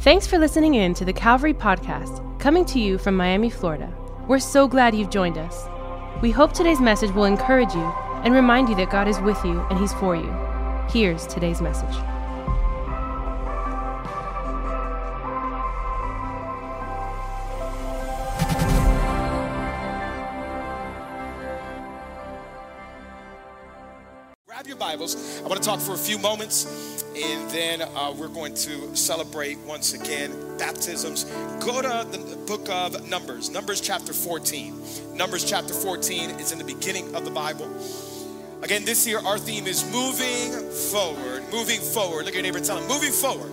Thanks 0.00 0.26
for 0.26 0.38
listening 0.38 0.76
in 0.76 0.94
to 0.94 1.04
the 1.04 1.12
Calvary 1.12 1.52
Podcast, 1.52 2.40
coming 2.40 2.64
to 2.64 2.80
you 2.80 2.96
from 2.96 3.14
Miami, 3.14 3.50
Florida. 3.50 3.94
We're 4.26 4.38
so 4.38 4.66
glad 4.66 4.94
you've 4.94 5.10
joined 5.10 5.36
us. 5.36 5.68
We 6.22 6.30
hope 6.30 6.54
today's 6.54 6.80
message 6.80 7.10
will 7.10 7.26
encourage 7.26 7.74
you 7.74 7.84
and 8.24 8.32
remind 8.32 8.70
you 8.70 8.76
that 8.76 8.88
God 8.88 9.08
is 9.08 9.20
with 9.20 9.36
you 9.44 9.60
and 9.68 9.78
He's 9.78 9.92
for 9.92 10.16
you. 10.16 10.34
Here's 10.88 11.26
today's 11.26 11.60
message. 11.60 11.94
Grab 24.46 24.66
your 24.66 24.76
Bibles. 24.76 25.40
I 25.40 25.46
want 25.46 25.62
to 25.62 25.68
talk 25.68 25.78
for 25.78 25.92
a 25.92 25.98
few 25.98 26.18
moments, 26.18 26.99
and 27.22 27.50
then 27.50 27.82
uh, 27.82 28.14
we're 28.16 28.28
going 28.28 28.54
to 28.54 28.94
celebrate 28.96 29.58
once 29.60 29.94
again 29.94 30.32
baptisms. 30.58 31.24
Go 31.64 31.82
to 31.82 32.06
the 32.10 32.36
book 32.46 32.68
of 32.68 33.08
Numbers, 33.08 33.50
Numbers 33.50 33.80
chapter 33.80 34.12
14. 34.12 35.14
Numbers 35.14 35.44
chapter 35.44 35.74
14 35.74 36.30
is 36.40 36.52
in 36.52 36.58
the 36.58 36.64
beginning 36.64 37.14
of 37.14 37.24
the 37.24 37.30
Bible. 37.30 37.68
Again, 38.62 38.84
this 38.84 39.06
year 39.06 39.18
our 39.18 39.38
theme 39.38 39.66
is 39.66 39.84
moving 39.92 40.68
forward. 40.70 41.42
Moving 41.52 41.80
forward. 41.80 42.26
Look 42.26 42.28
at 42.28 42.34
your 42.34 42.42
neighbor 42.42 42.58
and 42.58 42.66
tell 42.66 42.78
him, 42.78 42.88
moving 42.88 43.12
forward. 43.12 43.50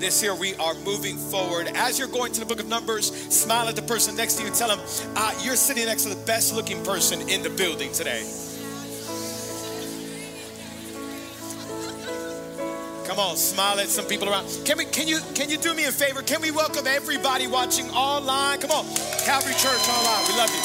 This 0.00 0.22
year 0.22 0.34
we 0.34 0.54
are 0.56 0.74
moving 0.84 1.16
forward. 1.16 1.68
As 1.74 1.98
you're 1.98 2.08
going 2.08 2.32
to 2.32 2.40
the 2.40 2.46
book 2.46 2.60
of 2.60 2.68
Numbers, 2.68 3.10
smile 3.34 3.68
at 3.68 3.76
the 3.76 3.82
person 3.82 4.16
next 4.16 4.34
to 4.34 4.42
you 4.42 4.48
and 4.48 4.56
tell 4.56 4.68
them, 4.68 4.80
uh, 5.16 5.32
you're 5.42 5.56
sitting 5.56 5.86
next 5.86 6.02
to 6.02 6.08
the 6.08 6.26
best 6.26 6.54
looking 6.54 6.82
person 6.84 7.28
in 7.28 7.42
the 7.42 7.50
building 7.50 7.92
today. 7.92 8.22
Come 13.14 13.30
on, 13.30 13.36
smile 13.36 13.78
at 13.78 13.86
some 13.86 14.06
people 14.06 14.28
around. 14.28 14.48
Can 14.64 14.76
we? 14.76 14.86
Can 14.86 15.06
you? 15.06 15.20
Can 15.36 15.48
you 15.48 15.56
do 15.56 15.72
me 15.72 15.84
a 15.84 15.92
favor? 15.92 16.20
Can 16.20 16.42
we 16.42 16.50
welcome 16.50 16.84
everybody 16.88 17.46
watching 17.46 17.88
online? 17.90 18.58
Come 18.58 18.72
on, 18.72 18.84
Calvary 19.24 19.54
Church 19.54 19.88
online. 19.88 20.26
We 20.26 20.36
love 20.36 20.50
you. 20.50 20.60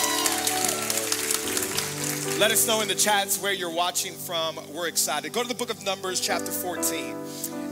Let 2.39 2.50
us 2.50 2.66
know 2.66 2.81
in 2.81 2.88
the 2.88 2.95
chats 2.95 3.39
where 3.39 3.53
you're 3.53 3.69
watching 3.69 4.14
from. 4.14 4.58
We're 4.73 4.88
excited. 4.88 5.31
Go 5.31 5.44
to 5.44 5.47
the 5.47 5.53
book 5.53 5.69
of 5.69 5.86
Numbers, 5.86 6.19
chapter 6.19 6.52
14. 6.52 7.16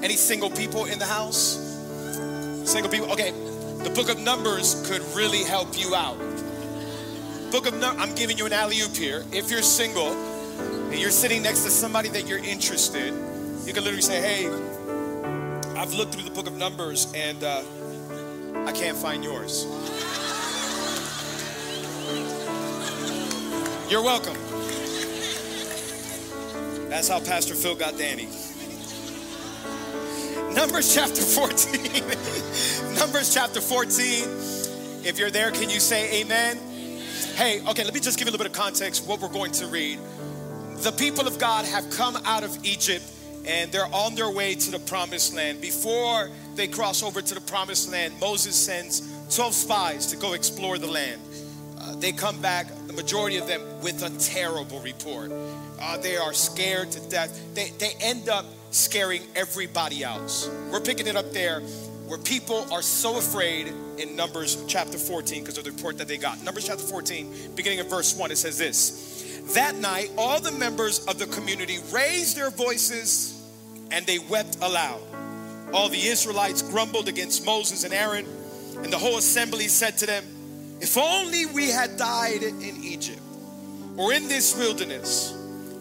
Any 0.03 0.16
single 0.16 0.52
people 0.52 0.86
in 0.86 1.00
the 1.00 1.06
house? 1.06 1.58
Single 2.66 2.91
people. 2.91 3.12
Okay, 3.14 3.31
the 3.31 3.89
book 3.95 4.12
of 4.12 4.19
Numbers 4.19 4.88
could 4.88 5.02
really 5.16 5.44
help 5.44 5.75
you 5.75 5.95
out. 5.95 6.19
Book 7.50 7.66
of 7.66 7.73
Numbers. 7.80 8.00
I'm 8.00 8.14
giving 8.14 8.38
you 8.38 8.45
an 8.45 8.53
alley 8.53 8.80
oop 8.81 8.95
here. 8.95 9.25
If 9.31 9.50
you're 9.50 9.64
single 9.64 10.12
and 10.12 11.00
you're 11.00 11.09
sitting 11.09 11.41
next 11.41 11.64
to 11.64 11.72
somebody 11.72 12.09
that 12.09 12.28
you're 12.28 12.38
interested. 12.38 13.27
You 13.67 13.73
can 13.73 13.83
literally 13.83 14.01
say, 14.01 14.21
hey, 14.21 14.47
I've 15.77 15.93
looked 15.93 16.13
through 16.13 16.23
the 16.23 16.31
book 16.31 16.47
of 16.47 16.55
Numbers 16.55 17.11
and 17.13 17.43
uh, 17.43 17.61
I 18.65 18.71
can't 18.71 18.95
find 18.95 19.25
yours. 19.25 19.65
You're 23.91 24.03
welcome. 24.03 24.38
That's 26.88 27.09
how 27.09 27.19
Pastor 27.19 27.55
Phil 27.55 27.75
got 27.75 27.97
Danny. 27.97 28.29
Numbers 30.55 30.95
chapter 30.95 31.21
14. 31.21 32.95
Numbers 32.97 33.33
chapter 33.33 33.59
14. 33.59 34.23
If 35.05 35.19
you're 35.19 35.29
there, 35.29 35.51
can 35.51 35.69
you 35.69 35.81
say 35.81 36.21
amen? 36.21 36.57
Hey, 37.35 37.59
okay, 37.67 37.83
let 37.83 37.93
me 37.93 37.99
just 37.99 38.17
give 38.17 38.27
you 38.27 38.31
a 38.31 38.33
little 38.33 38.45
bit 38.45 38.57
of 38.57 38.57
context 38.57 39.05
what 39.05 39.19
we're 39.19 39.27
going 39.27 39.51
to 39.51 39.67
read. 39.67 39.99
The 40.77 40.93
people 40.93 41.27
of 41.27 41.38
God 41.38 41.65
have 41.65 41.89
come 41.89 42.15
out 42.23 42.45
of 42.45 42.63
Egypt 42.63 43.03
and 43.48 43.72
they're 43.72 43.94
on 43.94 44.14
their 44.14 44.30
way 44.30 44.56
to 44.56 44.72
the 44.72 44.80
promised 44.80 45.34
land. 45.34 45.62
Before 45.62 46.30
they 46.56 46.67
cross 46.67 47.02
over 47.02 47.22
to 47.22 47.34
the 47.34 47.42
promised 47.42 47.90
land, 47.92 48.14
Moses 48.20 48.56
sends 48.56 49.02
12 49.36 49.53
spies 49.53 50.08
to 50.08 50.17
go 50.17 50.34
explore 50.34 50.78
the 50.78 50.88
land. 50.88 51.22
Uh, 51.80 51.95
they 51.95 52.12
come 52.12 52.40
back, 52.41 52.68
the 52.88 52.94
majority 52.94 53.38
of 53.38 53.47
them, 53.47 53.62
with 53.81 54.03
a 54.03 54.09
terrible 54.19 54.80
report. 54.81 55.31
Uh, 55.80 55.97
they 55.97 56.18
are 56.18 56.34
scared 56.34 56.91
to 56.91 57.00
death. 57.09 57.40
They, 57.56 57.69
they 57.78 57.94
end 58.02 58.28
up 58.28 58.46
scaring 58.72 59.22
everybody 59.36 60.03
else. 60.03 60.50
We're 60.69 60.81
picking 60.81 61.07
it 61.07 61.16
up 61.16 61.31
there 61.31 61.62
where 62.07 62.18
people 62.18 62.66
are 62.72 62.81
so 62.81 63.18
afraid 63.18 63.74
in 63.97 64.16
Numbers 64.16 64.63
chapter 64.68 64.97
14 64.97 65.44
because 65.44 65.57
of 65.57 65.63
the 65.63 65.72
report 65.72 65.97
that 65.97 66.07
they 66.07 66.18
got. 66.18 66.41
Numbers 66.44 66.68
chapter 66.68 66.84
14, 66.84 67.52
beginning 67.56 67.80
of 67.80 67.90
verse 67.90 68.16
1, 68.16 68.31
it 68.31 68.38
says 68.38 68.57
this 68.57 69.41
That 69.53 69.75
night, 69.75 70.12
all 70.18 70.40
the 70.41 70.52
members 70.52 71.06
of 71.06 71.18
the 71.18 71.28
community 71.28 71.80
raised 71.91 72.36
their 72.36 72.50
voices 72.50 73.37
and 73.92 74.06
they 74.06 74.20
wept 74.20 74.58
aloud. 74.62 75.02
All 75.74 75.90
the 75.90 76.08
Israelites 76.08 76.62
grumbled 76.62 77.08
against 77.08 77.46
Moses 77.46 77.84
and 77.84 77.94
Aaron, 77.94 78.25
and 78.78 78.92
the 78.92 78.98
whole 78.98 79.18
assembly 79.18 79.68
said 79.68 79.98
to 80.00 80.06
them, 80.06 80.24
If 80.80 80.98
only 80.98 81.46
we 81.46 81.70
had 81.70 81.98
died 81.98 82.44
in 82.44 82.84
Egypt 82.84 83.22
or 83.98 84.14
in 84.14 84.28
this 84.28 84.56
wilderness. 84.58 85.34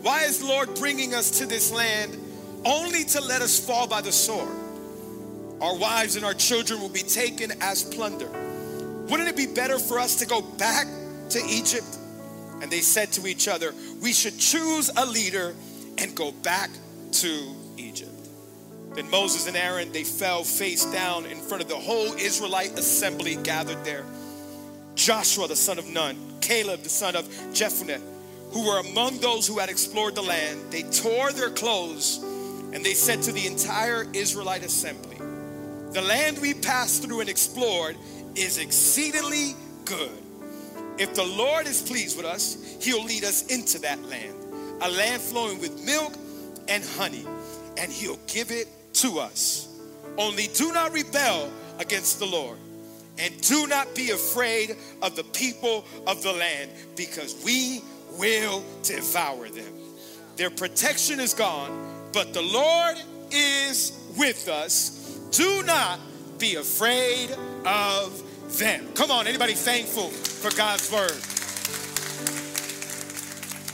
Why 0.03 0.23
is 0.23 0.39
the 0.39 0.47
Lord 0.47 0.75
bringing 0.77 1.15
us 1.15 1.39
to 1.39 1.47
this 1.47 1.73
land 1.73 2.17
only 2.65 3.05
to 3.05 3.21
let 3.21 3.43
us 3.43 3.65
fall 3.65 3.87
by 3.87 4.01
the 4.01 4.13
sword? 4.13 4.49
Our 5.61 5.77
wives 5.77 6.17
and 6.17 6.25
our 6.25 6.35
children 6.35 6.81
will 6.81 6.89
be 6.89 7.01
taken 7.01 7.53
as 7.61 7.83
plunder. 7.83 8.29
Wouldn't 9.09 9.29
it 9.29 9.37
be 9.37 9.47
better 9.47 9.79
for 9.79 9.99
us 9.99 10.17
to 10.17 10.27
go 10.27 10.43
back 10.43 10.87
to 11.31 11.41
Egypt? 11.49 11.99
And 12.61 12.71
they 12.71 12.81
said 12.81 13.13
to 13.13 13.27
each 13.27 13.49
other, 13.49 13.75
We 14.03 14.13
should 14.13 14.39
choose 14.39 14.91
a 14.97 15.07
leader 15.07 15.55
and 15.99 16.15
go 16.15 16.33
back 16.33 16.71
to. 17.13 17.55
Then 18.97 19.11
Moses 19.11 19.47
and 19.47 19.57
Aaron, 19.57 19.93
they 19.93 20.05
fell 20.05 20.43
face 20.43 20.87
down 20.87 21.27
in 21.27 21.39
front 21.39 21.63
of 21.63 21.69
the 21.69 21.77
whole 21.77 22.15
Israelite 22.15 22.79
assembly 22.79 23.37
gathered 23.37 23.85
there. 23.85 24.07
Joshua, 24.95 25.47
the 25.47 25.55
son 25.55 25.79
of 25.79 25.87
Nun, 25.87 26.17
Caleb, 26.41 26.81
the 26.81 26.89
son 26.89 27.15
of 27.15 27.29
Jephunneh, 27.53 28.01
who 28.53 28.67
were 28.67 28.81
among 28.81 29.19
those 29.19 29.47
who 29.47 29.59
had 29.59 29.69
explored 29.69 30.15
the 30.15 30.23
land, 30.23 30.73
they 30.73 30.83
tore 30.83 31.31
their 31.33 31.51
clothes 31.51 32.23
and 32.73 32.83
they 32.83 32.95
said 32.95 33.21
to 33.23 33.33
the 33.33 33.47
entire 33.47 34.07
Israelite 34.15 34.65
assembly, 34.65 35.19
The 35.93 36.01
land 36.01 36.39
we 36.39 36.55
passed 36.55 37.03
through 37.03 37.21
and 37.21 37.29
explored 37.29 37.97
is 38.35 38.57
exceedingly 38.57 39.55
good. 39.85 40.23
If 40.97 41.15
the 41.15 41.25
Lord 41.25 41.67
is 41.67 41.83
pleased 41.83 42.17
with 42.17 42.25
us, 42.25 42.57
he'll 42.81 43.05
lead 43.05 43.25
us 43.25 43.47
into 43.55 43.79
that 43.81 44.03
land, 44.05 44.35
a 44.81 44.91
land 44.91 45.21
flowing 45.21 45.61
with 45.61 45.85
milk 45.85 46.15
and 46.67 46.83
honey, 46.83 47.27
and 47.77 47.93
he'll 47.93 48.19
give 48.27 48.51
it 48.51 48.69
to 48.97 49.19
us. 49.19 49.69
Only 50.19 50.49
do 50.49 50.73
not 50.73 50.93
rebel 50.93 51.51
against 51.79 52.19
the 52.19 52.27
Lord, 52.27 52.59
and 53.19 53.39
do 53.43 53.67
not 53.67 53.95
be 53.95 54.11
afraid 54.11 54.77
of 55.03 55.17
the 55.17 55.25
people 55.25 55.85
of 56.07 56.23
the 56.23 56.33
land, 56.33 56.71
because 56.97 57.37
we 57.45 57.83
will 58.19 58.65
devour 58.83 59.49
them. 59.49 59.73
Their 60.37 60.51
protection 60.51 61.21
is 61.21 61.35
gone, 61.35 61.71
but 62.13 62.33
the 62.33 62.43
Lord 62.43 62.97
is 63.31 63.93
with 64.19 64.49
us. 64.49 65.19
Do 65.33 65.63
not 65.63 65.99
be 66.39 66.57
afraid 66.57 67.31
of 67.67 68.23
them. 68.59 68.87
Come 68.95 69.11
on, 69.11 69.27
anybody 69.27 69.55
thankful 69.55 70.09
for 70.09 70.55
God's 70.57 70.91
word? 70.91 71.11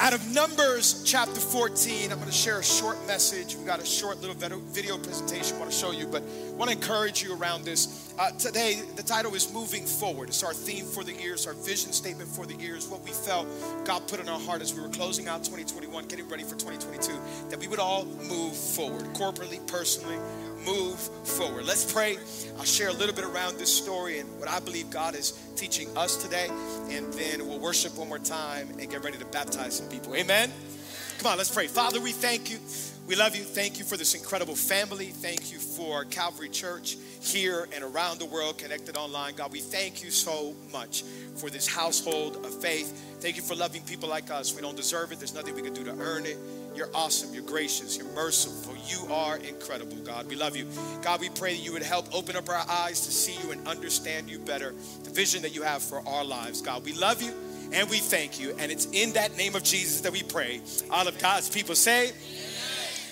Out 0.02 0.14
of 0.14 0.34
Numbers 0.34 1.04
chapter 1.06 1.38
14, 1.38 2.10
I'm 2.10 2.18
going 2.18 2.28
to 2.28 2.34
share 2.34 2.58
a 2.58 2.64
short 2.64 2.98
message. 3.06 3.54
We've 3.54 3.64
got 3.64 3.80
a 3.80 3.86
short 3.86 4.20
little 4.20 4.34
video 4.34 4.98
presentation 4.98 5.54
I 5.54 5.60
want 5.60 5.70
to 5.70 5.76
show 5.78 5.92
you, 5.92 6.08
but 6.08 6.24
I 6.24 6.50
want 6.54 6.72
to 6.72 6.76
encourage 6.76 7.22
you 7.22 7.36
around 7.36 7.64
this. 7.64 8.12
Uh, 8.18 8.32
today, 8.32 8.80
the 8.96 9.04
title 9.04 9.32
is 9.36 9.52
Moving 9.54 9.86
Forward. 9.86 10.28
It's 10.28 10.42
our 10.42 10.54
theme 10.54 10.86
for 10.86 11.04
the 11.04 11.12
year, 11.12 11.34
it's 11.34 11.46
our 11.46 11.52
vision 11.52 11.92
statement 11.92 12.28
for 12.28 12.46
the 12.46 12.54
year, 12.54 12.74
it's 12.74 12.88
what 12.88 13.04
we 13.04 13.12
felt 13.12 13.46
God 13.84 14.08
put 14.08 14.18
in 14.18 14.28
our 14.28 14.40
heart 14.40 14.60
as 14.60 14.74
we 14.74 14.80
were 14.80 14.88
closing 14.88 15.28
out 15.28 15.44
2021, 15.44 16.06
getting 16.06 16.28
ready 16.28 16.42
for 16.42 16.56
2022, 16.56 17.48
that 17.50 17.60
we 17.60 17.68
would 17.68 17.78
all 17.78 18.04
move 18.04 18.56
forward, 18.56 19.04
corporately, 19.14 19.64
personally, 19.68 20.18
move 20.64 20.98
forward. 21.26 21.64
Let's 21.64 21.90
pray. 21.90 22.18
I'll 22.58 22.64
share 22.64 22.88
a 22.88 22.92
little 22.92 23.14
bit 23.14 23.24
around 23.24 23.58
this 23.58 23.74
story 23.74 24.18
and 24.18 24.28
what 24.38 24.48
I 24.48 24.60
believe 24.60 24.90
God 24.90 25.14
is 25.14 25.32
teaching 25.56 25.88
us 25.96 26.22
today, 26.22 26.48
and 26.90 27.12
then 27.14 27.46
we'll 27.46 27.58
worship 27.58 27.96
one 27.96 28.08
more 28.08 28.18
time 28.18 28.68
and 28.78 28.90
get 28.90 29.04
ready 29.04 29.18
to 29.18 29.24
baptize 29.26 29.76
some 29.76 29.88
people. 29.88 30.14
Amen. 30.14 30.50
Come 31.18 31.30
on, 31.30 31.38
let's 31.38 31.54
pray. 31.54 31.66
Father, 31.68 32.00
we 32.00 32.12
thank 32.12 32.50
you. 32.50 32.58
We 33.06 33.16
love 33.16 33.34
you. 33.34 33.42
Thank 33.42 33.78
you 33.78 33.84
for 33.84 33.96
this 33.96 34.14
incredible 34.14 34.54
family. 34.54 35.06
Thank 35.06 35.52
you 35.52 35.58
for 35.58 36.04
Calvary 36.04 36.48
Church 36.48 36.96
here 37.20 37.68
and 37.74 37.82
around 37.82 38.18
the 38.18 38.26
world 38.26 38.58
connected 38.58 38.96
online. 38.96 39.34
God, 39.34 39.52
we 39.52 39.60
thank 39.60 40.02
you 40.04 40.10
so 40.10 40.54
much 40.72 41.02
for 41.36 41.50
this 41.50 41.66
household 41.66 42.44
of 42.44 42.54
faith. 42.60 43.18
Thank 43.20 43.36
you 43.36 43.42
for 43.42 43.54
loving 43.54 43.82
people 43.82 44.08
like 44.08 44.30
us. 44.30 44.54
We 44.54 44.62
don't 44.62 44.76
deserve 44.76 45.12
it, 45.12 45.18
there's 45.18 45.34
nothing 45.34 45.54
we 45.54 45.62
can 45.62 45.74
do 45.74 45.84
to 45.84 45.94
earn 45.98 46.26
it. 46.26 46.38
You're 46.74 46.90
awesome. 46.94 47.34
You're 47.34 47.44
gracious. 47.44 47.98
You're 47.98 48.10
merciful. 48.14 48.74
You 48.86 49.12
are 49.12 49.36
incredible, 49.36 49.96
God. 49.98 50.26
We 50.26 50.36
love 50.36 50.56
you. 50.56 50.66
God, 51.02 51.20
we 51.20 51.28
pray 51.28 51.54
that 51.54 51.62
you 51.62 51.72
would 51.72 51.82
help 51.82 52.14
open 52.14 52.36
up 52.36 52.48
our 52.48 52.64
eyes 52.68 53.00
to 53.06 53.12
see 53.12 53.36
you 53.44 53.52
and 53.52 53.66
understand 53.68 54.30
you 54.30 54.38
better, 54.38 54.74
the 55.04 55.10
vision 55.10 55.42
that 55.42 55.54
you 55.54 55.62
have 55.62 55.82
for 55.82 56.06
our 56.08 56.24
lives, 56.24 56.62
God. 56.62 56.84
We 56.84 56.94
love 56.94 57.20
you 57.20 57.34
and 57.72 57.88
we 57.90 57.98
thank 57.98 58.40
you. 58.40 58.54
And 58.58 58.72
it's 58.72 58.86
in 58.86 59.12
that 59.12 59.36
name 59.36 59.54
of 59.54 59.62
Jesus 59.62 60.00
that 60.00 60.12
we 60.12 60.22
pray. 60.22 60.60
All 60.90 61.06
of 61.06 61.18
God's 61.18 61.50
people 61.50 61.74
say, 61.74 62.08
Amen. 62.08 62.16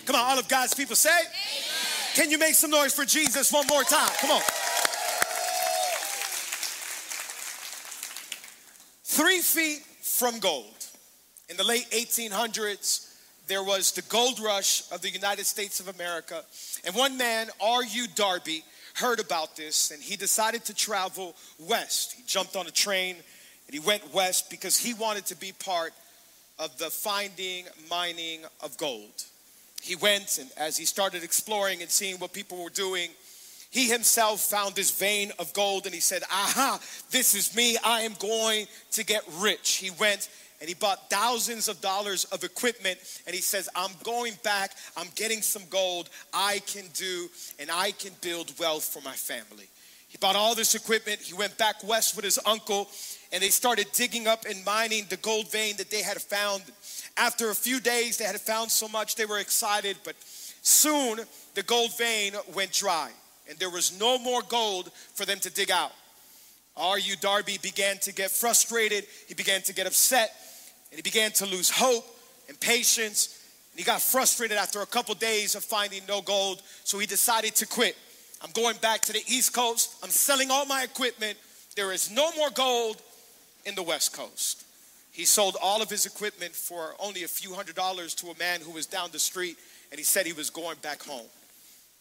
Come 0.06 0.16
on, 0.16 0.22
all 0.22 0.38
of 0.38 0.48
God's 0.48 0.74
people 0.74 0.96
say, 0.96 1.10
Amen. 1.10 1.70
Can 2.14 2.30
you 2.30 2.38
make 2.38 2.54
some 2.54 2.70
noise 2.70 2.92
for 2.92 3.04
Jesus 3.04 3.52
one 3.52 3.66
more 3.66 3.84
time? 3.84 4.10
Come 4.20 4.30
on. 4.30 4.42
Three 9.04 9.40
feet 9.40 9.82
from 10.02 10.38
gold. 10.38 10.74
In 11.48 11.56
the 11.56 11.64
late 11.64 11.90
1800s, 11.90 13.09
there 13.50 13.62
was 13.64 13.90
the 13.90 14.02
gold 14.02 14.38
rush 14.38 14.84
of 14.92 15.02
the 15.02 15.10
United 15.10 15.44
States 15.44 15.80
of 15.80 15.88
America. 15.88 16.44
And 16.86 16.94
one 16.94 17.16
man, 17.18 17.48
R.U. 17.60 18.06
Darby, 18.14 18.62
heard 18.94 19.18
about 19.18 19.56
this 19.56 19.90
and 19.90 20.00
he 20.00 20.14
decided 20.14 20.64
to 20.66 20.74
travel 20.74 21.34
west. 21.58 22.12
He 22.12 22.22
jumped 22.26 22.54
on 22.54 22.68
a 22.68 22.70
train 22.70 23.16
and 23.16 23.72
he 23.72 23.80
went 23.80 24.14
west 24.14 24.50
because 24.50 24.76
he 24.76 24.94
wanted 24.94 25.26
to 25.26 25.36
be 25.36 25.50
part 25.50 25.92
of 26.60 26.78
the 26.78 26.90
finding, 26.90 27.64
mining 27.90 28.42
of 28.62 28.76
gold. 28.76 29.24
He 29.82 29.96
went 29.96 30.38
and 30.38 30.48
as 30.56 30.76
he 30.76 30.84
started 30.84 31.24
exploring 31.24 31.82
and 31.82 31.90
seeing 31.90 32.18
what 32.18 32.32
people 32.32 32.62
were 32.62 32.70
doing, 32.70 33.10
he 33.70 33.88
himself 33.88 34.42
found 34.42 34.76
this 34.76 34.92
vein 34.96 35.32
of 35.40 35.52
gold 35.54 35.86
and 35.86 35.94
he 35.94 36.00
said, 36.00 36.22
Aha, 36.30 36.78
this 37.10 37.34
is 37.34 37.56
me. 37.56 37.76
I 37.84 38.02
am 38.02 38.14
going 38.20 38.66
to 38.92 39.04
get 39.04 39.24
rich. 39.38 39.76
He 39.78 39.90
went 39.90 40.28
and 40.60 40.68
he 40.68 40.74
bought 40.74 41.08
thousands 41.08 41.68
of 41.68 41.80
dollars 41.80 42.24
of 42.24 42.44
equipment 42.44 42.98
and 43.26 43.34
he 43.34 43.40
says, 43.40 43.68
I'm 43.74 43.92
going 44.04 44.34
back, 44.44 44.72
I'm 44.96 45.08
getting 45.14 45.40
some 45.40 45.62
gold 45.70 46.10
I 46.34 46.60
can 46.66 46.84
do, 46.92 47.28
and 47.58 47.70
I 47.70 47.92
can 47.92 48.12
build 48.20 48.52
wealth 48.58 48.84
for 48.84 49.00
my 49.00 49.14
family. 49.14 49.68
He 50.08 50.18
bought 50.18 50.36
all 50.36 50.54
this 50.54 50.74
equipment, 50.74 51.20
he 51.20 51.34
went 51.34 51.56
back 51.56 51.76
west 51.84 52.14
with 52.14 52.24
his 52.24 52.38
uncle, 52.44 52.88
and 53.32 53.42
they 53.42 53.48
started 53.48 53.86
digging 53.92 54.26
up 54.26 54.44
and 54.44 54.62
mining 54.64 55.06
the 55.08 55.16
gold 55.18 55.50
vein 55.50 55.76
that 55.78 55.90
they 55.90 56.02
had 56.02 56.20
found. 56.20 56.62
After 57.16 57.50
a 57.50 57.54
few 57.54 57.80
days, 57.80 58.18
they 58.18 58.24
had 58.24 58.38
found 58.40 58.70
so 58.70 58.88
much, 58.88 59.14
they 59.14 59.24
were 59.24 59.38
excited, 59.38 59.96
but 60.04 60.16
soon 60.62 61.20
the 61.54 61.62
gold 61.62 61.96
vein 61.96 62.34
went 62.54 62.72
dry, 62.72 63.10
and 63.48 63.58
there 63.58 63.70
was 63.70 63.98
no 63.98 64.18
more 64.18 64.42
gold 64.42 64.90
for 65.14 65.24
them 65.24 65.38
to 65.40 65.50
dig 65.50 65.70
out. 65.70 65.92
R.U. 66.76 67.14
Darby 67.20 67.58
began 67.62 67.98
to 67.98 68.12
get 68.12 68.30
frustrated, 68.30 69.06
he 69.26 69.34
began 69.34 69.62
to 69.62 69.72
get 69.72 69.86
upset 69.86 70.34
and 70.90 70.98
he 70.98 71.02
began 71.02 71.30
to 71.32 71.46
lose 71.46 71.70
hope 71.70 72.04
and 72.48 72.58
patience. 72.60 73.38
And 73.72 73.78
he 73.78 73.84
got 73.84 74.00
frustrated 74.00 74.56
after 74.58 74.82
a 74.82 74.86
couple 74.86 75.14
days 75.14 75.54
of 75.54 75.64
finding 75.64 76.02
no 76.08 76.20
gold, 76.20 76.62
so 76.84 76.98
he 76.98 77.06
decided 77.06 77.54
to 77.56 77.66
quit. 77.66 77.96
I'm 78.42 78.50
going 78.52 78.76
back 78.78 79.02
to 79.02 79.12
the 79.12 79.22
East 79.26 79.52
Coast. 79.52 79.96
I'm 80.02 80.10
selling 80.10 80.50
all 80.50 80.64
my 80.66 80.82
equipment. 80.82 81.38
There 81.76 81.92
is 81.92 82.10
no 82.10 82.32
more 82.32 82.50
gold 82.50 83.00
in 83.64 83.74
the 83.74 83.82
West 83.82 84.12
Coast. 84.12 84.64
He 85.12 85.24
sold 85.24 85.56
all 85.60 85.82
of 85.82 85.90
his 85.90 86.06
equipment 86.06 86.54
for 86.54 86.94
only 86.98 87.24
a 87.24 87.28
few 87.28 87.54
hundred 87.54 87.74
dollars 87.74 88.14
to 88.16 88.28
a 88.28 88.38
man 88.38 88.60
who 88.60 88.72
was 88.72 88.86
down 88.86 89.10
the 89.12 89.18
street, 89.18 89.58
and 89.90 89.98
he 89.98 90.04
said 90.04 90.24
he 90.24 90.32
was 90.32 90.50
going 90.50 90.76
back 90.82 91.02
home. 91.02 91.26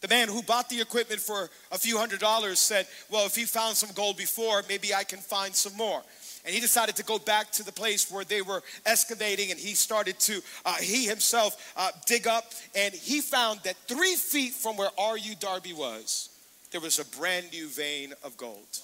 The 0.00 0.08
man 0.08 0.28
who 0.28 0.42
bought 0.42 0.70
the 0.70 0.80
equipment 0.80 1.20
for 1.20 1.50
a 1.70 1.78
few 1.78 1.98
hundred 1.98 2.20
dollars 2.20 2.58
said, 2.58 2.86
Well, 3.10 3.26
if 3.26 3.36
he 3.36 3.44
found 3.44 3.76
some 3.76 3.90
gold 3.94 4.16
before, 4.16 4.62
maybe 4.68 4.94
I 4.94 5.04
can 5.04 5.18
find 5.18 5.54
some 5.54 5.76
more. 5.76 6.02
And 6.44 6.54
he 6.54 6.60
decided 6.60 6.96
to 6.96 7.04
go 7.04 7.18
back 7.18 7.50
to 7.52 7.62
the 7.62 7.72
place 7.72 8.10
where 8.10 8.24
they 8.24 8.40
were 8.40 8.62
excavating, 8.86 9.50
and 9.50 9.60
he 9.60 9.74
started 9.74 10.18
to, 10.20 10.40
uh, 10.64 10.76
he 10.76 11.06
himself, 11.06 11.72
uh, 11.76 11.90
dig 12.06 12.26
up, 12.26 12.52
and 12.74 12.94
he 12.94 13.20
found 13.20 13.60
that 13.64 13.76
three 13.86 14.14
feet 14.14 14.52
from 14.52 14.76
where 14.76 14.90
R.U. 14.98 15.34
Darby 15.38 15.74
was, 15.74 16.30
there 16.70 16.80
was 16.80 16.98
a 16.98 17.04
brand 17.18 17.52
new 17.52 17.68
vein 17.68 18.14
of 18.24 18.36
gold. 18.36 18.80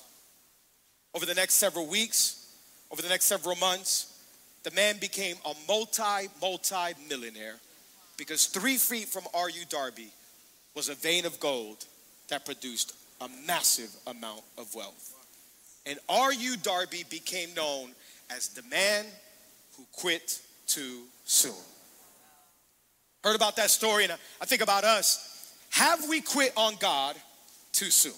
Over 1.15 1.25
the 1.25 1.35
next 1.35 1.55
several 1.55 1.87
weeks, 1.87 2.47
over 2.91 3.01
the 3.01 3.09
next 3.09 3.25
several 3.25 3.57
months, 3.57 4.13
the 4.65 4.71
man 4.73 4.99
became 4.99 5.37
a 5.45 5.55
multi, 5.67 6.29
multi 6.43 6.93
millionaire 7.09 7.57
because 8.17 8.47
three 8.47 8.77
feet 8.77 9.09
from 9.09 9.23
R.U. 9.33 9.65
Darby 9.69 10.09
was 10.75 10.89
a 10.89 10.95
vein 10.95 11.25
of 11.25 11.39
gold 11.41 11.87
that 12.29 12.45
produced 12.45 12.95
a 13.21 13.29
massive 13.47 13.91
amount 14.07 14.43
of 14.59 14.75
wealth. 14.75 15.16
And 15.87 15.99
R.U. 16.09 16.57
Darby 16.59 17.05
became 17.09 17.55
known 17.55 17.93
as 18.29 18.49
the 18.49 18.63
man 18.65 19.07
who 19.77 19.85
quit 19.93 20.41
too 20.67 21.03
soon. 21.25 21.55
Heard 23.23 23.37
about 23.37 23.57
that 23.57 23.71
story, 23.71 24.05
and 24.05 24.13
I 24.41 24.45
think 24.45 24.63
about 24.63 24.85
us. 24.85 25.55
Have 25.71 26.09
we 26.09 26.21
quit 26.21 26.53
on 26.57 26.75
God 26.81 27.17
too 27.73 27.91
soon? 27.91 28.13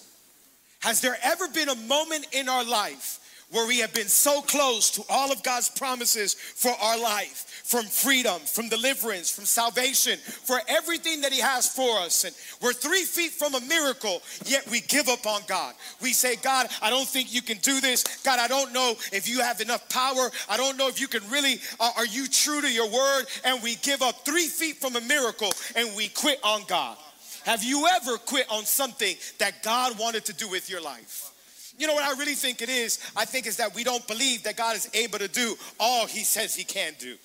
Has 0.79 1.01
there 1.01 1.17
ever 1.23 1.47
been 1.49 1.69
a 1.69 1.75
moment 1.75 2.27
in 2.31 2.49
our 2.49 2.63
life 2.63 3.19
where 3.51 3.67
we 3.67 3.79
have 3.79 3.93
been 3.93 4.07
so 4.07 4.41
close 4.41 4.91
to 4.91 5.03
all 5.09 5.31
of 5.31 5.43
God's 5.43 5.69
promises 5.69 6.33
for 6.33 6.71
our 6.71 6.99
life? 6.99 7.49
from 7.69 7.85
freedom, 7.85 8.41
from 8.41 8.67
deliverance, 8.67 9.29
from 9.29 9.45
salvation, 9.45 10.17
for 10.17 10.59
everything 10.67 11.21
that 11.21 11.31
He 11.31 11.39
has 11.39 11.67
for 11.67 11.99
us. 11.99 12.23
And 12.23 12.35
we're 12.63 12.73
three 12.73 13.03
feet 13.03 13.29
from 13.29 13.53
a 13.53 13.61
miracle, 13.61 14.23
yet 14.45 14.67
we 14.71 14.81
give 14.81 15.07
up 15.07 15.27
on 15.27 15.41
God. 15.47 15.75
We 16.01 16.13
say, 16.13 16.35
God, 16.37 16.67
I 16.81 16.89
don't 16.89 17.07
think 17.07 17.31
you 17.31 17.43
can 17.43 17.59
do 17.59 17.79
this. 17.79 18.03
God, 18.23 18.39
I 18.39 18.47
don't 18.47 18.73
know 18.73 18.95
if 19.13 19.29
you 19.29 19.41
have 19.41 19.61
enough 19.61 19.87
power. 19.87 20.31
I 20.49 20.57
don't 20.57 20.77
know 20.77 20.87
if 20.87 20.99
you 20.99 21.07
can 21.07 21.21
really, 21.29 21.59
uh, 21.79 21.91
are 21.95 22.07
you 22.07 22.25
true 22.25 22.59
to 22.59 22.71
your 22.71 22.89
word? 22.89 23.25
And 23.45 23.61
we 23.61 23.75
give 23.75 24.01
up 24.01 24.25
three 24.25 24.47
feet 24.47 24.77
from 24.77 24.95
a 24.95 25.01
miracle 25.01 25.51
and 25.75 25.95
we 25.95 26.07
quit 26.07 26.39
on 26.43 26.63
God. 26.67 26.97
Have 27.45 27.63
you 27.63 27.87
ever 27.87 28.17
quit 28.17 28.47
on 28.49 28.65
something 28.65 29.15
that 29.37 29.61
God 29.61 29.99
wanted 29.99 30.25
to 30.25 30.33
do 30.33 30.49
with 30.49 30.71
your 30.71 30.81
life? 30.81 31.31
You 31.79 31.87
know 31.87 31.95
what 31.95 32.03
I 32.03 32.19
really 32.19 32.35
think 32.35 32.61
it 32.61 32.69
is? 32.69 32.99
I 33.15 33.25
think 33.25 33.47
is 33.47 33.57
that 33.57 33.73
we 33.73 33.83
don't 33.83 34.05
believe 34.07 34.43
that 34.43 34.57
God 34.57 34.75
is 34.75 34.89
able 34.93 35.17
to 35.19 35.27
do 35.27 35.55
all 35.79 36.05
he 36.05 36.23
says 36.23 36.53
he 36.53 36.63
can 36.63 36.93
do 36.99 37.15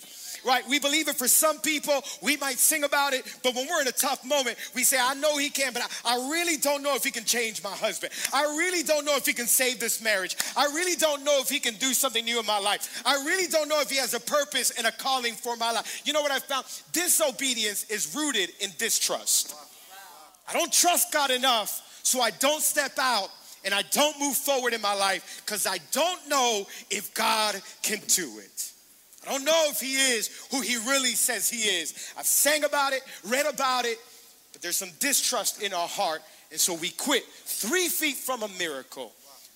right? 0.44 0.66
We 0.68 0.78
believe 0.78 1.08
it 1.08 1.16
for 1.16 1.28
some 1.28 1.58
people. 1.58 2.02
We 2.22 2.36
might 2.36 2.58
sing 2.58 2.84
about 2.84 3.12
it, 3.12 3.24
but 3.42 3.54
when 3.54 3.66
we're 3.66 3.80
in 3.80 3.88
a 3.88 3.92
tough 3.92 4.24
moment, 4.24 4.56
we 4.74 4.84
say, 4.84 4.98
I 5.00 5.14
know 5.14 5.36
he 5.38 5.50
can, 5.50 5.72
but 5.72 5.82
I, 5.82 6.16
I 6.16 6.30
really 6.30 6.56
don't 6.56 6.82
know 6.82 6.94
if 6.94 7.04
he 7.04 7.10
can 7.10 7.24
change 7.24 7.62
my 7.62 7.70
husband. 7.70 8.12
I 8.32 8.42
really 8.42 8.82
don't 8.82 9.04
know 9.04 9.16
if 9.16 9.26
he 9.26 9.32
can 9.32 9.46
save 9.46 9.80
this 9.80 10.02
marriage. 10.02 10.36
I 10.56 10.66
really 10.66 10.96
don't 10.96 11.24
know 11.24 11.40
if 11.40 11.48
he 11.48 11.60
can 11.60 11.74
do 11.74 11.92
something 11.94 12.24
new 12.24 12.38
in 12.38 12.46
my 12.46 12.58
life. 12.58 13.02
I 13.06 13.14
really 13.24 13.46
don't 13.46 13.68
know 13.68 13.80
if 13.80 13.90
he 13.90 13.96
has 13.96 14.14
a 14.14 14.20
purpose 14.20 14.70
and 14.76 14.86
a 14.86 14.92
calling 14.92 15.34
for 15.34 15.56
my 15.56 15.72
life. 15.72 16.02
You 16.04 16.12
know 16.12 16.22
what 16.22 16.32
I 16.32 16.38
found? 16.38 16.66
Disobedience 16.92 17.84
is 17.84 18.14
rooted 18.14 18.50
in 18.60 18.70
distrust. 18.78 19.54
I 20.48 20.52
don't 20.52 20.72
trust 20.72 21.12
God 21.12 21.30
enough, 21.30 22.00
so 22.02 22.20
I 22.20 22.30
don't 22.32 22.60
step 22.60 22.92
out 22.98 23.30
and 23.64 23.74
I 23.74 23.82
don't 23.90 24.18
move 24.20 24.36
forward 24.36 24.74
in 24.74 24.80
my 24.80 24.94
life 24.94 25.42
because 25.44 25.66
I 25.66 25.78
don't 25.92 26.28
know 26.28 26.66
if 26.90 27.12
God 27.14 27.60
can 27.82 27.98
do 28.08 28.38
it. 28.38 28.72
I 29.26 29.32
don't 29.32 29.44
know 29.44 29.64
if 29.68 29.80
he 29.80 29.94
is 29.94 30.46
who 30.50 30.60
he 30.60 30.76
really 30.88 31.14
says 31.14 31.48
he 31.48 31.62
is. 31.62 32.12
I've 32.18 32.26
sang 32.26 32.64
about 32.64 32.92
it, 32.92 33.02
read 33.26 33.46
about 33.46 33.86
it, 33.86 33.98
but 34.52 34.60
there's 34.60 34.76
some 34.76 34.90
distrust 35.00 35.62
in 35.62 35.72
our 35.72 35.88
heart. 35.88 36.20
And 36.50 36.60
so 36.60 36.74
we 36.74 36.90
quit 36.90 37.24
three 37.24 37.88
feet 37.88 38.16
from 38.16 38.42
a 38.42 38.48
miracle 38.58 39.12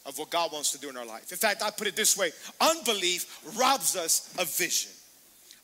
of 0.07 0.19
what 0.19 0.31
God 0.31 0.53
wants 0.53 0.73
to 0.73 0.79
do 0.79 0.89
in 0.89 0.97
our 0.97 1.05
life. 1.05 1.31
In 1.31 1.37
fact, 1.37 1.63
I 1.63 1.71
put 1.71 1.87
it 1.87 1.97
this 1.97 2.17
way 2.17 2.31
unbelief 2.61 3.41
robs 3.59 3.95
us 3.95 4.35
of 4.39 4.49
vision. 4.57 4.91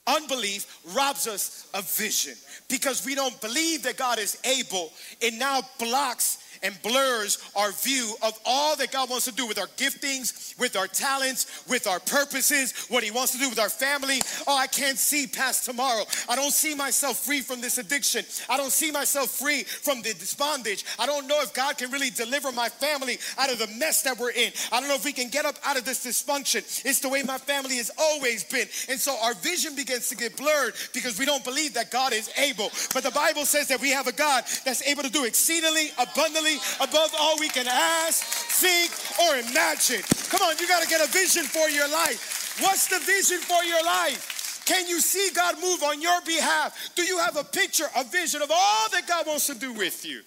Unbelief 0.07 0.67
robs 0.95 1.27
us 1.27 1.67
of 1.73 1.89
vision 1.97 2.35
because 2.69 3.07
we 3.07 3.15
don't 3.15 3.41
believe 3.41 3.83
that 3.85 3.97
God 3.97 4.19
is 4.19 4.39
able. 4.45 4.93
It 5.23 5.33
now 5.33 5.63
blocks 5.79 6.54
and 6.65 6.81
blurs 6.83 7.39
our 7.55 7.71
view 7.73 8.15
of 8.23 8.33
all 8.45 8.75
that 8.77 8.91
God 8.91 9.11
wants 9.11 9.27
to 9.27 9.33
do 9.33 9.47
with 9.47 9.59
our 9.59 9.67
giftings, 9.77 10.59
with 10.59 10.77
our 10.77 10.87
talents, 10.87 11.65
with 11.69 11.87
our 11.87 12.01
purposes, 12.01 12.87
what 12.89 13.05
He 13.05 13.11
wants 13.11 13.33
to 13.33 13.39
do 13.39 13.49
with 13.49 13.59
our 13.59 13.69
family. 13.69 14.21
Oh, 14.47 14.57
I 14.57 14.67
can't 14.67 14.99
see 14.99 15.27
past 15.27 15.67
tomorrow. 15.67 16.05
I 16.29 16.37
don't 16.37 16.53
see 16.53 16.75
myself 16.75 17.19
free 17.19 17.43
from 17.43 17.61
this 17.61 17.79
addiction. 17.79 18.25
I 18.49 18.57
don't 18.57 18.73
see 18.73 18.91
myself 18.91 19.31
free 19.31 19.63
from 19.63 20.03
this 20.03 20.35
bondage. 20.35 20.85
I 20.99 21.07
don't 21.07 21.29
know 21.29 21.41
if 21.43 21.53
God 21.53 21.77
can 21.77 21.91
really 21.91 22.11
deliver 22.11 22.51
my 22.51 22.69
family 22.69 23.19
out 23.39 23.53
of 23.53 23.59
the 23.59 23.69
mess 23.79 24.03
that 24.03 24.19
we're 24.19 24.31
in. 24.31 24.51
I 24.73 24.81
don't 24.81 24.89
know 24.89 24.95
if 24.95 25.05
we 25.05 25.13
can 25.13 25.29
get 25.29 25.45
up 25.45 25.57
out 25.65 25.77
of 25.77 25.85
this 25.85 26.05
dysfunction. 26.05 26.65
It's 26.85 27.01
the 27.01 27.11
way 27.11 27.23
my 27.23 27.39
family 27.39 27.77
has 27.77 27.91
always 27.99 28.43
been. 28.43 28.67
And 28.89 28.99
so 28.99 29.17
our 29.23 29.35
vision 29.35 29.77
begins 29.77 30.09
to 30.09 30.17
get 30.17 30.37
blurred 30.37 30.75
because 30.95 31.19
we 31.19 31.27
don't 31.27 31.45
believe 31.45 31.75
that 31.75 31.91
God 31.91 32.15
is 32.15 32.31
able. 32.39 32.71
But 32.95 33.05
the 33.05 33.11
Bible 33.11 33.45
says 33.45 33.69
that 33.69 33.81
we 33.81 33.91
have 33.91 34.07
a 34.07 34.13
God 34.13 34.45
that's 34.65 34.83
able 34.89 35.03
to 35.03 35.11
do 35.11 35.25
exceedingly 35.25 35.91
abundantly 35.99 36.54
above 36.81 37.15
all 37.19 37.39
we 37.39 37.49
can 37.49 37.67
ask, 37.69 38.23
think, 38.23 38.91
or 39.23 39.37
imagine. 39.37 40.03
Come 40.31 40.43
on, 40.43 40.59
you 40.59 40.69
got 40.69 40.83
to 40.83 40.89
get 40.89 41.01
a 41.01 41.11
vision 41.11 41.45
for 41.45 41.69
your 41.69 41.89
life. 41.89 42.59
What's 42.61 42.89
the 42.89 42.99
vision 43.01 43.39
for 43.39 43.63
your 43.65 43.83
life? 43.85 44.63
Can 44.67 44.89
you 44.89 45.01
see 45.01 45.31
God 45.35 45.57
move 45.61 45.83
on 45.83 46.01
your 46.01 46.21
behalf? 46.23 46.91
Do 46.95 47.03
you 47.03 47.19
have 47.19 47.37
a 47.37 47.45
picture, 47.45 47.87
a 47.97 48.05
vision 48.05 48.41
of 48.43 48.51
all 48.51 48.89
that 48.93 49.07
God 49.07 49.27
wants 49.27 49.47
to 49.49 49.55
do 49.55 49.73
with 49.73 50.07
you? 50.07 50.23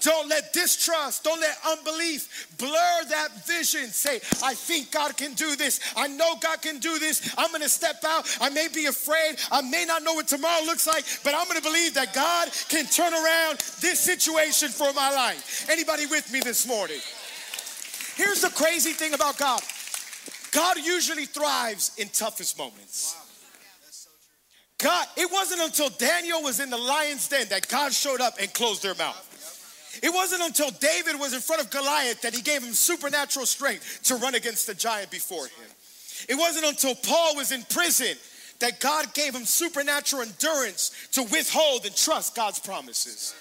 Don't 0.00 0.28
let 0.28 0.52
distrust, 0.52 1.24
don't 1.24 1.40
let 1.40 1.56
unbelief 1.66 2.48
blur 2.58 3.04
that 3.08 3.46
vision. 3.46 3.88
Say, 3.90 4.16
I 4.42 4.54
think 4.54 4.90
God 4.92 5.16
can 5.16 5.34
do 5.34 5.56
this. 5.56 5.80
I 5.96 6.08
know 6.08 6.36
God 6.40 6.62
can 6.62 6.78
do 6.78 6.98
this. 6.98 7.34
I'm 7.36 7.50
going 7.50 7.62
to 7.62 7.68
step 7.68 8.02
out. 8.06 8.26
I 8.40 8.50
may 8.50 8.68
be 8.68 8.86
afraid. 8.86 9.36
I 9.50 9.62
may 9.62 9.84
not 9.84 10.02
know 10.02 10.14
what 10.14 10.28
tomorrow 10.28 10.64
looks 10.64 10.86
like, 10.86 11.04
but 11.24 11.34
I'm 11.34 11.46
going 11.46 11.60
to 11.60 11.62
believe 11.62 11.94
that 11.94 12.14
God 12.14 12.50
can 12.68 12.86
turn 12.86 13.12
around 13.12 13.58
this 13.80 14.00
situation 14.00 14.68
for 14.68 14.92
my 14.92 15.10
life. 15.10 15.68
Anybody 15.70 16.06
with 16.06 16.32
me 16.32 16.40
this 16.40 16.66
morning? 16.66 17.00
Here's 18.16 18.40
the 18.40 18.50
crazy 18.50 18.92
thing 18.92 19.14
about 19.14 19.38
God 19.38 19.60
God 20.52 20.78
usually 20.78 21.26
thrives 21.26 21.92
in 21.98 22.08
toughest 22.08 22.58
moments. 22.58 23.16
God, 24.78 25.06
it 25.16 25.30
wasn't 25.32 25.60
until 25.62 25.88
Daniel 25.90 26.42
was 26.42 26.60
in 26.60 26.70
the 26.70 26.78
lion's 26.78 27.28
den 27.28 27.48
that 27.48 27.68
God 27.68 27.92
showed 27.92 28.20
up 28.20 28.34
and 28.40 28.52
closed 28.54 28.82
their 28.82 28.94
mouth. 28.94 29.27
It 30.02 30.12
wasn't 30.12 30.42
until 30.42 30.70
David 30.70 31.18
was 31.18 31.34
in 31.34 31.40
front 31.40 31.62
of 31.62 31.70
Goliath 31.70 32.22
that 32.22 32.34
he 32.34 32.42
gave 32.42 32.62
him 32.62 32.72
supernatural 32.72 33.46
strength 33.46 34.00
to 34.04 34.16
run 34.16 34.34
against 34.34 34.66
the 34.66 34.74
giant 34.74 35.10
before 35.10 35.44
him. 35.44 35.70
It 36.28 36.34
wasn't 36.34 36.66
until 36.66 36.94
Paul 36.94 37.36
was 37.36 37.52
in 37.52 37.62
prison 37.64 38.16
that 38.60 38.80
God 38.80 39.14
gave 39.14 39.34
him 39.34 39.44
supernatural 39.44 40.22
endurance 40.22 41.08
to 41.12 41.22
withhold 41.24 41.84
and 41.86 41.94
trust 41.94 42.34
God's 42.34 42.58
promises. 42.58 43.34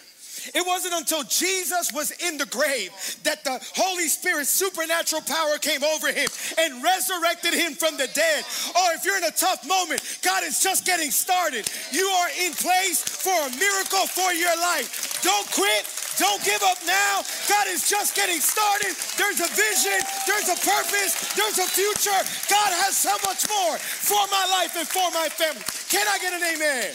It 0.54 0.66
wasn't 0.66 0.94
until 0.94 1.24
Jesus 1.24 1.92
was 1.92 2.12
in 2.12 2.38
the 2.38 2.46
grave 2.46 2.92
that 3.24 3.44
the 3.44 3.60
Holy 3.76 4.08
Spirit's 4.08 4.50
supernatural 4.50 5.22
power 5.24 5.58
came 5.58 5.84
over 5.84 6.12
him 6.12 6.28
and 6.60 6.84
resurrected 6.84 7.54
him 7.54 7.74
from 7.74 7.98
the 7.98 8.08
dead. 8.14 8.46
Or 8.76 8.94
if 8.94 9.04
you're 9.04 9.18
in 9.18 9.24
a 9.24 9.32
tough 9.32 9.68
moment, 9.68 10.20
God 10.22 10.44
is 10.44 10.62
just 10.62 10.86
getting 10.86 11.10
started. 11.12 11.70
You 11.92 12.06
are 12.06 12.30
in 12.46 12.54
place 12.54 13.02
for 13.02 13.34
a 13.34 13.50
miracle 13.58 14.06
for 14.08 14.32
your 14.34 14.56
life. 14.62 15.22
Don't 15.24 15.52
quit. 15.52 16.07
Don't 16.18 16.44
give 16.44 16.62
up 16.64 16.78
now. 16.86 17.22
God 17.48 17.68
is 17.68 17.90
just 17.90 18.16
getting 18.16 18.40
started. 18.40 18.94
There's 19.18 19.40
a 19.40 19.50
vision, 19.54 20.02
there's 20.26 20.50
a 20.50 20.58
purpose, 20.66 21.34
there's 21.38 21.60
a 21.62 21.70
future. 21.70 22.22
God 22.50 22.74
has 22.82 22.98
so 22.98 23.14
much 23.26 23.48
more 23.48 23.78
for 23.78 24.26
my 24.34 24.46
life 24.50 24.76
and 24.76 24.88
for 24.88 25.10
my 25.14 25.30
family. 25.30 25.62
Can 25.90 26.06
I 26.10 26.18
get 26.18 26.34
an 26.34 26.42
amen? 26.42 26.94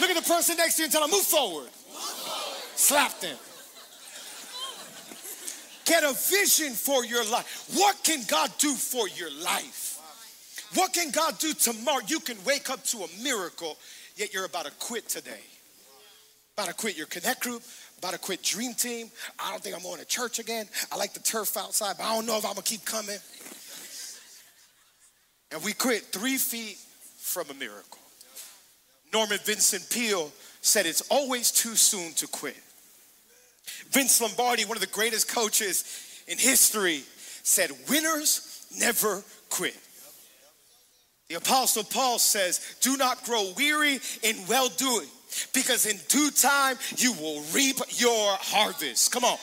Look 0.00 0.10
at 0.10 0.16
the 0.16 0.28
person 0.28 0.56
next 0.56 0.76
to 0.76 0.82
you 0.82 0.84
and 0.86 0.92
tell 0.92 1.02
them, 1.02 1.10
move 1.10 1.24
forward. 1.24 1.70
Slap 2.76 3.18
them. 3.20 3.36
Get 5.84 6.02
a 6.02 6.12
vision 6.12 6.72
for 6.72 7.04
your 7.04 7.24
life. 7.30 7.68
What 7.74 8.02
can 8.02 8.22
God 8.28 8.50
do 8.58 8.74
for 8.74 9.08
your 9.08 9.30
life? 9.42 10.00
What 10.74 10.92
can 10.92 11.10
God 11.10 11.38
do 11.38 11.52
tomorrow? 11.52 12.00
You 12.06 12.20
can 12.20 12.36
wake 12.44 12.68
up 12.68 12.82
to 12.84 12.98
a 12.98 13.22
miracle, 13.22 13.76
yet 14.16 14.34
you're 14.34 14.44
about 14.46 14.64
to 14.64 14.72
quit 14.72 15.08
today. 15.08 15.40
About 16.56 16.68
to 16.68 16.74
quit 16.74 16.96
your 16.96 17.06
connect 17.06 17.40
group, 17.40 17.62
about 18.04 18.12
to 18.12 18.18
quit 18.18 18.42
Dream 18.42 18.74
Team. 18.74 19.10
I 19.38 19.50
don't 19.50 19.62
think 19.62 19.74
I'm 19.74 19.82
going 19.82 19.98
to 19.98 20.04
church 20.04 20.38
again. 20.38 20.66
I 20.92 20.96
like 20.96 21.14
the 21.14 21.20
turf 21.20 21.56
outside, 21.56 21.94
but 21.96 22.04
I 22.04 22.14
don't 22.14 22.26
know 22.26 22.36
if 22.36 22.44
I'm 22.44 22.52
going 22.52 22.62
to 22.62 22.70
keep 22.70 22.84
coming. 22.84 23.16
And 25.50 25.64
we 25.64 25.72
quit 25.72 26.02
three 26.12 26.36
feet 26.36 26.76
from 27.18 27.48
a 27.48 27.54
miracle. 27.54 27.98
Norman 29.10 29.38
Vincent 29.44 29.88
Peale 29.88 30.30
said 30.60 30.84
it's 30.84 31.00
always 31.08 31.50
too 31.50 31.76
soon 31.76 32.12
to 32.14 32.26
quit. 32.26 32.58
Vince 33.90 34.20
Lombardi, 34.20 34.66
one 34.66 34.76
of 34.76 34.82
the 34.82 34.86
greatest 34.88 35.34
coaches 35.34 36.22
in 36.28 36.36
history, 36.36 37.04
said, 37.42 37.70
Winners 37.88 38.66
never 38.78 39.22
quit. 39.48 39.78
The 41.28 41.36
Apostle 41.36 41.84
Paul 41.84 42.18
says, 42.18 42.76
Do 42.82 42.98
not 42.98 43.24
grow 43.24 43.52
weary 43.56 43.98
in 44.22 44.36
well 44.46 44.68
doing, 44.68 45.08
because 45.52 45.86
in 45.86 45.98
due 46.08 46.30
time 46.30 46.76
you 46.96 47.12
will 47.14 47.42
reap 47.52 47.76
your 47.90 48.36
harvest. 48.40 49.12
Come 49.12 49.24
on. 49.24 49.38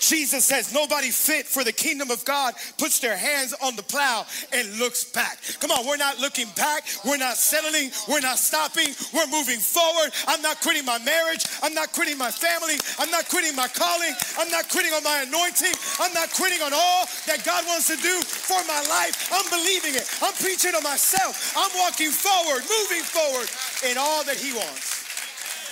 Jesus 0.00 0.44
says, 0.44 0.72
Nobody 0.72 1.10
fit 1.10 1.46
for 1.46 1.64
the 1.64 1.72
kingdom 1.72 2.10
of 2.10 2.24
God 2.24 2.54
puts 2.78 3.00
their 3.00 3.16
hands 3.16 3.54
on 3.62 3.76
the 3.76 3.82
plow 3.82 4.26
and 4.52 4.78
looks 4.78 5.04
back. 5.04 5.38
Come 5.60 5.70
on, 5.70 5.86
we're 5.86 5.96
not 5.96 6.18
looking 6.18 6.48
back. 6.56 6.84
We're 7.04 7.18
not 7.18 7.36
settling. 7.36 7.90
We're 8.08 8.20
not 8.20 8.38
stopping. 8.38 8.94
We're 9.12 9.26
moving 9.26 9.58
forward. 9.58 10.12
I'm 10.26 10.42
not 10.42 10.60
quitting 10.60 10.84
my 10.84 10.98
marriage. 10.98 11.44
I'm 11.62 11.74
not 11.74 11.92
quitting 11.92 12.18
my 12.18 12.30
family. 12.30 12.78
I'm 12.98 13.10
not 13.10 13.28
quitting 13.28 13.54
my 13.56 13.68
calling. 13.68 14.14
I'm 14.38 14.50
not 14.50 14.68
quitting 14.68 14.92
on 14.92 15.02
my 15.02 15.24
anointing. 15.26 15.74
I'm 16.00 16.12
not 16.12 16.32
quitting 16.32 16.62
on 16.62 16.72
all 16.72 17.06
that 17.26 17.42
God 17.44 17.64
wants 17.66 17.86
to 17.88 17.96
do 17.96 18.22
for 18.22 18.60
my 18.66 18.80
life. 18.88 19.30
I'm 19.32 19.48
believing 19.50 19.94
it. 19.94 20.08
I'm 20.22 20.34
preaching 20.34 20.72
to 20.72 20.80
myself. 20.80 21.54
I'm 21.56 21.70
walking 21.78 22.10
forward, 22.10 22.62
moving 22.68 23.02
forward 23.02 23.48
in 23.88 23.98
all 23.98 24.24
that 24.24 24.36
He 24.36 24.52
wants. 24.52 24.97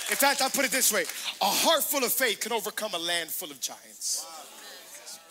In 0.09 0.15
fact, 0.15 0.41
I'll 0.41 0.49
put 0.49 0.65
it 0.65 0.71
this 0.71 0.91
way 0.91 1.03
a 1.41 1.45
heart 1.45 1.83
full 1.83 2.03
of 2.03 2.11
faith 2.11 2.39
can 2.39 2.51
overcome 2.51 2.93
a 2.93 2.99
land 2.99 3.29
full 3.29 3.51
of 3.51 3.59
giants. 3.59 4.25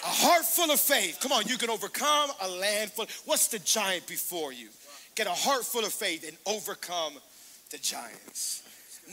A 0.05 0.09
heart 0.09 0.45
full 0.45 0.71
of 0.71 0.79
faith. 0.79 1.19
Come 1.21 1.33
on, 1.33 1.47
you 1.47 1.57
can 1.57 1.71
overcome 1.71 2.31
a 2.43 2.49
land 2.49 2.93
full. 2.93 3.07
What's 3.25 3.49
the 3.49 3.59
giant 3.59 4.07
before 4.07 4.53
you? 4.53 4.69
Get 5.15 5.27
a 5.27 5.31
heart 5.31 5.65
full 5.65 5.85
of 5.85 5.93
faith 5.93 6.29
and 6.29 6.37
overcome 6.47 7.15
the 7.71 7.79
giants. 7.79 8.63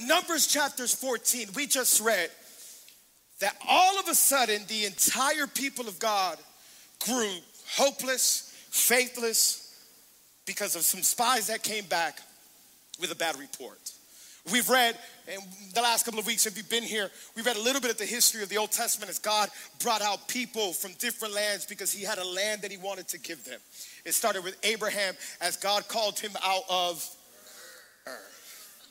Numbers 0.05 0.47
chapters 0.47 0.93
14, 0.93 1.49
we 1.55 1.65
just 1.65 2.01
read 2.01 2.29
that 3.39 3.55
all 3.67 3.99
of 3.99 4.07
a 4.07 4.15
sudden 4.15 4.63
the 4.67 4.85
entire 4.85 5.47
people 5.47 5.87
of 5.87 5.97
God 5.99 6.37
grew 6.99 7.31
hopeless, 7.75 8.53
faithless, 8.69 9.63
because 10.45 10.75
of 10.75 10.81
some 10.81 11.01
spies 11.01 11.47
that 11.47 11.63
came 11.63 11.85
back 11.85 12.19
with 12.99 13.11
a 13.11 13.15
bad 13.15 13.39
report. 13.39 13.92
We've 14.51 14.69
read 14.69 14.97
in 15.27 15.39
the 15.73 15.81
last 15.81 16.03
couple 16.03 16.19
of 16.19 16.25
weeks, 16.25 16.45
if 16.45 16.57
you've 16.57 16.69
been 16.69 16.83
here, 16.83 17.09
we've 17.35 17.45
read 17.45 17.55
a 17.55 17.61
little 17.61 17.79
bit 17.79 17.91
of 17.91 17.97
the 17.97 18.05
history 18.05 18.43
of 18.43 18.49
the 18.49 18.57
Old 18.57 18.71
Testament 18.71 19.09
as 19.09 19.17
God 19.17 19.49
brought 19.81 20.01
out 20.01 20.27
people 20.27 20.73
from 20.73 20.91
different 20.99 21.33
lands 21.33 21.65
because 21.65 21.93
he 21.93 22.03
had 22.03 22.17
a 22.17 22.27
land 22.27 22.61
that 22.61 22.71
he 22.71 22.77
wanted 22.77 23.07
to 23.09 23.19
give 23.19 23.45
them. 23.45 23.59
It 24.03 24.13
started 24.13 24.43
with 24.43 24.57
Abraham 24.63 25.15
as 25.39 25.55
God 25.55 25.87
called 25.87 26.19
him 26.19 26.31
out 26.43 26.63
of 26.69 27.07
Ur. 28.05 28.19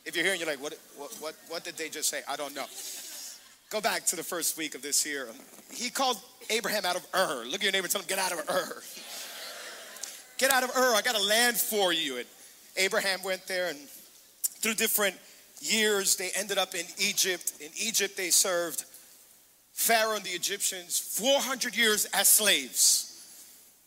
If 0.05 0.15
you're 0.15 0.25
here 0.25 0.33
and 0.33 0.41
you're 0.41 0.49
like, 0.49 0.61
what, 0.61 0.73
what, 0.97 1.13
what, 1.19 1.35
what 1.49 1.63
did 1.63 1.77
they 1.77 1.87
just 1.87 2.09
say? 2.09 2.21
I 2.27 2.35
don't 2.35 2.55
know. 2.55 2.65
Go 3.69 3.79
back 3.79 4.05
to 4.07 4.15
the 4.15 4.23
first 4.23 4.57
week 4.57 4.73
of 4.73 4.81
this 4.81 5.05
year. 5.05 5.27
He 5.71 5.91
called 5.91 6.17
Abraham 6.49 6.83
out 6.83 6.95
of 6.95 7.05
Ur. 7.13 7.45
Look 7.45 7.55
at 7.55 7.63
your 7.63 7.71
neighbor 7.71 7.85
and 7.85 7.91
tell 7.91 8.01
him, 8.01 8.07
get 8.07 8.17
out 8.17 8.31
of 8.31 8.39
Ur. 8.49 8.81
Get 10.39 10.51
out 10.51 10.63
of 10.63 10.71
Ur. 10.75 10.95
I 10.95 11.01
got 11.03 11.15
a 11.15 11.23
land 11.23 11.57
for 11.57 11.93
you. 11.93 12.17
And 12.17 12.25
Abraham 12.75 13.19
went 13.23 13.45
there 13.45 13.69
and 13.69 13.77
through 14.59 14.73
different 14.73 15.15
years, 15.63 16.15
they 16.15 16.29
ended 16.35 16.57
up 16.57 16.75
in 16.75 16.85
Egypt. 16.97 17.53
In 17.59 17.69
Egypt, 17.75 18.17
they 18.17 18.29
served 18.29 18.85
Pharaoh 19.73 20.15
and 20.15 20.23
the 20.23 20.31
Egyptians 20.31 20.99
400 20.99 21.75
years 21.75 22.05
as 22.13 22.27
slaves. 22.27 23.09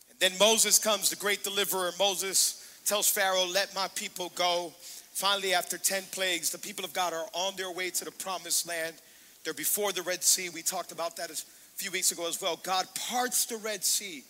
And 0.09 0.19
then 0.19 0.37
Moses 0.39 0.79
comes, 0.79 1.09
the 1.09 1.15
great 1.15 1.43
deliverer. 1.43 1.91
Moses 1.99 2.81
tells 2.85 3.09
Pharaoh, 3.09 3.45
Let 3.45 3.73
my 3.75 3.87
people 3.89 4.31
go. 4.35 4.73
Finally, 5.11 5.53
after 5.53 5.77
10 5.77 6.03
plagues, 6.11 6.51
the 6.51 6.57
people 6.57 6.85
of 6.85 6.93
God 6.93 7.13
are 7.13 7.25
on 7.33 7.55
their 7.55 7.71
way 7.71 7.89
to 7.89 8.05
the 8.05 8.11
promised 8.11 8.67
land. 8.67 8.95
They're 9.43 9.53
before 9.53 9.91
the 9.91 10.03
Red 10.03 10.23
Sea. 10.23 10.49
We 10.49 10.61
talked 10.61 10.91
about 10.91 11.15
that 11.17 11.31
a 11.31 11.41
few 11.75 11.89
weeks 11.91 12.11
ago 12.11 12.27
as 12.27 12.41
well. 12.41 12.59
God 12.63 12.85
parts 13.09 13.45
the 13.45 13.57
Red 13.57 13.83
Sea. 13.83 14.23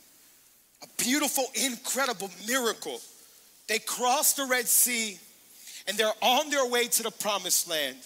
A 0.83 0.87
beautiful, 1.01 1.45
incredible 1.55 2.29
miracle. 2.47 3.01
They 3.67 3.79
cross 3.79 4.33
the 4.33 4.45
Red 4.45 4.67
Sea 4.67 5.19
and 5.87 5.97
they're 5.97 6.11
on 6.21 6.49
their 6.49 6.67
way 6.67 6.87
to 6.87 7.03
the 7.03 7.11
promised 7.11 7.69
land. 7.69 7.97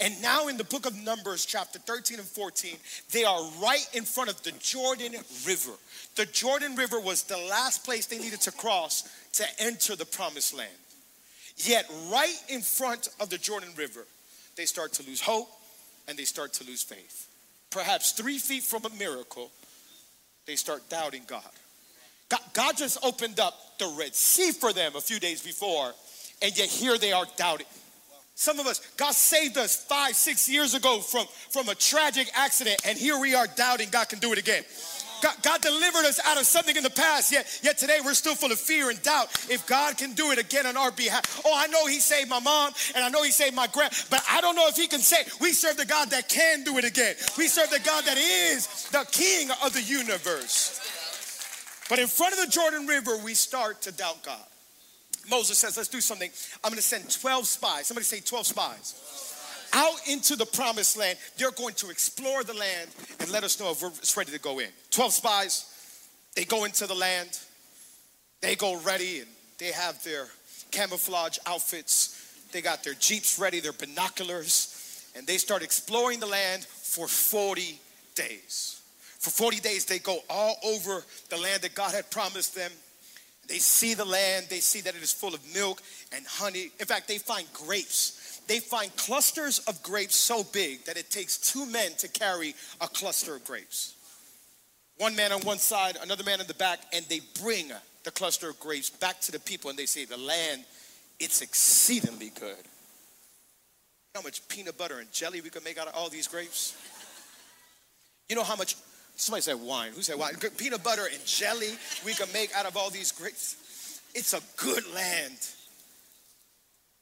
And 0.00 0.20
now 0.22 0.48
in 0.48 0.56
the 0.56 0.64
book 0.64 0.86
of 0.86 0.96
Numbers, 0.96 1.44
chapter 1.44 1.78
13 1.78 2.18
and 2.18 2.26
14, 2.26 2.76
they 3.12 3.24
are 3.24 3.42
right 3.62 3.86
in 3.92 4.04
front 4.04 4.30
of 4.30 4.42
the 4.42 4.52
Jordan 4.52 5.12
River. 5.46 5.72
The 6.16 6.26
Jordan 6.26 6.76
River 6.76 6.98
was 6.98 7.24
the 7.24 7.36
last 7.36 7.84
place 7.84 8.06
they 8.06 8.18
needed 8.18 8.40
to 8.42 8.52
cross 8.52 9.08
to 9.34 9.44
enter 9.58 9.94
the 9.94 10.06
promised 10.06 10.56
land. 10.56 10.70
Yet, 11.56 11.90
right 12.10 12.36
in 12.48 12.60
front 12.62 13.08
of 13.20 13.30
the 13.30 13.38
Jordan 13.38 13.70
River, 13.76 14.06
they 14.56 14.64
start 14.64 14.92
to 14.94 15.02
lose 15.06 15.20
hope 15.20 15.48
and 16.08 16.18
they 16.18 16.24
start 16.24 16.52
to 16.54 16.64
lose 16.64 16.82
faith. 16.82 17.28
Perhaps 17.70 18.12
three 18.12 18.38
feet 18.38 18.62
from 18.62 18.84
a 18.84 18.90
miracle, 18.98 19.50
they 20.46 20.56
start 20.56 20.88
doubting 20.88 21.22
God. 21.26 21.42
God, 22.54 22.76
just 22.76 22.98
opened 23.04 23.38
up 23.38 23.54
the 23.78 23.94
Red 23.98 24.14
Sea 24.14 24.50
for 24.50 24.72
them 24.72 24.96
a 24.96 25.00
few 25.00 25.20
days 25.20 25.42
before, 25.42 25.92
and 26.42 26.56
yet 26.56 26.68
here 26.68 26.98
they 26.98 27.12
are 27.12 27.26
doubting. 27.36 27.66
Some 28.34 28.60
of 28.60 28.66
us, 28.66 28.80
God 28.98 29.14
saved 29.14 29.56
us 29.56 29.76
five, 29.76 30.14
six 30.14 30.46
years 30.46 30.74
ago 30.74 31.00
from, 31.00 31.26
from 31.50 31.70
a 31.70 31.74
tragic 31.74 32.30
accident, 32.34 32.76
and 32.84 32.98
here 32.98 33.18
we 33.18 33.34
are 33.34 33.46
doubting 33.46 33.88
God 33.90 34.10
can 34.10 34.18
do 34.18 34.32
it 34.32 34.38
again. 34.38 34.62
God, 35.22 35.34
God, 35.42 35.62
delivered 35.62 36.04
us 36.04 36.20
out 36.26 36.38
of 36.38 36.44
something 36.44 36.76
in 36.76 36.82
the 36.82 36.90
past, 36.90 37.32
yet, 37.32 37.60
yet 37.62 37.78
today 37.78 37.98
we're 38.04 38.12
still 38.12 38.34
full 38.34 38.52
of 38.52 38.58
fear 38.58 38.90
and 38.90 39.02
doubt 39.02 39.28
if 39.48 39.66
God 39.66 39.96
can 39.96 40.12
do 40.12 40.30
it 40.32 40.38
again 40.38 40.66
on 40.66 40.76
our 40.76 40.90
behalf. 40.90 41.40
Oh, 41.46 41.52
I 41.54 41.66
know 41.68 41.86
He 41.86 41.98
saved 41.98 42.28
my 42.28 42.40
mom 42.40 42.72
and 42.94 43.02
I 43.02 43.08
know 43.08 43.22
He 43.22 43.30
saved 43.30 43.56
my 43.56 43.66
grand, 43.68 43.94
but 44.10 44.22
I 44.30 44.42
don't 44.42 44.54
know 44.54 44.68
if 44.68 44.76
He 44.76 44.86
can 44.86 45.00
say, 45.00 45.16
we 45.40 45.52
serve 45.52 45.78
the 45.78 45.86
God 45.86 46.10
that 46.10 46.28
can 46.28 46.64
do 46.64 46.76
it 46.76 46.84
again. 46.84 47.14
We 47.38 47.48
serve 47.48 47.70
the 47.70 47.80
God 47.80 48.04
that 48.04 48.18
is 48.18 48.88
the 48.90 49.06
King 49.10 49.48
of 49.64 49.72
the 49.72 49.82
universe. 49.82 50.80
But 51.88 51.98
in 51.98 52.08
front 52.08 52.34
of 52.34 52.44
the 52.44 52.50
Jordan 52.50 52.86
River, 52.86 53.16
we 53.24 53.32
start 53.32 53.80
to 53.82 53.92
doubt 53.92 54.22
God. 54.22 54.44
Moses 55.30 55.58
says, 55.58 55.76
let's 55.76 55.88
do 55.88 56.00
something. 56.00 56.30
I'm 56.62 56.70
going 56.70 56.76
to 56.76 56.82
send 56.82 57.10
12 57.10 57.46
spies. 57.46 57.86
Somebody 57.86 58.04
say 58.04 58.20
12 58.20 58.46
spies. 58.46 59.68
Out 59.72 60.08
into 60.08 60.36
the 60.36 60.46
promised 60.46 60.96
land. 60.96 61.18
They're 61.36 61.50
going 61.50 61.74
to 61.74 61.90
explore 61.90 62.44
the 62.44 62.54
land 62.54 62.90
and 63.20 63.30
let 63.30 63.44
us 63.44 63.58
know 63.60 63.70
if 63.70 63.82
we're 63.82 63.90
ready 64.16 64.32
to 64.32 64.38
go 64.38 64.58
in. 64.58 64.68
12 64.90 65.12
spies, 65.12 65.72
they 66.34 66.44
go 66.44 66.64
into 66.64 66.86
the 66.86 66.94
land. 66.94 67.38
They 68.40 68.54
go 68.54 68.80
ready 68.80 69.20
and 69.20 69.28
they 69.58 69.72
have 69.72 70.02
their 70.04 70.28
camouflage 70.70 71.38
outfits. 71.46 72.12
They 72.52 72.62
got 72.62 72.84
their 72.84 72.94
jeeps 72.94 73.38
ready, 73.38 73.60
their 73.60 73.72
binoculars, 73.72 75.04
and 75.16 75.26
they 75.26 75.36
start 75.36 75.62
exploring 75.62 76.20
the 76.20 76.26
land 76.26 76.64
for 76.64 77.08
40 77.08 77.80
days. 78.14 78.80
For 79.18 79.30
40 79.30 79.60
days, 79.60 79.84
they 79.84 79.98
go 79.98 80.18
all 80.30 80.56
over 80.64 81.02
the 81.30 81.36
land 81.36 81.62
that 81.62 81.74
God 81.74 81.92
had 81.92 82.10
promised 82.10 82.54
them. 82.54 82.70
They 83.48 83.58
see 83.58 83.94
the 83.94 84.04
land, 84.04 84.46
they 84.50 84.60
see 84.60 84.80
that 84.80 84.96
it 84.96 85.02
is 85.02 85.12
full 85.12 85.34
of 85.34 85.54
milk 85.54 85.80
and 86.12 86.26
honey. 86.26 86.70
In 86.80 86.86
fact, 86.86 87.06
they 87.06 87.18
find 87.18 87.46
grapes 87.52 88.26
they 88.46 88.60
find 88.60 88.94
clusters 88.96 89.58
of 89.60 89.82
grapes 89.82 90.14
so 90.14 90.44
big 90.44 90.84
that 90.84 90.96
it 90.96 91.10
takes 91.10 91.36
two 91.36 91.66
men 91.66 91.92
to 91.98 92.08
carry 92.08 92.54
a 92.80 92.86
cluster 92.86 93.34
of 93.36 93.44
grapes. 93.44 93.94
One 94.98 95.16
man 95.16 95.32
on 95.32 95.40
one 95.42 95.58
side, 95.58 95.98
another 96.00 96.24
man 96.24 96.40
in 96.40 96.46
the 96.46 96.54
back, 96.54 96.78
and 96.92 97.04
they 97.06 97.20
bring 97.42 97.72
the 98.04 98.10
cluster 98.12 98.48
of 98.48 98.58
grapes 98.60 98.88
back 98.88 99.20
to 99.22 99.32
the 99.32 99.40
people 99.40 99.68
and 99.68 99.78
they 99.78 99.86
say, 99.86 100.04
The 100.04 100.16
land, 100.16 100.64
it's 101.18 101.42
exceedingly 101.42 102.30
good. 102.38 102.56
How 104.14 104.22
much 104.22 104.46
peanut 104.48 104.78
butter 104.78 105.00
and 105.00 105.12
jelly 105.12 105.40
we 105.40 105.50
could 105.50 105.64
make 105.64 105.76
out 105.76 105.88
of 105.88 105.94
all 105.94 106.08
these 106.08 106.28
grapes? 106.28 106.74
You 108.28 108.36
know 108.36 108.44
how 108.44 108.56
much, 108.56 108.76
somebody 109.16 109.42
said 109.42 109.60
wine. 109.60 109.92
Who 109.94 110.02
said 110.02 110.18
wine? 110.18 110.34
Peanut 110.56 110.82
butter 110.82 111.06
and 111.12 111.24
jelly 111.24 111.72
we 112.04 112.14
could 112.14 112.32
make 112.32 112.54
out 112.54 112.66
of 112.66 112.76
all 112.76 112.90
these 112.90 113.12
grapes. 113.12 114.00
It's 114.14 114.32
a 114.32 114.40
good 114.56 114.84
land. 114.94 115.36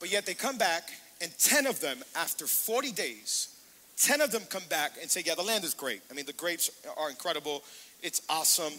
But 0.01 0.11
yet 0.11 0.27
they 0.27 0.35
come 0.35 0.59
back, 0.59 0.91
and 1.21 1.31
10 1.39 1.67
of 1.67 1.81
them, 1.81 1.99
after 2.17 2.47
40 2.47 2.93
days, 2.93 3.55
10 3.97 4.21
of 4.21 4.33
them 4.33 4.43
come 4.49 4.65
back 4.69 4.93
and 5.01 5.11
say, 5.11 5.23
Yeah, 5.25 5.35
the 5.35 5.43
land 5.43 5.65
is 5.65 5.75
great. 5.75 6.03
I 6.11 6.15
mean, 6.15 6.27
the 6.27 6.33
grapes 6.33 6.71
are 6.97 7.11
incredible. 7.11 7.63
It's 8.03 8.21
awesome. 8.29 8.73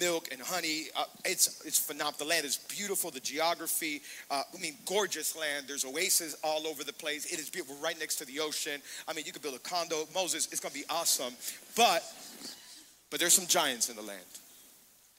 Milk 0.00 0.28
and 0.32 0.40
honey. 0.40 0.86
Uh, 0.96 1.04
it's, 1.24 1.64
it's 1.64 1.78
phenomenal. 1.78 2.18
The 2.18 2.24
land 2.24 2.44
is 2.44 2.56
beautiful. 2.56 3.12
The 3.12 3.20
geography, 3.20 4.02
uh, 4.28 4.42
I 4.52 4.60
mean, 4.60 4.74
gorgeous 4.86 5.36
land. 5.36 5.66
There's 5.68 5.84
oases 5.84 6.36
all 6.42 6.66
over 6.66 6.82
the 6.82 6.92
place. 6.92 7.32
It 7.32 7.38
is 7.38 7.48
beautiful, 7.48 7.76
right 7.80 7.96
next 8.00 8.16
to 8.16 8.24
the 8.24 8.40
ocean. 8.40 8.82
I 9.06 9.12
mean, 9.12 9.24
you 9.24 9.32
could 9.32 9.42
build 9.42 9.54
a 9.54 9.60
condo. 9.60 10.08
Moses, 10.12 10.48
it's 10.50 10.58
going 10.58 10.72
to 10.72 10.78
be 10.80 10.84
awesome. 10.90 11.32
But, 11.76 12.02
but 13.12 13.20
there's 13.20 13.34
some 13.34 13.46
giants 13.46 13.90
in 13.90 13.96
the 13.96 14.02
land. 14.02 14.20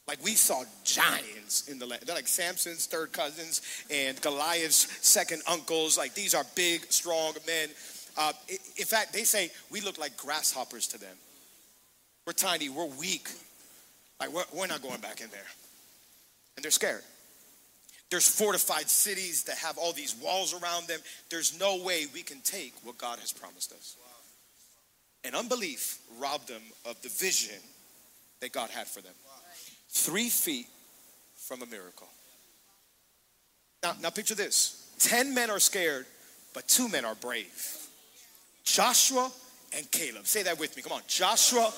Like 0.07 0.21
we 0.25 0.31
saw 0.31 0.63
giants 0.83 1.69
in 1.69 1.77
the 1.77 1.85
land. 1.85 2.01
They're 2.05 2.15
like 2.15 2.27
Samson's 2.27 2.87
third 2.87 3.13
cousins 3.13 3.61
and 3.91 4.19
Goliath's 4.19 4.87
second 5.07 5.43
uncles. 5.47 5.95
Like 5.95 6.15
these 6.15 6.33
are 6.33 6.43
big, 6.55 6.91
strong 6.91 7.35
men. 7.45 7.69
Uh, 8.17 8.33
in 8.49 8.85
fact, 8.85 9.13
they 9.13 9.23
say 9.23 9.51
we 9.69 9.79
look 9.79 9.99
like 9.99 10.17
grasshoppers 10.17 10.87
to 10.87 10.97
them. 10.97 11.15
We're 12.25 12.33
tiny, 12.33 12.67
we're 12.67 12.85
weak. 12.85 13.29
Like 14.19 14.33
we're, 14.33 14.43
we're 14.53 14.67
not 14.67 14.81
going 14.81 14.99
back 14.99 15.21
in 15.21 15.29
there. 15.29 15.45
And 16.57 16.63
they're 16.63 16.71
scared. 16.71 17.03
There's 18.09 18.27
fortified 18.27 18.89
cities 18.89 19.43
that 19.43 19.57
have 19.57 19.77
all 19.77 19.93
these 19.93 20.15
walls 20.15 20.59
around 20.59 20.87
them. 20.87 20.99
There's 21.29 21.59
no 21.59 21.77
way 21.83 22.07
we 22.11 22.23
can 22.23 22.41
take 22.41 22.73
what 22.83 22.97
God 22.97 23.19
has 23.19 23.31
promised 23.31 23.71
us. 23.71 23.97
And 25.23 25.35
unbelief 25.35 25.99
robbed 26.19 26.47
them 26.47 26.61
of 26.85 26.99
the 27.03 27.09
vision 27.09 27.59
that 28.43 28.51
God 28.51 28.69
had 28.69 28.87
for 28.87 29.01
them 29.01 29.13
three 29.89 30.27
feet 30.27 30.67
from 31.47 31.61
a 31.61 31.65
miracle. 31.65 32.07
Now, 33.81 33.93
now 34.01 34.09
picture 34.09 34.35
this 34.35 34.93
10 34.99 35.33
men 35.33 35.49
are 35.49 35.59
scared, 35.59 36.05
but 36.53 36.67
two 36.67 36.89
men 36.89 37.05
are 37.05 37.15
brave 37.15 37.77
Joshua 38.65 39.31
and 39.75 39.89
Caleb. 39.91 40.27
Say 40.27 40.43
that 40.43 40.59
with 40.59 40.75
me. 40.75 40.83
Come 40.83 40.91
on. 40.91 41.01
Joshua 41.07 41.71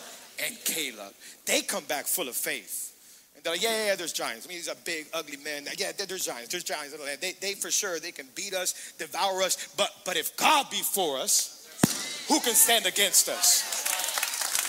and 0.43 0.57
Caleb. 0.65 1.13
They 1.45 1.61
come 1.61 1.83
back 1.85 2.05
full 2.05 2.27
of 2.27 2.35
faith. 2.35 2.93
And 3.35 3.43
they're 3.43 3.53
like, 3.53 3.61
yeah, 3.61 3.69
yeah, 3.69 3.85
yeah, 3.87 3.95
there's 3.95 4.13
giants. 4.13 4.45
I 4.45 4.49
mean, 4.49 4.57
these 4.57 4.69
are 4.69 4.75
big, 4.85 5.07
ugly 5.13 5.37
men. 5.37 5.65
Yeah, 5.77 5.91
there's 5.97 6.25
giants. 6.25 6.49
There's 6.49 6.63
giants. 6.63 6.95
They, 7.21 7.33
they 7.39 7.53
for 7.53 7.71
sure, 7.71 7.99
they 7.99 8.11
can 8.11 8.27
beat 8.35 8.53
us, 8.53 8.93
devour 8.97 9.41
us. 9.41 9.69
But, 9.77 9.91
but 10.03 10.17
if 10.17 10.35
God 10.35 10.69
be 10.69 10.81
for 10.81 11.17
us, 11.17 12.25
who 12.27 12.39
can 12.39 12.53
stand 12.53 12.85
against 12.85 13.29
us? 13.29 13.85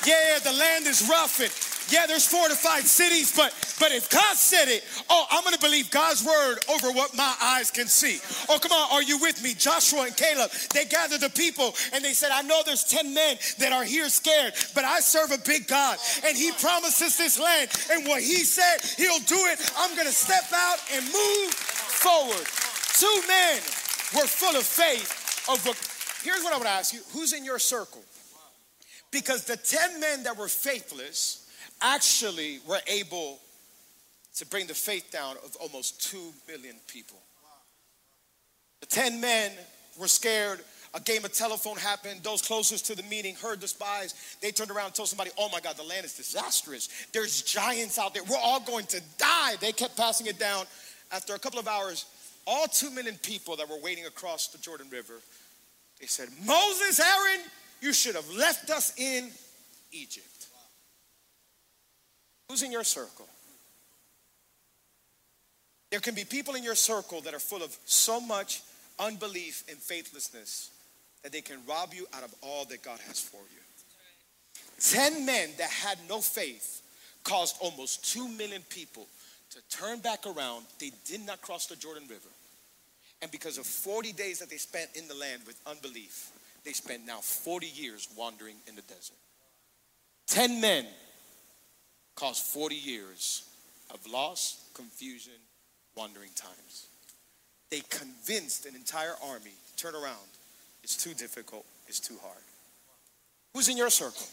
Yeah, 0.06 0.38
the 0.44 0.52
land 0.52 0.86
is 0.86 1.08
rough 1.08 1.40
and 1.40 1.50
yeah, 1.88 2.06
there's 2.06 2.26
fortified 2.26 2.84
cities, 2.84 3.34
but 3.36 3.54
but 3.78 3.92
if 3.92 4.10
God 4.10 4.36
said 4.36 4.68
it, 4.68 4.82
oh, 5.08 5.26
I'm 5.30 5.44
gonna 5.44 5.58
believe 5.58 5.90
God's 5.90 6.24
word 6.24 6.58
over 6.68 6.90
what 6.90 7.14
my 7.16 7.34
eyes 7.40 7.70
can 7.70 7.86
see. 7.86 8.18
Oh, 8.48 8.58
come 8.58 8.72
on, 8.72 8.92
are 8.92 9.02
you 9.02 9.18
with 9.18 9.42
me? 9.42 9.54
Joshua 9.54 10.06
and 10.06 10.16
Caleb, 10.16 10.50
they 10.72 10.84
gathered 10.84 11.20
the 11.20 11.30
people 11.30 11.74
and 11.92 12.04
they 12.04 12.12
said, 12.12 12.30
I 12.32 12.42
know 12.42 12.62
there's 12.64 12.84
10 12.84 13.14
men 13.14 13.36
that 13.58 13.72
are 13.72 13.84
here 13.84 14.08
scared, 14.08 14.54
but 14.74 14.84
I 14.84 15.00
serve 15.00 15.30
a 15.30 15.38
big 15.38 15.68
God 15.68 15.98
and 16.24 16.36
he 16.36 16.52
promises 16.52 17.16
this 17.16 17.38
land. 17.38 17.70
And 17.90 18.06
what 18.06 18.22
he 18.22 18.42
said, 18.44 18.82
he'll 18.96 19.20
do 19.20 19.38
it. 19.52 19.70
I'm 19.78 19.96
gonna 19.96 20.10
step 20.10 20.44
out 20.52 20.78
and 20.92 21.04
move 21.04 21.52
forward. 21.54 22.46
Two 22.98 23.22
men 23.28 23.60
were 24.14 24.26
full 24.26 24.56
of 24.56 24.64
faith 24.64 25.46
of 25.48 25.64
what 25.66 25.76
here's 26.24 26.42
what 26.42 26.52
I 26.52 26.58
would 26.58 26.66
ask 26.66 26.92
you: 26.94 27.00
who's 27.12 27.32
in 27.32 27.44
your 27.44 27.58
circle? 27.58 28.02
Because 29.12 29.44
the 29.44 29.56
10 29.56 30.00
men 30.00 30.24
that 30.24 30.36
were 30.36 30.48
faithless 30.48 31.45
actually 31.82 32.60
were 32.66 32.80
able 32.86 33.38
to 34.36 34.46
bring 34.46 34.66
the 34.66 34.74
faith 34.74 35.10
down 35.10 35.36
of 35.44 35.56
almost 35.56 36.10
2 36.10 36.18
million 36.48 36.76
people. 36.86 37.18
The 38.80 38.86
10 38.86 39.20
men 39.20 39.52
were 39.98 40.08
scared. 40.08 40.60
A 40.94 41.00
game 41.00 41.24
of 41.24 41.32
telephone 41.32 41.76
happened. 41.76 42.22
Those 42.22 42.42
closest 42.42 42.86
to 42.86 42.94
the 42.94 43.02
meeting 43.04 43.34
heard 43.34 43.60
the 43.60 43.68
spies. 43.68 44.14
They 44.40 44.50
turned 44.50 44.70
around 44.70 44.86
and 44.86 44.94
told 44.94 45.08
somebody, 45.08 45.30
Oh 45.38 45.48
my 45.50 45.60
God, 45.60 45.76
the 45.76 45.82
land 45.82 46.04
is 46.04 46.14
disastrous. 46.14 46.88
There's 47.12 47.42
giants 47.42 47.98
out 47.98 48.14
there. 48.14 48.22
We're 48.24 48.38
all 48.42 48.60
going 48.60 48.86
to 48.86 49.00
die. 49.18 49.56
They 49.60 49.72
kept 49.72 49.96
passing 49.96 50.26
it 50.26 50.38
down. 50.38 50.66
After 51.12 51.34
a 51.34 51.38
couple 51.38 51.58
of 51.58 51.68
hours, 51.68 52.06
all 52.46 52.66
2 52.66 52.90
million 52.90 53.16
people 53.22 53.56
that 53.56 53.68
were 53.68 53.80
waiting 53.82 54.06
across 54.06 54.48
the 54.48 54.58
Jordan 54.58 54.86
River, 54.90 55.14
they 56.00 56.06
said, 56.06 56.28
Moses, 56.44 57.00
Aaron, 57.00 57.40
you 57.80 57.92
should 57.92 58.14
have 58.14 58.30
left 58.32 58.70
us 58.70 58.92
in 58.98 59.30
Egypt. 59.92 60.35
Who's 62.48 62.62
in 62.62 62.72
your 62.72 62.84
circle? 62.84 63.26
There 65.90 66.00
can 66.00 66.14
be 66.14 66.24
people 66.24 66.54
in 66.54 66.62
your 66.62 66.74
circle 66.74 67.20
that 67.22 67.34
are 67.34 67.38
full 67.38 67.62
of 67.62 67.76
so 67.84 68.20
much 68.20 68.62
unbelief 68.98 69.64
and 69.68 69.78
faithlessness 69.78 70.70
that 71.22 71.32
they 71.32 71.40
can 71.40 71.58
rob 71.68 71.94
you 71.94 72.06
out 72.14 72.22
of 72.22 72.34
all 72.42 72.64
that 72.66 72.82
God 72.82 72.98
has 73.06 73.20
for 73.20 73.36
you. 73.36 73.60
Ten 74.80 75.24
men 75.24 75.50
that 75.58 75.70
had 75.70 75.98
no 76.08 76.20
faith 76.20 76.82
caused 77.24 77.56
almost 77.60 78.12
two 78.12 78.28
million 78.28 78.62
people 78.68 79.06
to 79.50 79.76
turn 79.76 80.00
back 80.00 80.26
around. 80.26 80.66
They 80.78 80.92
did 81.04 81.24
not 81.24 81.40
cross 81.40 81.66
the 81.66 81.76
Jordan 81.76 82.04
River. 82.08 82.28
And 83.22 83.30
because 83.30 83.58
of 83.58 83.66
40 83.66 84.12
days 84.12 84.40
that 84.40 84.50
they 84.50 84.58
spent 84.58 84.90
in 84.94 85.08
the 85.08 85.14
land 85.14 85.42
with 85.46 85.58
unbelief, 85.66 86.30
they 86.64 86.72
spent 86.72 87.06
now 87.06 87.18
40 87.18 87.66
years 87.66 88.08
wandering 88.16 88.56
in 88.66 88.76
the 88.76 88.82
desert. 88.82 89.16
Ten 90.26 90.60
men 90.60 90.86
caused 92.16 92.42
40 92.42 92.74
years 92.74 93.44
of 93.92 94.04
loss, 94.10 94.64
confusion, 94.74 95.34
wandering 95.96 96.30
times. 96.34 96.88
They 97.70 97.80
convinced 97.88 98.66
an 98.66 98.74
entire 98.74 99.14
army, 99.24 99.52
turn 99.76 99.94
around. 99.94 100.28
It's 100.82 100.96
too 100.96 101.14
difficult, 101.14 101.64
it's 101.86 102.00
too 102.00 102.16
hard. 102.22 102.42
Who's 103.54 103.68
in 103.68 103.76
your 103.76 103.90
circle? 103.90 104.26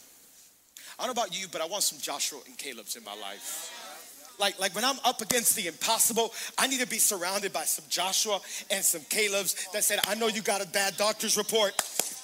I 0.98 1.06
don't 1.06 1.16
know 1.16 1.22
about 1.22 1.40
you, 1.40 1.48
but 1.52 1.62
I 1.62 1.66
want 1.66 1.84
some 1.84 2.00
Joshua 2.00 2.40
and 2.46 2.58
Caleb's 2.58 2.96
in 2.96 3.04
my 3.04 3.16
life. 3.16 3.72
Like, 4.40 4.60
like 4.60 4.76
when 4.76 4.84
I'm 4.84 4.98
up 5.06 5.22
against 5.22 5.56
the 5.56 5.68
impossible, 5.68 6.32
I 6.58 6.68
need 6.68 6.80
to 6.80 6.88
be 6.88 6.98
surrounded 6.98 7.54
by 7.54 7.64
some 7.64 7.86
Joshua 7.90 8.40
and 8.70 8.84
some 8.84 9.02
Caleb's 9.10 9.68
that 9.74 9.84
said, 9.84 10.00
I 10.08 10.16
know 10.16 10.28
you 10.28 10.42
got 10.42 10.64
a 10.64 10.68
bad 10.68 10.98
doctor's 10.98 11.38
report, 11.38 11.74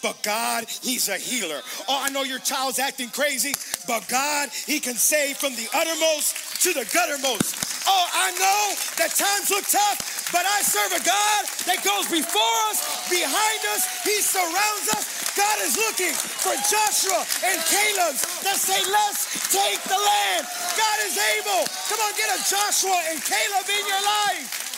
but 0.01 0.21
God, 0.23 0.65
He's 0.81 1.09
a 1.09 1.17
healer. 1.17 1.61
Oh, 1.87 2.01
I 2.03 2.09
know 2.09 2.23
your 2.23 2.39
child's 2.39 2.79
acting 2.79 3.09
crazy, 3.09 3.53
but 3.87 4.07
God, 4.07 4.49
He 4.65 4.79
can 4.79 4.95
save 4.95 5.37
from 5.37 5.55
the 5.55 5.67
uttermost 5.73 6.61
to 6.63 6.73
the 6.73 6.85
guttermost. 6.91 7.69
Oh, 7.87 8.05
I 8.13 8.29
know 8.37 8.61
that 9.01 9.15
times 9.17 9.49
look 9.49 9.65
tough, 9.65 10.29
but 10.31 10.45
I 10.45 10.61
serve 10.61 10.93
a 10.93 11.01
God 11.01 11.41
that 11.65 11.81
goes 11.81 12.05
before 12.05 12.57
us, 12.69 13.09
behind 13.09 13.61
us, 13.73 13.87
He 14.05 14.21
surrounds 14.21 14.93
us. 14.93 15.33
God 15.33 15.57
is 15.63 15.79
looking 15.79 16.13
for 16.13 16.53
Joshua 16.67 17.23
and 17.47 17.57
Caleb 17.65 18.13
that 18.43 18.59
say, 18.59 18.77
Let's 18.85 19.25
take 19.49 19.81
the 19.87 19.97
land. 19.97 20.43
God 20.77 20.97
is 21.07 21.17
able. 21.39 21.63
Come 21.89 21.99
on, 22.03 22.13
get 22.13 22.29
a 22.29 22.39
Joshua 22.45 22.99
and 23.09 23.17
Caleb 23.23 23.65
in 23.65 23.83
your 23.87 24.03
life. 24.05 24.69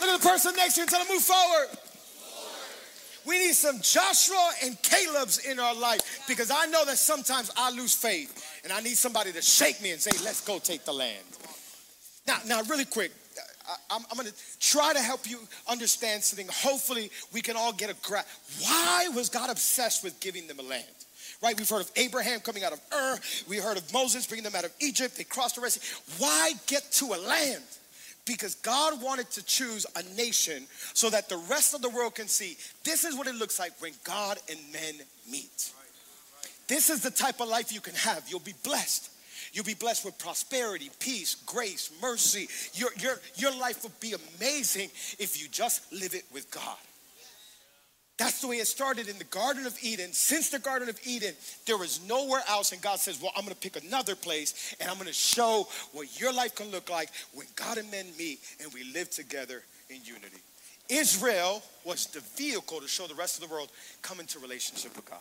Look 0.00 0.10
at 0.10 0.20
the 0.20 0.28
person 0.28 0.54
next 0.54 0.74
to 0.74 0.80
you 0.80 0.82
and 0.84 0.90
tell 0.90 1.00
them, 1.00 1.08
Move 1.10 1.24
forward. 1.24 1.83
We 3.26 3.38
need 3.38 3.54
some 3.54 3.80
Joshua 3.80 4.50
and 4.64 4.80
Caleb's 4.82 5.38
in 5.38 5.58
our 5.58 5.74
life 5.74 6.24
because 6.28 6.50
I 6.50 6.66
know 6.66 6.84
that 6.84 6.98
sometimes 6.98 7.50
I 7.56 7.70
lose 7.70 7.94
faith 7.94 8.60
and 8.64 8.72
I 8.72 8.80
need 8.80 8.96
somebody 8.96 9.32
to 9.32 9.42
shake 9.42 9.80
me 9.82 9.92
and 9.92 10.00
say, 10.00 10.10
let's 10.24 10.44
go 10.44 10.58
take 10.58 10.84
the 10.84 10.92
land. 10.92 11.24
Now, 12.26 12.38
now, 12.46 12.62
really 12.62 12.84
quick, 12.86 13.12
uh, 13.68 13.74
I, 13.90 13.96
am 13.96 14.02
going 14.14 14.26
to 14.26 14.34
try 14.58 14.92
to 14.92 15.00
help 15.00 15.28
you 15.28 15.38
understand 15.68 16.22
something. 16.22 16.46
Hopefully, 16.50 17.10
we 17.32 17.42
can 17.42 17.56
all 17.56 17.72
get 17.72 17.90
a 17.90 17.96
grasp. 18.06 18.28
Why 18.62 19.08
was 19.14 19.28
God 19.28 19.50
obsessed 19.50 20.02
with 20.02 20.18
giving 20.20 20.46
them 20.46 20.58
a 20.58 20.62
land? 20.62 20.84
Right? 21.42 21.58
We've 21.58 21.68
heard 21.68 21.82
of 21.82 21.90
Abraham 21.96 22.40
coming 22.40 22.64
out 22.64 22.72
of 22.72 22.80
Ur. 22.92 23.18
We 23.48 23.58
heard 23.58 23.76
of 23.76 23.92
Moses 23.92 24.26
bringing 24.26 24.44
them 24.44 24.54
out 24.54 24.64
of 24.64 24.72
Egypt. 24.80 25.16
They 25.16 25.24
crossed 25.24 25.56
the 25.56 25.60
Red 25.60 25.72
Sea. 25.72 26.00
Why 26.18 26.52
get 26.66 26.90
to 26.92 27.06
a 27.06 27.18
land? 27.20 27.62
Because 28.26 28.54
God 28.56 29.02
wanted 29.02 29.30
to 29.32 29.44
choose 29.44 29.86
a 29.96 30.02
nation 30.16 30.66
so 30.92 31.10
that 31.10 31.28
the 31.28 31.36
rest 31.36 31.74
of 31.74 31.82
the 31.82 31.90
world 31.90 32.14
can 32.14 32.28
see 32.28 32.56
this 32.84 33.04
is 33.04 33.16
what 33.16 33.26
it 33.26 33.34
looks 33.34 33.58
like 33.58 33.72
when 33.80 33.92
God 34.04 34.38
and 34.50 34.58
men 34.72 34.94
meet. 35.30 35.72
This 36.66 36.88
is 36.88 37.02
the 37.02 37.10
type 37.10 37.40
of 37.40 37.48
life 37.48 37.72
you 37.72 37.80
can 37.80 37.94
have. 37.94 38.24
You'll 38.28 38.40
be 38.40 38.54
blessed. 38.62 39.10
You'll 39.52 39.64
be 39.64 39.74
blessed 39.74 40.04
with 40.04 40.18
prosperity, 40.18 40.90
peace, 40.98 41.36
grace, 41.46 41.90
mercy. 42.02 42.48
Your, 42.72 42.90
your, 42.98 43.20
your 43.36 43.56
life 43.56 43.82
will 43.82 43.92
be 44.00 44.14
amazing 44.38 44.90
if 45.18 45.40
you 45.40 45.48
just 45.48 45.92
live 45.92 46.14
it 46.14 46.24
with 46.32 46.50
God. 46.50 46.76
That's 48.16 48.40
the 48.40 48.46
way 48.46 48.56
it 48.56 48.66
started 48.68 49.08
in 49.08 49.18
the 49.18 49.24
Garden 49.24 49.66
of 49.66 49.76
Eden. 49.82 50.12
Since 50.12 50.50
the 50.50 50.60
Garden 50.60 50.88
of 50.88 50.98
Eden, 51.04 51.34
there 51.66 51.76
was 51.76 52.00
nowhere 52.08 52.42
else. 52.48 52.70
And 52.70 52.80
God 52.80 53.00
says, 53.00 53.20
Well, 53.20 53.32
I'm 53.36 53.42
going 53.42 53.54
to 53.54 53.60
pick 53.60 53.82
another 53.82 54.14
place 54.14 54.74
and 54.80 54.88
I'm 54.88 54.96
going 54.96 55.08
to 55.08 55.12
show 55.12 55.66
what 55.92 56.20
your 56.20 56.32
life 56.32 56.54
can 56.54 56.70
look 56.70 56.88
like 56.88 57.10
when 57.32 57.46
God 57.56 57.78
and 57.78 57.90
men 57.90 58.06
meet 58.16 58.38
and 58.62 58.72
we 58.72 58.84
live 58.92 59.10
together 59.10 59.62
in 59.90 59.96
unity. 60.04 60.38
Israel 60.88 61.62
was 61.84 62.06
the 62.06 62.20
vehicle 62.36 62.80
to 62.80 62.86
show 62.86 63.06
the 63.06 63.14
rest 63.14 63.42
of 63.42 63.48
the 63.48 63.52
world 63.52 63.70
come 64.02 64.20
into 64.20 64.38
relationship 64.38 64.94
with 64.94 65.10
God. 65.10 65.18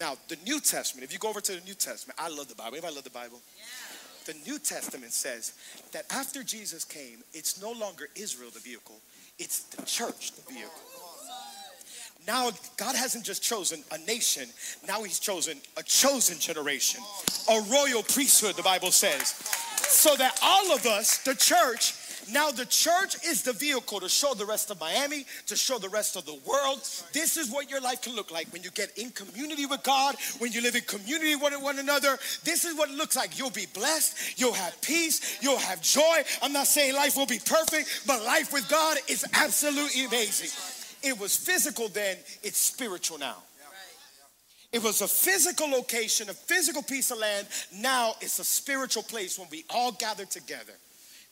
Now, 0.00 0.16
the 0.28 0.38
New 0.46 0.60
Testament, 0.60 1.04
if 1.04 1.12
you 1.12 1.18
go 1.18 1.28
over 1.28 1.42
to 1.42 1.52
the 1.52 1.60
New 1.66 1.74
Testament, 1.74 2.18
I 2.18 2.28
love 2.30 2.48
the 2.48 2.54
Bible. 2.54 2.76
Anybody 2.76 2.94
love 2.94 3.04
the 3.04 3.10
Bible? 3.10 3.40
Yeah. 3.58 4.32
The 4.32 4.50
New 4.50 4.58
Testament 4.58 5.12
says 5.12 5.52
that 5.92 6.06
after 6.10 6.42
Jesus 6.42 6.84
came, 6.84 7.18
it's 7.32 7.60
no 7.60 7.72
longer 7.72 8.08
Israel 8.14 8.50
the 8.52 8.60
vehicle, 8.60 9.00
it's 9.38 9.64
the 9.64 9.82
church 9.82 10.32
the 10.32 10.42
vehicle. 10.52 10.70
Now, 12.26 12.50
God 12.76 12.96
hasn't 12.96 13.24
just 13.24 13.42
chosen 13.42 13.82
a 13.92 13.98
nation, 14.06 14.48
now 14.86 15.02
He's 15.02 15.18
chosen 15.18 15.58
a 15.76 15.82
chosen 15.82 16.38
generation, 16.38 17.00
a 17.48 17.60
royal 17.70 18.02
priesthood, 18.02 18.56
the 18.56 18.62
Bible 18.62 18.90
says. 18.90 19.34
So 19.88 20.14
that 20.16 20.38
all 20.42 20.72
of 20.72 20.86
us, 20.86 21.18
the 21.24 21.34
church, 21.34 21.94
now, 22.32 22.50
the 22.50 22.66
church 22.66 23.16
is 23.26 23.42
the 23.42 23.52
vehicle 23.52 24.00
to 24.00 24.08
show 24.08 24.34
the 24.34 24.44
rest 24.44 24.70
of 24.70 24.78
Miami, 24.78 25.26
to 25.46 25.56
show 25.56 25.78
the 25.78 25.88
rest 25.88 26.16
of 26.16 26.26
the 26.26 26.38
world. 26.46 26.78
This 27.12 27.36
is 27.36 27.50
what 27.50 27.70
your 27.70 27.80
life 27.80 28.02
can 28.02 28.14
look 28.14 28.30
like 28.30 28.46
when 28.52 28.62
you 28.62 28.70
get 28.70 28.96
in 28.96 29.10
community 29.10 29.66
with 29.66 29.82
God, 29.82 30.16
when 30.38 30.52
you 30.52 30.62
live 30.62 30.76
in 30.76 30.82
community 30.82 31.34
with 31.34 31.60
one 31.60 31.78
another. 31.78 32.18
This 32.44 32.64
is 32.64 32.76
what 32.76 32.90
it 32.90 32.96
looks 32.96 33.16
like. 33.16 33.38
You'll 33.38 33.50
be 33.50 33.66
blessed, 33.74 34.38
you'll 34.38 34.52
have 34.52 34.80
peace, 34.80 35.38
you'll 35.42 35.58
have 35.58 35.82
joy. 35.82 36.22
I'm 36.42 36.52
not 36.52 36.66
saying 36.66 36.94
life 36.94 37.16
will 37.16 37.26
be 37.26 37.40
perfect, 37.44 38.02
but 38.06 38.22
life 38.24 38.52
with 38.52 38.68
God 38.68 38.98
is 39.08 39.24
absolutely 39.34 40.04
amazing. 40.04 40.50
It 41.02 41.18
was 41.18 41.36
physical 41.36 41.88
then, 41.88 42.16
it's 42.42 42.58
spiritual 42.58 43.18
now. 43.18 43.36
It 44.72 44.82
was 44.82 45.00
a 45.00 45.08
physical 45.08 45.68
location, 45.68 46.28
a 46.30 46.34
physical 46.34 46.82
piece 46.82 47.10
of 47.10 47.18
land. 47.18 47.48
Now 47.74 48.14
it's 48.20 48.38
a 48.38 48.44
spiritual 48.44 49.02
place 49.02 49.38
when 49.38 49.48
we 49.50 49.64
all 49.68 49.90
gather 49.92 50.24
together. 50.24 50.74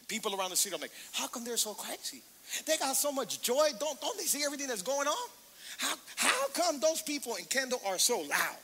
People 0.08 0.34
around 0.34 0.50
the 0.50 0.56
street, 0.56 0.74
I'm 0.74 0.80
like, 0.80 0.90
how 1.12 1.28
come 1.28 1.44
they're 1.44 1.56
so 1.56 1.74
crazy? 1.74 2.22
They 2.66 2.76
got 2.78 2.96
so 2.96 3.12
much 3.12 3.42
joy. 3.42 3.68
Don't, 3.78 4.00
don't 4.00 4.16
they 4.18 4.24
see 4.24 4.42
everything 4.44 4.66
that's 4.66 4.82
going 4.82 5.06
on? 5.06 5.28
How, 5.76 5.94
how 6.16 6.48
come 6.48 6.80
those 6.80 7.02
people 7.02 7.36
in 7.36 7.44
Kendall 7.44 7.80
are 7.86 7.98
so 7.98 8.20
loud? 8.20 8.56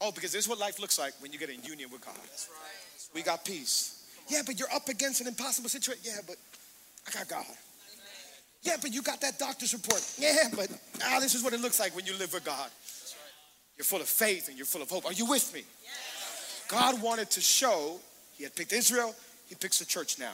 Oh, 0.00 0.12
because 0.12 0.30
this 0.32 0.44
is 0.44 0.48
what 0.48 0.58
life 0.58 0.78
looks 0.78 0.98
like 0.98 1.14
when 1.20 1.32
you 1.32 1.38
get 1.38 1.48
in 1.48 1.62
union 1.62 1.90
with 1.90 2.04
God. 2.04 2.14
That's 2.14 2.48
right. 2.50 2.58
That's 2.92 3.08
right. 3.08 3.14
We 3.14 3.22
got 3.22 3.44
peace. 3.44 4.04
Yeah, 4.28 4.42
but 4.44 4.58
you're 4.58 4.72
up 4.72 4.88
against 4.88 5.20
an 5.20 5.26
impossible 5.26 5.68
situation. 5.68 6.02
Yeah, 6.04 6.20
but 6.26 6.36
I 7.08 7.18
got 7.18 7.28
God. 7.28 7.46
Yeah, 8.62 8.76
but 8.80 8.92
you 8.92 9.02
got 9.02 9.20
that 9.20 9.38
doctor's 9.38 9.72
report. 9.72 10.02
Yeah, 10.18 10.48
but 10.54 10.68
ah, 11.04 11.18
this 11.20 11.34
is 11.34 11.42
what 11.42 11.52
it 11.52 11.60
looks 11.60 11.80
like 11.80 11.96
when 11.96 12.06
you 12.06 12.16
live 12.16 12.32
with 12.32 12.44
God. 12.44 12.70
You're 13.76 13.84
full 13.84 14.00
of 14.00 14.08
faith 14.08 14.48
and 14.48 14.56
you're 14.56 14.66
full 14.66 14.82
of 14.82 14.90
hope. 14.90 15.04
Are 15.06 15.12
you 15.12 15.26
with 15.26 15.52
me? 15.52 15.64
God 16.68 17.02
wanted 17.02 17.30
to 17.30 17.40
show, 17.40 17.98
He 18.36 18.44
had 18.44 18.54
picked 18.54 18.72
Israel, 18.72 19.14
he 19.48 19.54
picks 19.54 19.78
the 19.78 19.84
church 19.84 20.18
now. 20.18 20.32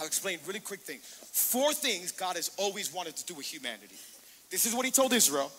I'll 0.00 0.06
explain 0.06 0.40
really 0.44 0.58
quick 0.58 0.80
thing. 0.80 0.98
Four 1.02 1.72
things 1.72 2.10
God 2.10 2.34
has 2.34 2.50
always 2.56 2.92
wanted 2.92 3.16
to 3.16 3.24
do 3.26 3.34
with 3.34 3.46
humanity. 3.46 3.94
This 4.50 4.66
is 4.66 4.74
what 4.74 4.84
he 4.84 4.90
told 4.90 5.12
Israel, 5.12 5.52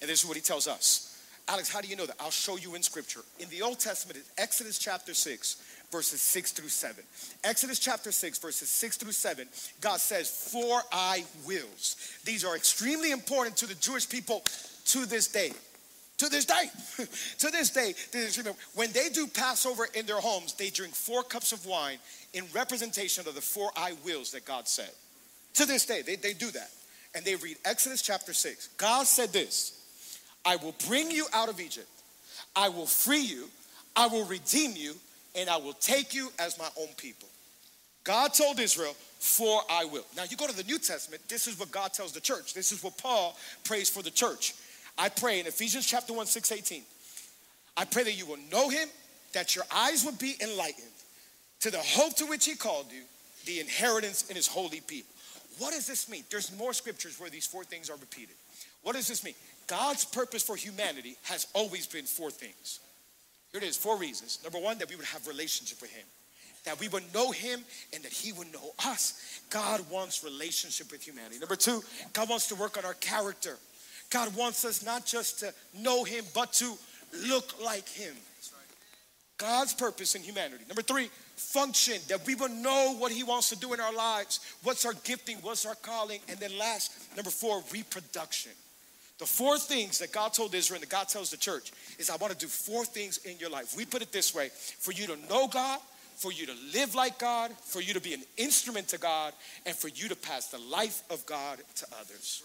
and 0.00 0.08
this 0.08 0.22
is 0.22 0.28
what 0.28 0.36
he 0.36 0.42
tells 0.42 0.68
us. 0.68 1.10
Alex, 1.48 1.68
how 1.68 1.80
do 1.80 1.88
you 1.88 1.96
know 1.96 2.06
that? 2.06 2.16
I'll 2.20 2.30
show 2.30 2.56
you 2.56 2.76
in 2.76 2.82
scripture. 2.82 3.20
In 3.40 3.48
the 3.48 3.62
Old 3.62 3.80
Testament, 3.80 4.24
Exodus 4.38 4.78
chapter 4.78 5.12
6, 5.12 5.73
verses 5.94 6.20
6 6.20 6.50
through 6.50 6.68
7. 6.68 7.04
Exodus 7.44 7.78
chapter 7.78 8.10
6, 8.10 8.38
verses 8.38 8.68
6 8.68 8.96
through 8.96 9.12
7, 9.12 9.46
God 9.80 10.00
says, 10.00 10.28
For 10.28 10.82
I 10.90 11.24
wills. 11.46 12.18
These 12.24 12.44
are 12.44 12.56
extremely 12.56 13.12
important 13.12 13.56
to 13.58 13.66
the 13.66 13.76
Jewish 13.76 14.08
people 14.08 14.42
to 14.86 15.06
this 15.06 15.28
day. 15.28 15.52
To 16.18 16.28
this 16.28 16.46
day, 16.46 16.64
to 17.38 17.50
this 17.50 17.70
day, 17.70 17.94
when 18.74 18.90
they 18.90 19.08
do 19.08 19.28
Passover 19.28 19.86
in 19.94 20.04
their 20.04 20.18
homes, 20.18 20.54
they 20.54 20.68
drink 20.68 20.94
four 20.94 21.22
cups 21.22 21.52
of 21.52 21.64
wine 21.64 21.98
in 22.32 22.44
representation 22.52 23.28
of 23.28 23.36
the 23.36 23.40
four 23.40 23.70
I 23.76 23.92
wills 24.04 24.32
that 24.32 24.44
God 24.44 24.66
said. 24.66 24.90
To 25.54 25.64
this 25.64 25.86
day, 25.86 26.02
they, 26.02 26.16
they 26.16 26.32
do 26.32 26.50
that. 26.50 26.70
And 27.14 27.24
they 27.24 27.36
read 27.36 27.56
Exodus 27.64 28.02
chapter 28.02 28.32
6. 28.32 28.68
God 28.78 29.06
said 29.06 29.32
this 29.32 29.80
I 30.44 30.56
will 30.56 30.74
bring 30.88 31.12
you 31.12 31.26
out 31.32 31.48
of 31.48 31.60
Egypt, 31.60 31.88
I 32.56 32.68
will 32.68 32.86
free 32.86 33.22
you, 33.22 33.48
I 33.94 34.08
will 34.08 34.24
redeem 34.24 34.72
you, 34.74 34.94
and 35.34 35.48
I 35.48 35.56
will 35.56 35.72
take 35.74 36.14
you 36.14 36.30
as 36.38 36.58
my 36.58 36.68
own 36.78 36.88
people. 36.96 37.28
God 38.04 38.34
told 38.34 38.60
Israel, 38.60 38.94
For 39.18 39.62
I 39.70 39.86
will. 39.86 40.04
Now 40.16 40.24
you 40.28 40.36
go 40.36 40.46
to 40.46 40.56
the 40.56 40.64
New 40.64 40.78
Testament, 40.78 41.22
this 41.28 41.46
is 41.46 41.58
what 41.58 41.70
God 41.70 41.92
tells 41.92 42.12
the 42.12 42.20
church. 42.20 42.54
This 42.54 42.70
is 42.70 42.82
what 42.82 42.98
Paul 42.98 43.36
prays 43.64 43.88
for 43.88 44.02
the 44.02 44.10
church. 44.10 44.54
I 44.96 45.08
pray 45.08 45.40
in 45.40 45.46
Ephesians 45.46 45.86
chapter 45.86 46.12
1, 46.12 46.26
6, 46.26 46.52
18. 46.52 46.82
I 47.76 47.84
pray 47.84 48.04
that 48.04 48.12
you 48.12 48.26
will 48.26 48.38
know 48.52 48.68
him, 48.68 48.88
that 49.32 49.56
your 49.56 49.64
eyes 49.74 50.04
will 50.04 50.12
be 50.12 50.36
enlightened 50.40 50.86
to 51.60 51.70
the 51.70 51.78
hope 51.78 52.14
to 52.16 52.26
which 52.26 52.44
he 52.44 52.54
called 52.54 52.86
you, 52.92 53.02
the 53.46 53.58
inheritance 53.60 54.28
in 54.28 54.36
his 54.36 54.46
holy 54.46 54.80
people. 54.80 55.12
What 55.58 55.72
does 55.72 55.86
this 55.86 56.08
mean? 56.08 56.24
There's 56.30 56.56
more 56.56 56.72
scriptures 56.72 57.18
where 57.18 57.30
these 57.30 57.46
four 57.46 57.64
things 57.64 57.90
are 57.90 57.96
repeated. 57.96 58.34
What 58.82 58.94
does 58.94 59.08
this 59.08 59.24
mean? 59.24 59.34
God's 59.66 60.04
purpose 60.04 60.42
for 60.42 60.56
humanity 60.56 61.16
has 61.24 61.46
always 61.54 61.86
been 61.86 62.04
four 62.04 62.30
things. 62.30 62.80
Here 63.54 63.62
it 63.62 63.68
is, 63.68 63.76
four 63.76 63.96
reasons. 63.96 64.40
Number 64.42 64.58
one, 64.58 64.78
that 64.78 64.90
we 64.90 64.96
would 64.96 65.04
have 65.04 65.28
relationship 65.28 65.80
with 65.80 65.92
him. 65.92 66.04
That 66.64 66.80
we 66.80 66.88
would 66.88 67.04
know 67.14 67.30
him 67.30 67.60
and 67.92 68.02
that 68.02 68.12
he 68.12 68.32
would 68.32 68.52
know 68.52 68.72
us. 68.84 69.40
God 69.48 69.80
wants 69.88 70.24
relationship 70.24 70.90
with 70.90 71.06
humanity. 71.06 71.38
Number 71.38 71.54
two, 71.54 71.80
God 72.12 72.28
wants 72.28 72.48
to 72.48 72.56
work 72.56 72.76
on 72.76 72.84
our 72.84 72.94
character. 72.94 73.56
God 74.10 74.34
wants 74.36 74.64
us 74.64 74.84
not 74.84 75.06
just 75.06 75.40
to 75.40 75.54
know 75.76 76.04
Him, 76.04 76.24
but 76.34 76.52
to 76.54 76.74
look 77.26 77.62
like 77.62 77.88
Him. 77.88 78.14
God's 79.36 79.74
purpose 79.74 80.14
in 80.14 80.22
humanity. 80.22 80.64
Number 80.68 80.82
three, 80.82 81.10
function, 81.36 82.00
that 82.08 82.24
we 82.26 82.34
will 82.34 82.48
know 82.48 82.94
what 82.98 83.10
He 83.10 83.24
wants 83.24 83.48
to 83.50 83.56
do 83.56 83.72
in 83.72 83.80
our 83.80 83.92
lives. 83.92 84.40
What's 84.62 84.84
our 84.84 84.94
gifting? 85.04 85.38
What's 85.38 85.66
our 85.66 85.74
calling? 85.74 86.20
And 86.28 86.38
then 86.38 86.56
last, 86.56 86.92
number 87.16 87.30
four, 87.30 87.62
reproduction. 87.72 88.52
The 89.24 89.28
four 89.28 89.56
things 89.56 90.00
that 90.00 90.12
God 90.12 90.34
told 90.34 90.54
Israel 90.54 90.76
and 90.76 90.82
that 90.82 90.90
God 90.90 91.08
tells 91.08 91.30
the 91.30 91.38
church 91.38 91.72
is 91.98 92.10
I 92.10 92.16
want 92.16 92.34
to 92.34 92.38
do 92.38 92.46
four 92.46 92.84
things 92.84 93.16
in 93.24 93.38
your 93.38 93.48
life. 93.48 93.74
We 93.74 93.86
put 93.86 94.02
it 94.02 94.12
this 94.12 94.34
way 94.34 94.50
for 94.52 94.92
you 94.92 95.06
to 95.06 95.16
know 95.30 95.48
God, 95.48 95.80
for 96.16 96.30
you 96.30 96.44
to 96.44 96.52
live 96.74 96.94
like 96.94 97.18
God, 97.18 97.50
for 97.52 97.80
you 97.80 97.94
to 97.94 98.02
be 98.02 98.12
an 98.12 98.22
instrument 98.36 98.88
to 98.88 98.98
God, 98.98 99.32
and 99.64 99.74
for 99.74 99.88
you 99.88 100.10
to 100.10 100.14
pass 100.14 100.48
the 100.48 100.58
life 100.58 101.02
of 101.08 101.24
God 101.24 101.60
to 101.76 101.86
others. 101.98 102.42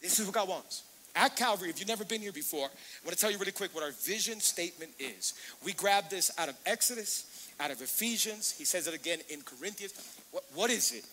This 0.00 0.18
is 0.18 0.24
what 0.24 0.34
God 0.34 0.48
wants. 0.48 0.84
At 1.14 1.36
Calvary, 1.36 1.68
if 1.68 1.80
you've 1.80 1.88
never 1.88 2.06
been 2.06 2.22
here 2.22 2.32
before, 2.32 2.64
I 2.64 3.04
want 3.04 3.14
to 3.14 3.20
tell 3.20 3.30
you 3.30 3.36
really 3.36 3.52
quick 3.52 3.74
what 3.74 3.84
our 3.84 3.92
vision 3.92 4.40
statement 4.40 4.92
is. 4.98 5.34
We 5.66 5.74
grabbed 5.74 6.10
this 6.10 6.30
out 6.38 6.48
of 6.48 6.56
Exodus, 6.64 7.50
out 7.60 7.70
of 7.70 7.82
Ephesians. 7.82 8.54
He 8.56 8.64
says 8.64 8.86
it 8.86 8.94
again 8.94 9.18
in 9.28 9.42
Corinthians. 9.42 9.92
What, 10.30 10.44
what 10.54 10.70
is 10.70 10.92
it? 10.92 11.04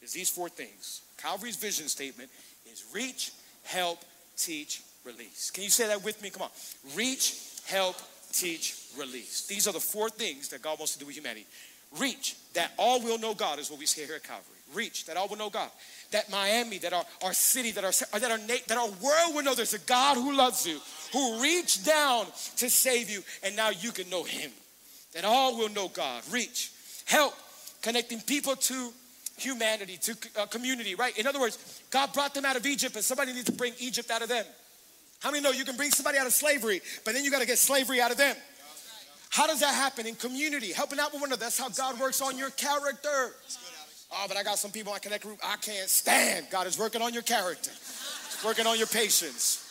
Is 0.00 0.14
these 0.14 0.30
four 0.30 0.48
things. 0.48 1.02
Calvary's 1.18 1.56
vision 1.56 1.88
statement 1.88 2.30
is 2.64 2.86
reach, 2.94 3.32
help, 3.64 3.98
teach, 4.36 4.82
release. 5.04 5.50
Can 5.50 5.64
you 5.64 5.70
say 5.70 5.86
that 5.88 6.04
with 6.04 6.22
me? 6.22 6.30
Come 6.30 6.42
on. 6.42 6.50
Reach, 6.94 7.60
help, 7.66 7.96
teach, 8.32 8.76
release. 8.98 9.46
These 9.46 9.66
are 9.66 9.72
the 9.72 9.80
four 9.80 10.10
things 10.10 10.48
that 10.48 10.62
God 10.62 10.78
wants 10.78 10.92
to 10.94 10.98
do 10.98 11.06
with 11.06 11.16
humanity. 11.16 11.46
Reach, 11.98 12.36
that 12.54 12.72
all 12.76 13.00
will 13.00 13.18
know 13.18 13.34
God 13.34 13.58
is 13.58 13.70
what 13.70 13.78
we 13.78 13.86
say 13.86 14.04
here 14.04 14.16
at 14.16 14.24
Calvary. 14.24 14.44
Reach, 14.74 15.06
that 15.06 15.16
all 15.16 15.28
will 15.28 15.36
know 15.36 15.50
God 15.50 15.70
that 16.10 16.30
Miami, 16.30 16.78
that 16.78 16.92
our, 16.92 17.04
our 17.22 17.32
city, 17.32 17.70
that 17.72 17.84
our, 17.84 17.92
that, 18.18 18.30
our, 18.30 18.38
that 18.38 18.78
our 18.78 18.88
world 19.02 19.34
will 19.34 19.42
know 19.42 19.54
there's 19.54 19.74
a 19.74 19.78
God 19.80 20.16
who 20.16 20.34
loves 20.36 20.66
you, 20.66 20.78
who 21.12 21.42
reached 21.42 21.84
down 21.84 22.26
to 22.56 22.70
save 22.70 23.10
you, 23.10 23.22
and 23.42 23.56
now 23.56 23.70
you 23.70 23.92
can 23.92 24.08
know 24.10 24.24
Him. 24.24 24.50
That 25.12 25.24
all 25.24 25.56
will 25.56 25.70
know 25.70 25.88
God. 25.88 26.22
Reach. 26.30 26.72
Help 27.06 27.34
connecting 27.82 28.20
people 28.20 28.56
to 28.56 28.92
humanity, 29.36 29.98
to 29.98 30.16
uh, 30.38 30.46
community, 30.46 30.94
right? 30.94 31.16
In 31.18 31.26
other 31.26 31.40
words, 31.40 31.82
God 31.90 32.12
brought 32.12 32.34
them 32.34 32.44
out 32.44 32.56
of 32.56 32.66
Egypt, 32.66 32.94
and 32.96 33.04
somebody 33.04 33.32
needs 33.32 33.44
to 33.44 33.52
bring 33.52 33.72
Egypt 33.78 34.10
out 34.10 34.22
of 34.22 34.28
them. 34.28 34.44
How 35.20 35.30
many 35.30 35.42
know 35.42 35.50
you 35.50 35.64
can 35.64 35.76
bring 35.76 35.90
somebody 35.90 36.18
out 36.18 36.26
of 36.26 36.32
slavery, 36.32 36.80
but 37.04 37.14
then 37.14 37.24
you 37.24 37.30
got 37.30 37.40
to 37.40 37.46
get 37.46 37.58
slavery 37.58 38.00
out 38.00 38.10
of 38.10 38.16
them? 38.16 38.36
How 39.30 39.46
does 39.46 39.60
that 39.60 39.74
happen 39.74 40.06
in 40.06 40.14
community? 40.14 40.72
Helping 40.72 40.98
out 40.98 41.12
with 41.12 41.20
one 41.20 41.30
another. 41.30 41.40
That's 41.40 41.58
how 41.58 41.68
God 41.68 42.00
works 42.00 42.22
on 42.22 42.38
your 42.38 42.50
character. 42.50 43.34
Oh, 44.12 44.24
but 44.28 44.36
I 44.36 44.42
got 44.42 44.58
some 44.58 44.70
people 44.70 44.92
I 44.92 44.98
connect 44.98 45.24
group 45.24 45.38
I 45.44 45.56
can't 45.56 45.88
stand. 45.88 46.46
God 46.50 46.66
is 46.66 46.78
working 46.78 47.02
on 47.02 47.12
your 47.12 47.22
character, 47.22 47.70
He's 47.70 48.42
working 48.44 48.66
on 48.66 48.78
your 48.78 48.86
patience. 48.86 49.62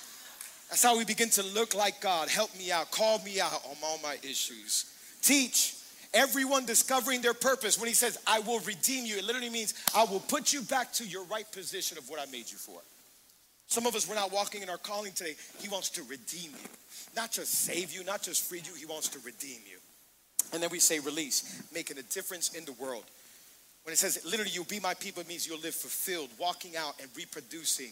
That's 0.69 0.84
how 0.84 0.97
we 0.97 1.06
begin 1.06 1.30
to 1.32 1.43
look 1.43 1.75
like 1.75 2.01
God. 2.01 2.28
Help 2.28 2.56
me 2.58 2.71
out, 2.71 2.89
call 2.89 3.19
me 3.19 3.39
out 3.39 3.54
on 3.54 3.75
all 3.84 3.99
my 4.01 4.17
issues. 4.23 4.91
Teach 5.21 5.75
everyone 6.15 6.65
discovering 6.65 7.21
their 7.21 7.36
purpose. 7.36 7.78
When 7.78 7.88
He 7.88 7.93
says, 7.93 8.17
I 8.25 8.39
will 8.39 8.60
redeem 8.62 9.06
you, 9.06 9.17
it 9.17 9.25
literally 9.25 9.49
means 9.49 9.75
I 9.95 10.06
will 10.06 10.21
put 10.21 10.54
you 10.54 10.63
back 10.63 10.91
to 10.93 11.06
your 11.06 11.25
right 11.25 11.49
position 11.51 11.97
of 11.97 12.10
what 12.10 12.19
I 12.19 12.25
made 12.32 12.49
you 12.49 12.58
for. 12.58 12.80
Some 13.67 13.86
of 13.86 13.95
us, 13.95 14.08
we're 14.08 14.15
not 14.15 14.32
walking 14.32 14.62
in 14.62 14.69
our 14.69 14.78
calling 14.78 15.12
today. 15.12 15.36
He 15.60 15.69
wants 15.69 15.89
to 15.91 16.04
redeem 16.04 16.51
you, 16.51 16.69
not 17.15 17.32
just 17.32 17.51
save 17.51 17.93
you, 17.93 18.04
not 18.04 18.21
just 18.21 18.47
free 18.47 18.62
you, 18.63 18.73
He 18.75 18.86
wants 18.86 19.10
to 19.10 19.19
redeem 19.19 19.60
you. 19.69 19.78
And 20.54 20.62
then 20.62 20.69
we 20.69 20.80
say, 20.80 20.99
release, 20.99 21.62
making 21.73 21.97
a 21.97 22.04
difference 22.04 22.54
in 22.54 22.65
the 22.65 22.73
world. 22.73 23.04
When 23.84 23.93
it 23.93 23.97
says 23.97 24.23
literally 24.25 24.51
you'll 24.51 24.65
be 24.65 24.80
my 24.80 24.93
people, 24.95 25.21
it 25.21 25.28
means 25.28 25.47
you'll 25.47 25.60
live 25.60 25.75
fulfilled, 25.75 26.30
walking 26.39 26.75
out 26.75 26.95
and 26.99 27.10
reproducing 27.15 27.91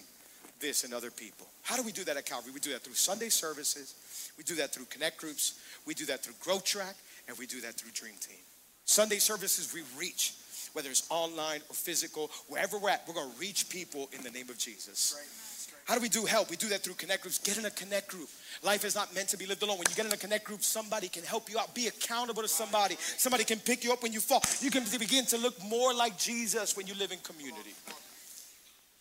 this 0.59 0.83
in 0.83 0.93
other 0.93 1.11
people. 1.11 1.47
How 1.61 1.75
do 1.75 1.83
we 1.83 1.91
do 1.91 2.03
that 2.05 2.17
at 2.17 2.25
Calvary? 2.25 2.51
We 2.53 2.59
do 2.59 2.71
that 2.71 2.81
through 2.81 2.95
Sunday 2.95 3.29
services, 3.29 3.93
we 4.37 4.43
do 4.43 4.55
that 4.55 4.73
through 4.73 4.85
connect 4.85 5.17
groups, 5.17 5.59
we 5.85 5.93
do 5.93 6.05
that 6.05 6.23
through 6.23 6.33
Growth 6.39 6.63
Track, 6.63 6.95
and 7.27 7.37
we 7.37 7.45
do 7.45 7.61
that 7.61 7.75
through 7.75 7.91
Dream 7.91 8.15
Team. 8.19 8.37
Sunday 8.85 9.19
services, 9.19 9.73
we 9.73 9.81
reach, 9.97 10.33
whether 10.73 10.89
it's 10.89 11.07
online 11.09 11.61
or 11.69 11.75
physical, 11.75 12.29
wherever 12.47 12.77
we're 12.77 12.89
at, 12.89 13.07
we're 13.07 13.13
gonna 13.13 13.31
reach 13.39 13.69
people 13.69 14.09
in 14.11 14.23
the 14.23 14.31
name 14.31 14.49
of 14.49 14.57
Jesus. 14.57 15.15
Right. 15.17 15.43
How 15.85 15.95
do 15.95 16.01
we 16.01 16.09
do 16.09 16.25
help? 16.25 16.49
We 16.49 16.55
do 16.55 16.69
that 16.69 16.81
through 16.81 16.93
connect 16.93 17.23
groups. 17.23 17.39
Get 17.39 17.57
in 17.57 17.65
a 17.65 17.69
connect 17.69 18.07
group. 18.07 18.29
Life 18.63 18.85
is 18.85 18.95
not 18.95 19.13
meant 19.13 19.27
to 19.29 19.37
be 19.37 19.45
lived 19.45 19.63
alone. 19.63 19.77
When 19.77 19.87
you 19.89 19.95
get 19.95 20.05
in 20.05 20.13
a 20.13 20.17
connect 20.17 20.45
group, 20.45 20.63
somebody 20.63 21.09
can 21.09 21.23
help 21.23 21.49
you 21.49 21.59
out. 21.59 21.75
Be 21.75 21.87
accountable 21.87 22.41
to 22.41 22.47
somebody. 22.47 22.95
Somebody 23.17 23.43
can 23.43 23.59
pick 23.59 23.83
you 23.83 23.91
up 23.91 24.01
when 24.01 24.13
you 24.13 24.21
fall. 24.21 24.41
You 24.61 24.71
can 24.71 24.83
begin 24.97 25.25
to 25.27 25.37
look 25.37 25.61
more 25.63 25.93
like 25.93 26.17
Jesus 26.17 26.77
when 26.77 26.87
you 26.87 26.93
live 26.95 27.11
in 27.11 27.19
community. 27.19 27.73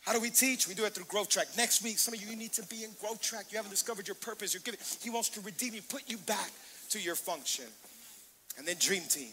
How 0.00 0.12
do 0.12 0.20
we 0.20 0.30
teach? 0.30 0.66
We 0.66 0.74
do 0.74 0.84
it 0.84 0.94
through 0.94 1.04
Growth 1.04 1.28
Track. 1.28 1.46
Next 1.56 1.84
week, 1.84 1.98
some 1.98 2.14
of 2.14 2.20
you, 2.20 2.28
you 2.28 2.36
need 2.36 2.52
to 2.54 2.66
be 2.66 2.82
in 2.82 2.90
Growth 3.00 3.22
Track. 3.22 3.46
You 3.50 3.58
haven't 3.58 3.70
discovered 3.70 4.08
your 4.08 4.16
purpose. 4.16 4.52
You're 4.52 4.62
giving. 4.64 4.80
He 5.00 5.10
wants 5.10 5.28
to 5.30 5.40
redeem 5.42 5.74
you, 5.74 5.82
put 5.82 6.02
you 6.08 6.16
back 6.18 6.50
to 6.90 6.98
your 6.98 7.14
function. 7.14 7.66
And 8.58 8.66
then 8.66 8.76
Dream 8.78 9.02
Team, 9.08 9.32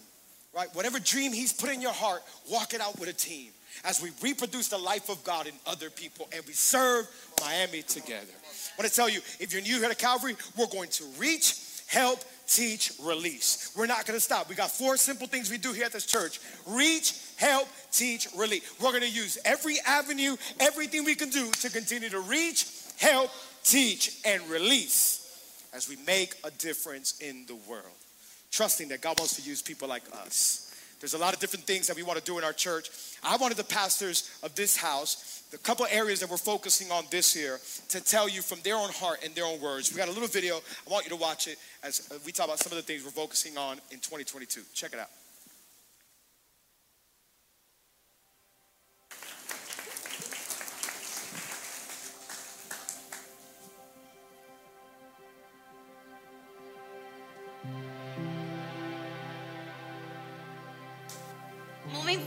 right? 0.56 0.68
Whatever 0.74 1.00
dream 1.00 1.34
He's 1.34 1.54
put 1.54 1.70
in 1.70 1.82
your 1.82 1.94
heart, 1.94 2.22
walk 2.50 2.74
it 2.74 2.82
out 2.82 3.00
with 3.00 3.10
a 3.10 3.14
team 3.14 3.52
as 3.86 4.02
we 4.02 4.12
reproduce 4.22 4.68
the 4.70 4.78
life 4.78 5.10
of 5.10 5.24
God 5.24 5.48
in 5.48 5.54
other 5.66 5.90
people 5.90 6.28
and 6.34 6.44
we 6.46 6.54
serve 6.54 7.08
Miami 7.42 7.82
together. 7.84 8.34
I 8.42 8.82
want 8.82 8.90
to 8.90 8.96
tell 8.96 9.10
you, 9.10 9.20
if 9.40 9.54
you're 9.54 9.62
new 9.62 9.80
here 9.80 9.90
to 9.90 9.96
Calvary, 9.96 10.36
we're 10.58 10.68
going 10.68 10.90
to 10.90 11.06
reach, 11.18 11.56
help, 11.88 12.20
teach, 12.48 12.92
release. 13.02 13.72
We're 13.78 13.86
not 13.86 14.06
going 14.06 14.18
to 14.18 14.24
stop. 14.24 14.50
We 14.50 14.56
got 14.56 14.72
four 14.72 14.98
simple 14.98 15.28
things 15.28 15.50
we 15.52 15.58
do 15.58 15.72
here 15.72 15.86
at 15.86 15.94
this 15.94 16.06
church 16.06 16.40
reach, 16.68 17.14
help, 17.38 17.68
teach, 17.92 18.28
release. 18.36 18.64
We're 18.82 18.92
going 18.92 19.04
to 19.04 19.10
use 19.10 19.38
every 19.46 19.78
avenue, 19.86 20.36
everything 20.60 21.06
we 21.06 21.16
can 21.16 21.30
do 21.30 21.50
to 21.52 21.70
continue 21.70 22.10
to 22.10 22.20
reach, 22.20 22.66
help, 22.98 23.32
teach, 23.64 24.20
and 24.26 24.42
release 24.50 25.16
as 25.74 25.88
we 25.88 25.98
make 26.08 26.34
a 26.44 26.52
difference 26.52 27.20
in 27.20 27.46
the 27.48 27.56
world. 27.70 27.86
Trusting 28.52 28.90
that 28.90 29.02
God 29.02 29.20
wants 29.20 29.36
to 29.36 29.42
use 29.42 29.62
people 29.62 29.88
like 29.88 30.04
us. 30.24 30.66
There's 31.00 31.14
a 31.14 31.18
lot 31.18 31.34
of 31.34 31.40
different 31.40 31.66
things 31.66 31.88
that 31.88 31.96
we 31.96 32.04
want 32.04 32.20
to 32.20 32.26
do 32.26 32.38
in 32.38 32.44
our 32.44 32.52
church. 32.52 32.90
I 33.24 33.38
wanted 33.38 33.58
the 33.58 33.64
pastors 33.64 34.38
of 34.44 34.54
this 34.56 34.76
house, 34.76 35.44
the 35.50 35.58
couple 35.58 35.86
areas 35.90 36.20
that 36.20 36.30
we're 36.30 36.38
focusing 36.38 36.92
on 36.92 37.06
this 37.10 37.36
year, 37.36 37.60
to 37.90 38.04
tell 38.04 38.28
you 38.28 38.42
from 38.42 38.60
their 38.64 38.76
own 38.76 38.90
heart 38.90 39.20
and 39.24 39.34
their 39.34 39.46
own 39.46 39.62
words. 39.62 39.92
We 39.92 39.98
got 39.98 40.10
a 40.10 40.12
little 40.12 40.28
video. 40.28 40.58
I 40.58 40.92
want 40.92 41.06
you 41.06 41.12
to 41.12 41.16
watch 41.16 41.48
it 41.48 41.58
as 41.84 42.10
we 42.26 42.34
talk 42.34 42.48
about 42.48 42.60
some 42.60 42.74
of 42.74 42.78
the 42.78 42.84
things 42.84 43.06
we're 43.06 43.12
focusing 43.12 43.58
on 43.58 43.78
in 43.92 44.00
2022. 44.00 44.62
Check 44.74 44.94
it 44.94 45.00
out. 45.00 45.10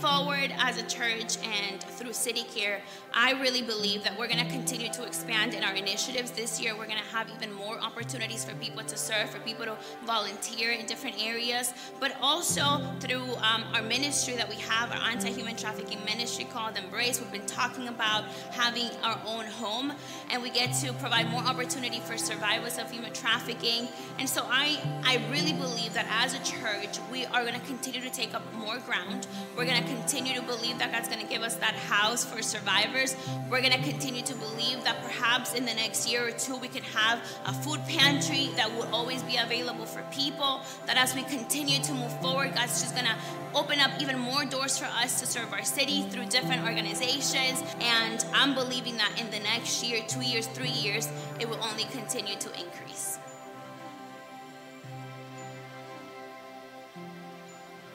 Forward 0.03 0.53
as 0.59 0.79
a 0.79 0.87
church 0.89 1.37
and 1.45 1.81
through 1.81 2.13
City 2.13 2.43
Care, 2.43 2.83
I 3.15 3.41
really 3.41 3.63
believe 3.63 4.03
that 4.03 4.19
we're 4.19 4.27
going 4.27 4.45
to 4.45 4.51
continue 4.51 4.93
to 4.95 5.05
expand 5.05 5.55
in 5.55 5.63
our 5.63 5.75
initiatives 5.75 6.33
this 6.33 6.61
year. 6.61 6.77
We're 6.77 6.87
going 6.87 6.99
to 6.99 7.17
have 7.17 7.31
even 7.37 7.55
more 7.55 7.79
opportunities 7.79 8.45
for 8.45 8.53
people 8.57 8.83
to 8.83 8.97
serve, 8.97 9.31
for 9.31 9.39
people 9.39 9.65
to 9.65 9.77
volunteer 10.05 10.73
in 10.73 10.87
different 10.87 11.25
areas, 11.25 11.73
but 12.01 12.17
also 12.21 12.81
through 12.99 13.23
um, 13.37 13.63
our 13.75 13.83
ministry 13.83 14.35
that 14.35 14.49
we 14.49 14.57
have, 14.57 14.91
our 14.91 15.09
anti 15.09 15.31
human 15.31 15.55
trafficking 15.55 16.05
ministry 16.05 16.47
called 16.47 16.77
Embrace. 16.77 17.21
We've 17.21 17.31
been 17.31 17.47
talking 17.47 17.87
about 17.87 18.25
having 18.51 18.89
our 19.05 19.21
own 19.25 19.45
home, 19.45 19.93
and 20.31 20.43
we 20.43 20.51
get 20.51 20.75
to 20.81 20.93
provide 20.95 21.31
more 21.31 21.43
opportunity 21.43 22.01
for 22.01 22.19
survivors 22.19 22.77
of 22.77 22.91
human 22.91 23.13
trafficking. 23.13 23.87
And 24.19 24.29
so 24.29 24.45
I, 24.51 24.81
I 25.05 25.25
really 25.31 25.53
believe 25.53 25.95
that 25.95 26.07
as 26.11 26.35
a 26.35 26.43
church, 26.43 26.99
we 27.13 27.25
are 27.27 27.43
going 27.43 27.55
to 27.55 27.67
continue 27.67 28.01
to 28.01 28.11
take 28.11 28.35
up 28.35 28.43
more 28.55 28.79
ground. 28.79 29.29
We're 29.57 29.67
going 29.67 29.81
to 29.81 29.92
continue 29.97 30.35
to 30.35 30.43
believe 30.43 30.79
that 30.79 30.93
God's 30.93 31.09
going 31.09 31.21
to 31.21 31.27
give 31.27 31.43
us 31.43 31.57
that 31.57 31.75
house 31.75 32.25
for 32.25 32.43
survivors. 32.43 33.17
We're 33.51 33.61
going 33.61 33.73
to 33.73 33.91
continue 33.91 34.23
to 34.23 34.35
believe 34.35 34.83
that 34.85 35.03
perhaps 35.03 35.55
in 35.55 35.65
the 35.65 35.75
next 35.75 36.11
year 36.11 36.27
or 36.27 36.31
two, 36.31 36.57
we 36.57 36.69
can 36.69 36.83
have 36.83 37.21
a 37.47 37.53
food 37.53 37.81
pantry 37.87 38.51
that 38.57 38.71
will 38.71 38.89
always 38.95 39.23
be 39.23 39.37
available 39.37 39.87
for 39.87 40.03
people. 40.11 40.63
That 40.87 40.97
as 40.97 41.15
we 41.15 41.23
continue 41.25 41.83
to 41.83 41.93
move 41.93 42.21
forward, 42.21 42.55
God's 42.55 42.81
just 42.81 42.95
going 42.95 43.07
to 43.07 43.17
open 43.55 43.81
up 43.81 43.91
even 44.01 44.19
more 44.19 44.45
doors 44.45 44.79
for 44.79 44.87
us 44.87 45.21
to 45.21 45.27
serve 45.27 45.53
our 45.53 45.65
city 45.65 46.03
through 46.09 46.27
different 46.27 46.63
organizations. 46.63 47.63
And 47.81 48.25
I'm 48.33 48.55
believing 48.55 48.97
that 48.97 49.13
in 49.21 49.31
the 49.31 49.41
next 49.41 49.85
year, 49.85 50.03
two 50.09 50.23
years, 50.23 50.47
three 50.47 50.71
years, 50.71 51.09
it 51.39 51.49
will 51.49 51.63
only 51.63 51.85
continue 51.85 52.37
to 52.37 52.49
increase. 52.59 53.12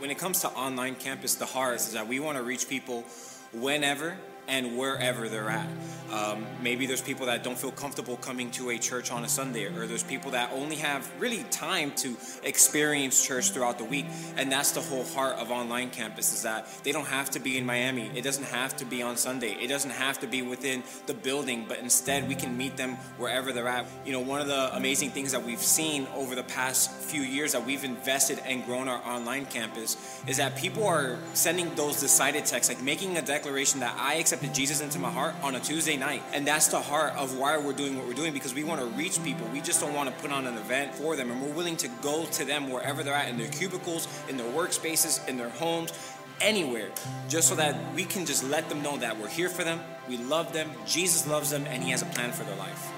When 0.08 0.16
it 0.16 0.20
comes 0.20 0.40
to 0.40 0.50
online 0.52 0.96
campus, 0.96 1.36
the 1.36 1.46
heart 1.46 1.76
is 1.76 1.92
that 1.92 2.08
we 2.08 2.22
want 2.22 2.38
to 2.38 2.42
reach 2.42 2.70
people 2.70 3.04
whenever 3.52 4.16
and 4.48 4.78
wherever 4.78 5.30
they're 5.30 5.50
at. 5.50 5.68
Um, 6.12 6.46
maybe 6.62 6.86
there's 6.86 7.02
people 7.02 7.26
that 7.26 7.44
don't 7.44 7.58
feel 7.58 7.72
comfortable 7.72 8.16
coming 8.18 8.50
to 8.52 8.70
a 8.70 8.78
church 8.78 9.12
on 9.12 9.26
a 9.26 9.28
Sunday, 9.28 9.66
or 9.66 9.88
there's 9.88 10.04
people 10.04 10.32
that 10.32 10.52
only 10.54 10.78
have 10.78 11.10
really 11.20 11.44
time 11.52 11.92
to 11.98 12.16
experience 12.44 13.26
church 13.26 13.52
throughout 13.52 13.78
the 13.78 13.84
week. 13.84 14.06
And 14.38 14.52
that's 14.52 14.72
the 14.72 14.82
whole 14.82 15.04
heart 15.04 15.36
of 15.36 15.52
online 15.52 15.90
campus 15.90 16.34
is 16.34 16.44
that 16.44 16.68
they 16.84 16.92
don't 16.92 17.08
have 17.08 17.30
to 17.32 17.40
be 17.40 17.58
in 17.58 17.66
Miami. 17.66 18.10
It 18.16 18.24
doesn't 18.24 18.46
have 18.46 18.78
to 18.78 18.86
be 18.86 19.02
on 19.02 19.18
Sunday. 19.18 19.52
It 19.60 19.68
doesn't 19.68 19.92
have 19.92 20.20
to 20.20 20.28
be 20.28 20.42
within 20.42 20.84
the 21.08 21.14
building, 21.14 21.66
but 21.68 21.80
instead 21.80 22.28
we 22.28 22.36
can 22.36 22.56
meet 22.56 22.78
them 22.78 22.92
wherever 23.18 23.52
they're 23.52 23.68
at. 23.68 23.86
You 24.06 24.14
know, 24.14 24.22
one 24.22 24.40
of 24.40 24.48
the 24.48 24.76
amazing 24.76 25.10
things 25.10 25.34
that 25.34 25.44
we've 25.44 25.60
seen 25.60 26.08
over 26.16 26.36
the 26.36 26.44
past 26.44 26.92
few 26.92 27.22
years 27.22 27.52
that 27.52 27.66
we've 27.66 27.84
invested 27.84 28.40
and 28.46 28.66
grown 28.66 28.88
our 28.88 29.04
online 29.06 29.46
campus 29.46 30.22
is 30.26 30.38
that 30.38 30.56
people 30.56 30.88
are 30.88 31.18
sending 31.34 31.74
those 31.76 32.00
decided 32.00 32.46
texts, 32.46 32.74
like 32.74 32.82
making 32.82 33.18
a 33.18 33.22
declaration 33.22 33.82
that 33.82 33.96
I 34.00 34.16
accept 34.16 34.37
accepted 34.38 34.54
Jesus 34.56 34.82
into 34.82 35.00
my 35.00 35.10
heart 35.10 35.34
on 35.42 35.56
a 35.56 35.60
Tuesday 35.60 35.98
night. 35.98 36.22
And 36.32 36.46
that's 36.46 36.68
the 36.68 36.80
heart 36.80 37.16
of 37.16 37.40
why 37.40 37.58
we're 37.58 37.74
doing 37.74 37.98
what 37.98 38.06
we're 38.06 38.14
doing 38.14 38.34
because 38.34 38.54
we 38.54 38.64
want 38.64 38.80
to 38.80 38.86
reach 38.88 39.24
people. 39.24 39.48
We 39.48 39.62
just 39.62 39.82
don't 39.82 39.96
want 39.96 40.10
to 40.10 40.22
put 40.22 40.32
on 40.32 40.46
an 40.46 40.56
event 40.58 40.94
for 40.94 41.16
them. 41.16 41.32
And 41.32 41.42
we're 41.42 41.54
willing 41.54 41.76
to 41.78 41.88
go 42.04 42.26
to 42.26 42.46
them 42.46 42.70
wherever 42.70 43.02
they're 43.02 43.16
at 43.16 43.30
in 43.30 43.38
their 43.40 43.50
cubicles, 43.50 44.08
in 44.30 44.38
their 44.38 44.52
workspaces, 44.52 45.28
in 45.28 45.38
their 45.38 45.50
homes, 45.50 45.92
anywhere, 46.40 46.90
just 47.30 47.48
so 47.48 47.56
that 47.56 47.76
we 47.96 48.06
can 48.06 48.28
just 48.28 48.48
let 48.48 48.70
them 48.70 48.84
know 48.84 48.98
that 48.98 49.20
we're 49.20 49.28
here 49.28 49.50
for 49.50 49.64
them, 49.64 49.80
we 50.08 50.18
love 50.18 50.54
them, 50.54 50.70
Jesus 50.86 51.26
loves 51.26 51.50
them, 51.50 51.66
and 51.66 51.84
He 51.84 51.90
has 51.90 52.04
a 52.04 52.06
plan 52.06 52.32
for 52.32 52.44
their 52.44 52.58
life. 52.58 52.92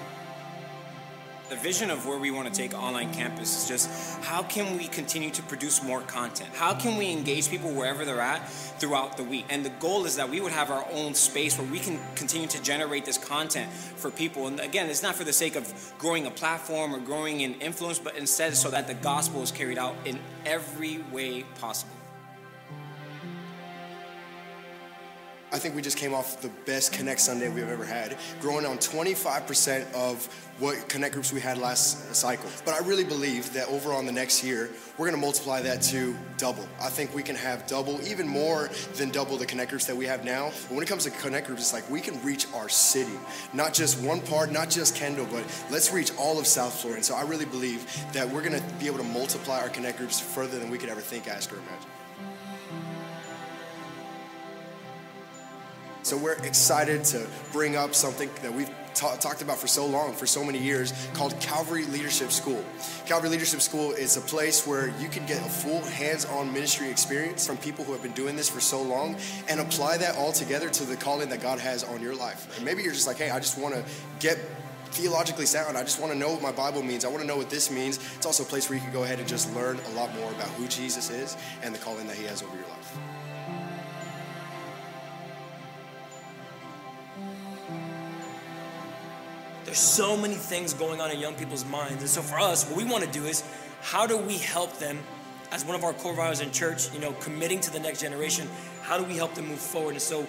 The 1.49 1.55
vision 1.55 1.89
of 1.89 2.05
where 2.05 2.19
we 2.19 2.29
want 2.29 2.47
to 2.47 2.53
take 2.53 2.75
online 2.75 3.11
campus 3.11 3.63
is 3.63 3.67
just 3.67 4.23
how 4.23 4.43
can 4.43 4.77
we 4.77 4.87
continue 4.87 5.31
to 5.31 5.41
produce 5.41 5.81
more 5.81 6.01
content? 6.01 6.51
How 6.53 6.75
can 6.75 6.95
we 6.95 7.11
engage 7.11 7.49
people 7.49 7.71
wherever 7.71 8.05
they're 8.05 8.21
at 8.21 8.47
throughout 8.47 9.17
the 9.17 9.23
week? 9.23 9.47
And 9.49 9.65
the 9.65 9.71
goal 9.71 10.05
is 10.05 10.15
that 10.17 10.29
we 10.29 10.41
would 10.41 10.51
have 10.51 10.69
our 10.69 10.85
own 10.91 11.15
space 11.15 11.57
where 11.57 11.67
we 11.67 11.79
can 11.79 11.99
continue 12.13 12.47
to 12.49 12.61
generate 12.61 13.03
this 13.03 13.17
content 13.17 13.71
for 13.73 14.11
people. 14.11 14.45
And 14.45 14.59
again, 14.59 14.91
it's 14.91 15.01
not 15.01 15.15
for 15.15 15.23
the 15.23 15.33
sake 15.33 15.55
of 15.55 15.73
growing 15.97 16.27
a 16.27 16.31
platform 16.31 16.93
or 16.93 16.99
growing 16.99 17.41
in 17.41 17.55
influence, 17.55 17.97
but 17.97 18.15
instead 18.15 18.55
so 18.55 18.69
that 18.69 18.85
the 18.85 18.93
gospel 18.93 19.41
is 19.41 19.51
carried 19.51 19.79
out 19.79 19.95
in 20.05 20.19
every 20.45 20.99
way 21.11 21.45
possible. 21.59 21.98
I 25.51 25.57
think 25.57 25.75
we 25.75 25.81
just 25.81 25.97
came 25.97 26.13
off 26.13 26.41
the 26.41 26.51
best 26.67 26.93
Connect 26.93 27.19
Sunday 27.19 27.49
we've 27.49 27.67
ever 27.67 27.85
had, 27.85 28.15
growing 28.39 28.67
on 28.67 28.77
25% 28.77 29.91
of 29.93 30.23
what 30.59 30.87
Connect 30.89 31.13
groups 31.13 31.33
we 31.33 31.39
had 31.39 31.57
last 31.57 32.13
cycle. 32.13 32.49
But 32.65 32.75
I 32.75 32.85
really 32.85 33.03
believe 33.03 33.51
that 33.53 33.67
over 33.69 33.93
on 33.93 34.05
the 34.05 34.11
next 34.11 34.43
year, 34.43 34.69
we're 34.97 35.07
gonna 35.07 35.21
multiply 35.21 35.61
that 35.61 35.81
to 35.83 36.15
double. 36.37 36.67
I 36.79 36.89
think 36.89 37.15
we 37.15 37.23
can 37.23 37.35
have 37.35 37.65
double, 37.65 37.99
even 38.07 38.27
more 38.27 38.69
than 38.95 39.09
double 39.09 39.37
the 39.37 39.45
Connect 39.45 39.71
groups 39.71 39.85
that 39.85 39.95
we 39.95 40.05
have 40.05 40.23
now. 40.23 40.51
But 40.67 40.75
when 40.75 40.83
it 40.83 40.87
comes 40.87 41.05
to 41.05 41.11
Connect 41.11 41.47
groups, 41.47 41.61
it's 41.61 41.73
like 41.73 41.89
we 41.89 42.01
can 42.01 42.21
reach 42.23 42.45
our 42.53 42.69
city, 42.69 43.17
not 43.51 43.73
just 43.73 43.99
one 44.03 44.21
part, 44.21 44.51
not 44.51 44.69
just 44.69 44.95
Kendall, 44.95 45.27
but 45.31 45.43
let's 45.71 45.91
reach 45.91 46.11
all 46.17 46.37
of 46.37 46.45
South 46.45 46.75
Florida. 46.79 46.97
And 46.97 47.05
so 47.05 47.15
I 47.15 47.23
really 47.23 47.45
believe 47.45 47.85
that 48.13 48.29
we're 48.29 48.43
gonna 48.43 48.61
be 48.79 48.85
able 48.85 48.99
to 48.99 49.03
multiply 49.03 49.61
our 49.61 49.69
Connect 49.69 49.97
groups 49.97 50.19
further 50.19 50.59
than 50.59 50.69
we 50.69 50.77
could 50.77 50.89
ever 50.89 51.01
think, 51.01 51.27
ask, 51.27 51.51
or 51.51 51.55
imagine. 51.55 51.98
So 56.01 56.17
we're 56.17 56.33
excited 56.43 57.03
to 57.05 57.27
bring 57.51 57.75
up 57.75 57.93
something 57.93 58.29
that 58.41 58.53
we've 58.53 58.69
ta- 58.93 59.15
talked 59.17 59.41
about 59.41 59.57
for 59.57 59.67
so 59.67 59.85
long, 59.85 60.13
for 60.13 60.25
so 60.25 60.43
many 60.43 60.59
years, 60.59 60.93
called 61.13 61.39
Calvary 61.39 61.85
Leadership 61.85 62.31
School. 62.31 62.63
Calvary 63.05 63.29
Leadership 63.29 63.61
School 63.61 63.91
is 63.91 64.17
a 64.17 64.21
place 64.21 64.65
where 64.65 64.87
you 64.99 65.09
can 65.09 65.25
get 65.25 65.39
a 65.39 65.49
full 65.49 65.81
hands-on 65.81 66.51
ministry 66.53 66.89
experience 66.89 67.45
from 67.45 67.57
people 67.57 67.83
who 67.83 67.91
have 67.91 68.01
been 68.01 68.13
doing 68.13 68.35
this 68.35 68.49
for 68.49 68.59
so 68.59 68.81
long 68.81 69.17
and 69.47 69.59
apply 69.59 69.97
that 69.97 70.15
all 70.15 70.31
together 70.31 70.69
to 70.69 70.85
the 70.85 70.95
calling 70.95 71.29
that 71.29 71.41
God 71.41 71.59
has 71.59 71.83
on 71.83 72.01
your 72.01 72.15
life. 72.15 72.55
And 72.55 72.65
maybe 72.65 72.81
you're 72.83 72.93
just 72.93 73.07
like, 73.07 73.17
hey, 73.17 73.29
I 73.29 73.39
just 73.39 73.57
want 73.57 73.75
to 73.75 73.83
get 74.19 74.37
theologically 74.91 75.45
sound. 75.45 75.77
I 75.77 75.83
just 75.83 75.99
want 75.99 76.11
to 76.11 76.17
know 76.17 76.31
what 76.31 76.41
my 76.41 76.51
Bible 76.51 76.81
means. 76.81 77.05
I 77.05 77.09
want 77.09 77.21
to 77.21 77.27
know 77.27 77.37
what 77.37 77.49
this 77.49 77.69
means. 77.69 77.99
It's 78.15 78.25
also 78.25 78.43
a 78.43 78.47
place 78.47 78.69
where 78.69 78.77
you 78.77 78.83
can 78.83 78.93
go 78.93 79.03
ahead 79.03 79.19
and 79.19 79.27
just 79.27 79.53
learn 79.53 79.79
a 79.91 79.95
lot 79.95 80.13
more 80.15 80.31
about 80.31 80.47
who 80.49 80.67
Jesus 80.67 81.09
is 81.09 81.37
and 81.61 81.75
the 81.75 81.79
calling 81.79 82.07
that 82.07 82.15
he 82.15 82.25
has 82.25 82.41
over 82.41 82.55
your 82.55 82.67
life. 82.67 83.18
There's 89.69 89.77
so 89.77 90.17
many 90.17 90.33
things 90.33 90.73
going 90.73 90.99
on 90.99 91.11
in 91.11 91.19
young 91.19 91.35
people's 91.35 91.63
minds. 91.63 92.01
And 92.01 92.09
so 92.09 92.23
for 92.23 92.39
us, 92.39 92.67
what 92.67 92.75
we 92.75 92.85
want 92.85 93.03
to 93.03 93.11
do 93.11 93.25
is 93.25 93.43
how 93.83 94.07
do 94.07 94.17
we 94.17 94.39
help 94.39 94.75
them 94.79 94.97
as 95.51 95.63
one 95.63 95.75
of 95.75 95.83
our 95.83 95.93
core 95.93 96.15
values 96.15 96.41
in 96.41 96.49
church, 96.49 96.91
you 96.91 96.99
know, 96.99 97.11
committing 97.21 97.59
to 97.59 97.71
the 97.71 97.79
next 97.79 98.01
generation, 98.01 98.47
how 98.81 98.97
do 98.97 99.03
we 99.03 99.15
help 99.15 99.35
them 99.35 99.47
move 99.47 99.59
forward? 99.59 99.91
And 99.91 100.01
so 100.01 100.23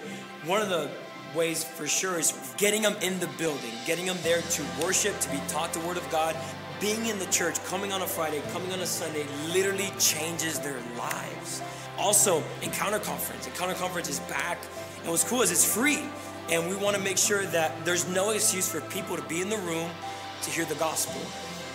one 0.45 0.61
of 0.61 0.69
the 0.69 0.91
ways 1.35 1.63
for 1.63 1.87
sure 1.87 2.19
is 2.19 2.53
getting 2.57 2.83
them 2.83 2.95
in 3.01 3.19
the 3.19 3.25
building, 3.39 3.71
getting 3.87 4.05
them 4.05 4.17
there 4.21 4.43
to 4.43 4.63
worship, 4.79 5.19
to 5.21 5.31
be 5.31 5.39
taught 5.47 5.73
the 5.73 5.79
word 5.79 5.97
of 5.97 6.07
God. 6.11 6.35
Being 6.79 7.07
in 7.07 7.17
the 7.17 7.25
church, 7.25 7.63
coming 7.63 7.91
on 7.91 8.03
a 8.03 8.07
Friday, 8.07 8.43
coming 8.53 8.71
on 8.73 8.81
a 8.81 8.85
Sunday, 8.85 9.25
literally 9.51 9.91
changes 9.97 10.59
their 10.59 10.77
lives. 10.99 11.63
Also, 11.97 12.43
Encounter 12.61 12.99
Conference. 12.99 13.47
Encounter 13.47 13.73
Conference 13.73 14.07
is 14.07 14.19
back. 14.19 14.59
And 14.99 15.09
what's 15.09 15.27
cool 15.27 15.41
is 15.41 15.49
it's 15.49 15.65
free. 15.65 16.03
And 16.49 16.69
we 16.69 16.75
want 16.75 16.95
to 16.95 17.01
make 17.01 17.17
sure 17.17 17.45
that 17.45 17.85
there's 17.85 18.07
no 18.09 18.31
excuse 18.31 18.69
for 18.69 18.81
people 18.81 19.15
to 19.15 19.23
be 19.23 19.41
in 19.41 19.49
the 19.49 19.57
room 19.57 19.89
to 20.41 20.49
hear 20.49 20.65
the 20.65 20.75
gospel. 20.75 21.21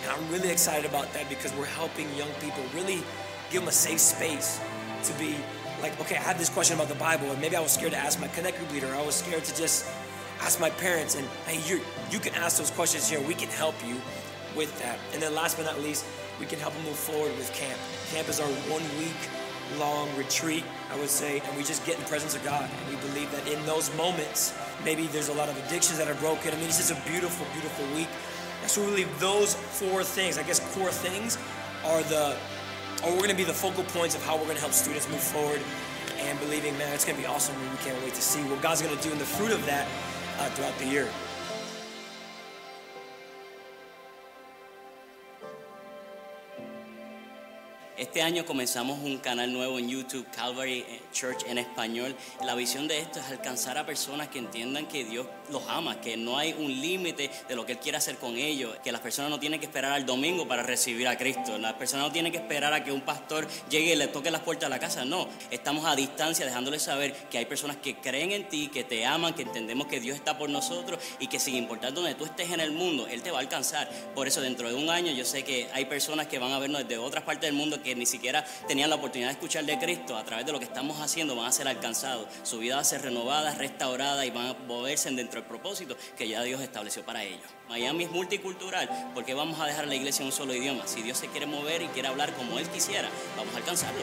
And 0.03 0.11
I'm 0.11 0.31
really 0.31 0.49
excited 0.49 0.85
about 0.89 1.11
that 1.13 1.29
because 1.29 1.53
we're 1.55 1.65
helping 1.65 2.13
young 2.15 2.29
people 2.41 2.63
really 2.73 3.01
give 3.49 3.61
them 3.61 3.69
a 3.69 3.71
safe 3.71 3.99
space 3.99 4.59
to 5.03 5.13
be 5.13 5.35
like, 5.81 5.99
okay, 6.01 6.15
I 6.15 6.21
had 6.21 6.37
this 6.37 6.49
question 6.49 6.75
about 6.75 6.89
the 6.89 6.95
Bible, 6.95 7.31
and 7.31 7.39
maybe 7.39 7.55
I 7.55 7.61
was 7.61 7.71
scared 7.71 7.91
to 7.91 7.97
ask 7.97 8.19
my 8.19 8.27
connect 8.29 8.57
group 8.57 8.71
leader. 8.71 8.93
I 8.95 9.05
was 9.05 9.15
scared 9.15 9.43
to 9.43 9.55
just 9.55 9.85
ask 10.41 10.59
my 10.59 10.69
parents, 10.69 11.15
and 11.15 11.27
hey, 11.45 11.61
you 11.69 11.81
you 12.11 12.19
can 12.19 12.33
ask 12.35 12.57
those 12.57 12.71
questions 12.71 13.07
here. 13.09 13.21
We 13.21 13.33
can 13.33 13.49
help 13.49 13.75
you 13.85 14.01
with 14.55 14.77
that. 14.81 14.97
And 15.13 15.21
then 15.21 15.35
last 15.35 15.57
but 15.57 15.65
not 15.65 15.79
least, 15.79 16.05
we 16.39 16.45
can 16.45 16.59
help 16.59 16.73
them 16.73 16.83
move 16.83 16.97
forward 16.97 17.35
with 17.37 17.51
camp. 17.53 17.79
Camp 18.11 18.27
is 18.27 18.39
our 18.39 18.47
one 18.69 18.83
week 18.97 19.21
long 19.77 20.09
retreat, 20.15 20.63
I 20.91 20.97
would 20.99 21.09
say, 21.09 21.39
and 21.39 21.57
we 21.57 21.63
just 21.63 21.85
get 21.85 21.95
in 21.95 22.01
the 22.01 22.09
presence 22.09 22.35
of 22.35 22.43
God. 22.43 22.69
And 22.69 22.95
we 22.95 23.01
believe 23.07 23.31
that 23.31 23.47
in 23.47 23.63
those 23.65 23.95
moments, 23.95 24.57
maybe 24.83 25.07
there's 25.07 25.29
a 25.29 25.33
lot 25.33 25.49
of 25.49 25.57
addictions 25.65 25.97
that 25.97 26.07
are 26.07 26.15
broken. 26.15 26.53
I 26.53 26.57
mean, 26.57 26.67
it's 26.67 26.77
just 26.77 26.91
a 26.91 27.09
beautiful, 27.09 27.45
beautiful 27.53 27.85
week. 27.95 28.09
And 28.61 28.69
so 28.69 28.81
we 28.81 28.87
believe 28.87 29.19
those 29.19 29.53
four 29.53 30.03
things, 30.03 30.37
I 30.37 30.43
guess 30.43 30.59
core 30.73 30.91
things, 30.91 31.37
are 31.85 32.03
the 32.03 32.35
or 33.03 33.11
we're 33.11 33.17
going 33.17 33.29
to 33.29 33.35
be 33.35 33.43
the 33.43 33.53
focal 33.53 33.83
points 33.83 34.15
of 34.15 34.23
how 34.25 34.35
we're 34.35 34.45
going 34.45 34.55
to 34.55 34.61
help 34.61 34.73
students 34.73 35.07
move 35.09 35.21
forward 35.21 35.61
and 36.17 36.39
believing, 36.39 36.75
man, 36.77 36.93
it's 36.93 37.05
going 37.05 37.15
to 37.15 37.21
be 37.21 37.27
awesome. 37.27 37.55
And 37.61 37.71
we 37.71 37.77
can't 37.77 38.01
wait 38.03 38.15
to 38.15 38.21
see 38.21 38.41
what 38.49 38.61
God's 38.61 38.81
going 38.81 38.95
to 38.95 39.03
do 39.03 39.11
in 39.11 39.19
the 39.19 39.25
fruit 39.25 39.51
of 39.51 39.63
that 39.67 39.87
uh, 40.39 40.49
throughout 40.49 40.77
the 40.79 40.87
year. 40.87 41.07
Este 47.97 48.21
año 48.21 48.45
comenzamos 48.45 48.99
un 48.99 49.17
canal 49.17 49.51
nuevo 49.51 49.79
en 49.79 49.89
YouTube, 49.89 50.27
Calvary 50.29 50.85
Church 51.11 51.43
en 51.47 51.57
español. 51.57 52.15
La 52.45 52.53
visión 52.53 52.87
de 52.87 52.99
esto 52.99 53.19
es 53.19 53.25
alcanzar 53.25 53.79
a 53.79 53.87
personas 53.87 54.27
que 54.27 54.37
entiendan 54.37 54.85
que 54.85 55.03
Dios 55.03 55.25
los 55.49 55.63
ama, 55.67 55.99
que 55.99 56.15
no 56.15 56.37
hay 56.37 56.53
un 56.53 56.79
límite 56.79 57.31
de 57.47 57.55
lo 57.55 57.65
que 57.65 57.71
Él 57.71 57.79
quiere 57.79 57.97
hacer 57.97 58.17
con 58.17 58.37
ellos, 58.37 58.77
que 58.83 58.91
las 58.91 59.01
personas 59.01 59.31
no 59.31 59.39
tienen 59.39 59.59
que 59.59 59.65
esperar 59.65 59.93
al 59.93 60.05
domingo 60.05 60.47
para 60.47 60.61
recibir 60.61 61.07
a 61.07 61.17
Cristo, 61.17 61.57
las 61.57 61.73
personas 61.73 62.05
no 62.05 62.11
tienen 62.11 62.31
que 62.31 62.37
esperar 62.37 62.71
a 62.71 62.83
que 62.83 62.91
un 62.91 63.01
pastor 63.01 63.47
llegue 63.67 63.93
y 63.93 63.95
le 63.95 64.07
toque 64.07 64.29
las 64.29 64.41
puertas 64.41 64.69
de 64.69 64.75
la 64.75 64.79
casa, 64.79 65.03
no, 65.03 65.27
estamos 65.49 65.85
a 65.85 65.95
distancia 65.95 66.45
dejándoles 66.45 66.83
saber 66.83 67.13
que 67.31 67.39
hay 67.39 67.45
personas 67.45 67.77
que 67.77 67.95
creen 67.95 68.31
en 68.31 68.47
ti, 68.47 68.67
que 68.67 68.83
te 68.83 69.07
aman, 69.07 69.33
que 69.33 69.41
entendemos 69.41 69.87
que 69.87 69.99
Dios 69.99 70.15
está 70.15 70.37
por 70.37 70.51
nosotros 70.51 70.99
y 71.19 71.27
que 71.27 71.39
sin 71.39 71.55
importar 71.55 71.93
donde 71.93 72.13
tú 72.13 72.25
estés 72.25 72.51
en 72.51 72.59
el 72.59 72.71
mundo, 72.71 73.07
Él 73.07 73.23
te 73.23 73.31
va 73.31 73.39
a 73.39 73.41
alcanzar. 73.41 73.89
Por 74.13 74.27
eso 74.27 74.41
dentro 74.41 74.69
de 74.69 74.75
un 74.75 74.91
año 74.91 75.11
yo 75.13 75.25
sé 75.25 75.43
que 75.43 75.67
hay 75.73 75.85
personas 75.85 76.27
que 76.27 76.37
van 76.37 76.51
a 76.51 76.59
vernos 76.59 76.83
desde 76.83 76.99
otras 76.99 77.23
partes 77.23 77.47
del 77.47 77.53
mundo 77.53 77.81
ni 77.95 78.05
siquiera 78.05 78.45
tenían 78.67 78.89
la 78.89 78.95
oportunidad 78.97 79.29
de 79.29 79.33
escuchar 79.33 79.65
de 79.65 79.77
Cristo, 79.77 80.17
a 80.17 80.23
través 80.23 80.45
de 80.45 80.51
lo 80.51 80.59
que 80.59 80.65
estamos 80.65 80.99
haciendo 80.99 81.35
van 81.35 81.45
a 81.45 81.51
ser 81.51 81.67
alcanzados. 81.67 82.27
Su 82.43 82.59
vida 82.59 82.75
va 82.75 82.81
a 82.81 82.85
ser 82.85 83.01
renovada, 83.01 83.53
restaurada 83.55 84.25
y 84.25 84.31
van 84.31 84.47
a 84.47 84.53
moverse 84.53 85.09
dentro 85.11 85.39
del 85.39 85.47
propósito 85.47 85.95
que 86.17 86.27
ya 86.27 86.43
Dios 86.43 86.61
estableció 86.61 87.05
para 87.05 87.23
ellos. 87.23 87.45
Miami 87.69 88.05
es 88.05 88.11
multicultural, 88.11 89.11
porque 89.13 89.33
vamos 89.33 89.59
a 89.59 89.65
dejar 89.65 89.87
la 89.87 89.95
iglesia 89.95 90.23
en 90.23 90.27
un 90.27 90.33
solo 90.33 90.53
idioma. 90.53 90.87
Si 90.87 91.01
Dios 91.01 91.17
se 91.17 91.27
quiere 91.27 91.45
mover 91.45 91.81
y 91.81 91.87
quiere 91.87 92.07
hablar 92.07 92.33
como 92.33 92.59
Él 92.59 92.67
quisiera, 92.69 93.09
vamos 93.35 93.53
a 93.53 93.57
alcanzarlo. 93.57 94.01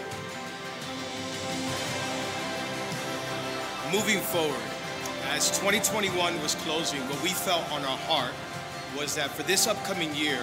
Moving 3.93 4.21
forward, 4.21 4.63
as 5.35 5.51
2021 5.59 6.43
was 6.43 6.57
closing, 6.65 7.01
what 7.09 7.23
we 7.23 7.31
felt 7.31 7.63
on 7.71 7.85
our 7.85 7.99
heart 8.09 8.33
was 8.97 9.15
that 9.15 9.31
for 9.31 9.43
this 9.45 9.67
upcoming 9.67 10.15
year, 10.15 10.41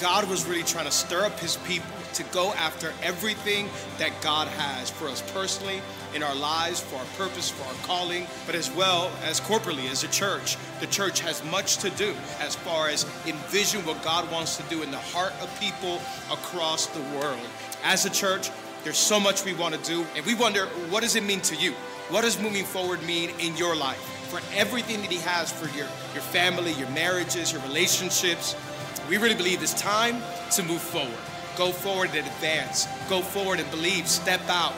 God 0.00 0.28
was 0.28 0.46
really 0.46 0.62
trying 0.62 0.86
to 0.86 0.92
stir 0.92 1.24
up 1.24 1.38
his 1.38 1.56
people 1.58 1.97
to 2.14 2.22
go 2.24 2.52
after 2.54 2.92
everything 3.02 3.68
that 3.98 4.12
God 4.20 4.48
has 4.48 4.90
for 4.90 5.08
us 5.08 5.22
personally, 5.32 5.80
in 6.14 6.22
our 6.22 6.34
lives, 6.34 6.80
for 6.80 6.96
our 6.96 7.04
purpose, 7.16 7.50
for 7.50 7.66
our 7.68 7.74
calling, 7.86 8.26
but 8.46 8.54
as 8.54 8.70
well 8.70 9.10
as 9.24 9.40
corporately 9.40 9.90
as 9.90 10.04
a 10.04 10.08
church. 10.08 10.56
The 10.80 10.86
church 10.86 11.20
has 11.20 11.44
much 11.50 11.78
to 11.78 11.90
do 11.90 12.14
as 12.40 12.54
far 12.54 12.88
as 12.88 13.04
envision 13.26 13.84
what 13.84 14.02
God 14.02 14.30
wants 14.32 14.56
to 14.56 14.62
do 14.64 14.82
in 14.82 14.90
the 14.90 14.98
heart 14.98 15.32
of 15.42 15.60
people 15.60 16.00
across 16.30 16.86
the 16.86 17.02
world. 17.18 17.40
As 17.84 18.04
a 18.06 18.10
church, 18.10 18.50
there's 18.84 18.98
so 18.98 19.20
much 19.20 19.44
we 19.44 19.54
want 19.54 19.74
to 19.74 19.80
do, 19.82 20.06
and 20.16 20.24
we 20.24 20.34
wonder 20.34 20.66
what 20.90 21.02
does 21.02 21.16
it 21.16 21.22
mean 21.22 21.40
to 21.42 21.56
you? 21.56 21.72
What 22.10 22.22
does 22.22 22.40
moving 22.40 22.64
forward 22.64 23.02
mean 23.02 23.30
in 23.38 23.56
your 23.56 23.76
life? 23.76 24.00
For 24.30 24.40
everything 24.54 25.00
that 25.02 25.10
He 25.10 25.18
has 25.18 25.52
for 25.52 25.66
your, 25.76 25.86
your 26.14 26.22
family, 26.22 26.72
your 26.72 26.88
marriages, 26.90 27.52
your 27.52 27.62
relationships, 27.62 28.56
we 29.08 29.16
really 29.16 29.34
believe 29.34 29.62
it's 29.62 29.74
time 29.74 30.22
to 30.52 30.62
move 30.62 30.80
forward. 30.80 31.18
Go 31.58 31.72
forward 31.72 32.10
and 32.14 32.24
advance. 32.24 32.86
Go 33.08 33.20
forward 33.20 33.58
and 33.58 33.68
believe. 33.72 34.06
Step 34.06 34.40
out. 34.48 34.72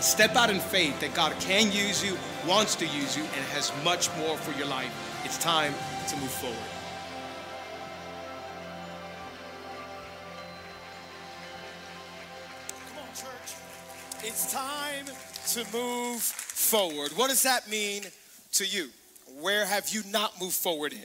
Step 0.00 0.34
out 0.34 0.48
in 0.48 0.58
faith 0.58 0.98
that 1.00 1.12
God 1.12 1.38
can 1.40 1.70
use 1.70 2.02
you, 2.02 2.16
wants 2.48 2.74
to 2.76 2.86
use 2.86 3.16
you, 3.16 3.22
and 3.22 3.44
has 3.52 3.70
much 3.84 4.08
more 4.16 4.38
for 4.38 4.58
your 4.58 4.66
life. 4.66 4.90
It's 5.26 5.36
time 5.36 5.74
to 6.08 6.16
move 6.16 6.30
forward. 6.30 6.56
Come 12.88 12.98
on, 12.98 13.14
church. 13.14 14.24
It's 14.24 14.50
time 14.50 15.04
to 15.48 15.76
move 15.76 16.22
forward. 16.22 17.12
What 17.14 17.28
does 17.28 17.42
that 17.42 17.68
mean 17.68 18.04
to 18.54 18.64
you? 18.64 18.88
Where 19.40 19.66
have 19.66 19.90
you 19.90 20.02
not 20.10 20.40
moved 20.40 20.54
forward 20.54 20.94
in? 20.94 21.04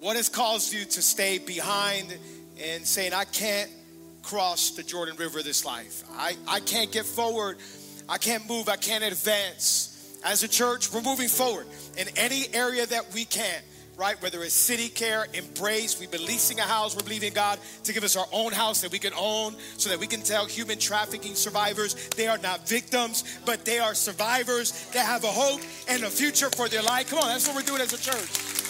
What 0.00 0.16
has 0.16 0.28
caused 0.28 0.72
you 0.72 0.84
to 0.84 1.00
stay 1.00 1.38
behind 1.38 2.18
and 2.60 2.84
saying, 2.84 3.14
I 3.14 3.24
can't 3.24 3.70
cross 4.22 4.70
the 4.70 4.82
Jordan 4.82 5.16
River 5.16 5.42
this 5.42 5.64
life? 5.64 6.04
I, 6.16 6.36
I 6.48 6.60
can't 6.60 6.90
get 6.90 7.04
forward. 7.06 7.58
I 8.08 8.18
can't 8.18 8.48
move. 8.48 8.68
I 8.68 8.76
can't 8.76 9.04
advance. 9.04 9.88
As 10.24 10.42
a 10.42 10.48
church, 10.48 10.92
we're 10.92 11.02
moving 11.02 11.28
forward 11.28 11.66
in 11.98 12.06
any 12.16 12.46
area 12.54 12.86
that 12.86 13.12
we 13.12 13.24
can 13.24 13.62
right? 13.96 14.20
Whether 14.22 14.42
it's 14.42 14.54
city 14.54 14.88
care, 14.88 15.26
embrace, 15.34 16.00
we've 16.00 16.10
been 16.10 16.24
leasing 16.24 16.58
a 16.58 16.62
house, 16.62 16.96
we're 16.96 17.02
believing 17.02 17.32
God 17.32 17.58
to 17.84 17.92
give 17.92 18.04
us 18.04 18.16
our 18.16 18.26
own 18.32 18.52
house 18.52 18.80
that 18.80 18.90
we 18.90 18.98
can 18.98 19.12
own 19.16 19.54
so 19.76 19.90
that 19.90 19.98
we 19.98 20.06
can 20.06 20.22
tell 20.22 20.46
human 20.46 20.78
trafficking 20.78 21.34
survivors 21.34 21.94
they 22.16 22.26
are 22.26 22.38
not 22.38 22.66
victims, 22.68 23.40
but 23.44 23.64
they 23.64 23.78
are 23.78 23.94
survivors. 23.94 24.86
that 24.92 25.06
have 25.06 25.24
a 25.24 25.28
hope 25.28 25.60
and 25.88 26.02
a 26.04 26.10
future 26.10 26.50
for 26.50 26.68
their 26.68 26.82
life. 26.82 27.10
Come 27.10 27.18
on, 27.18 27.28
that's 27.28 27.46
what 27.46 27.56
we're 27.56 27.62
doing 27.62 27.80
as 27.80 27.92
a 27.92 27.98
church. 27.98 28.61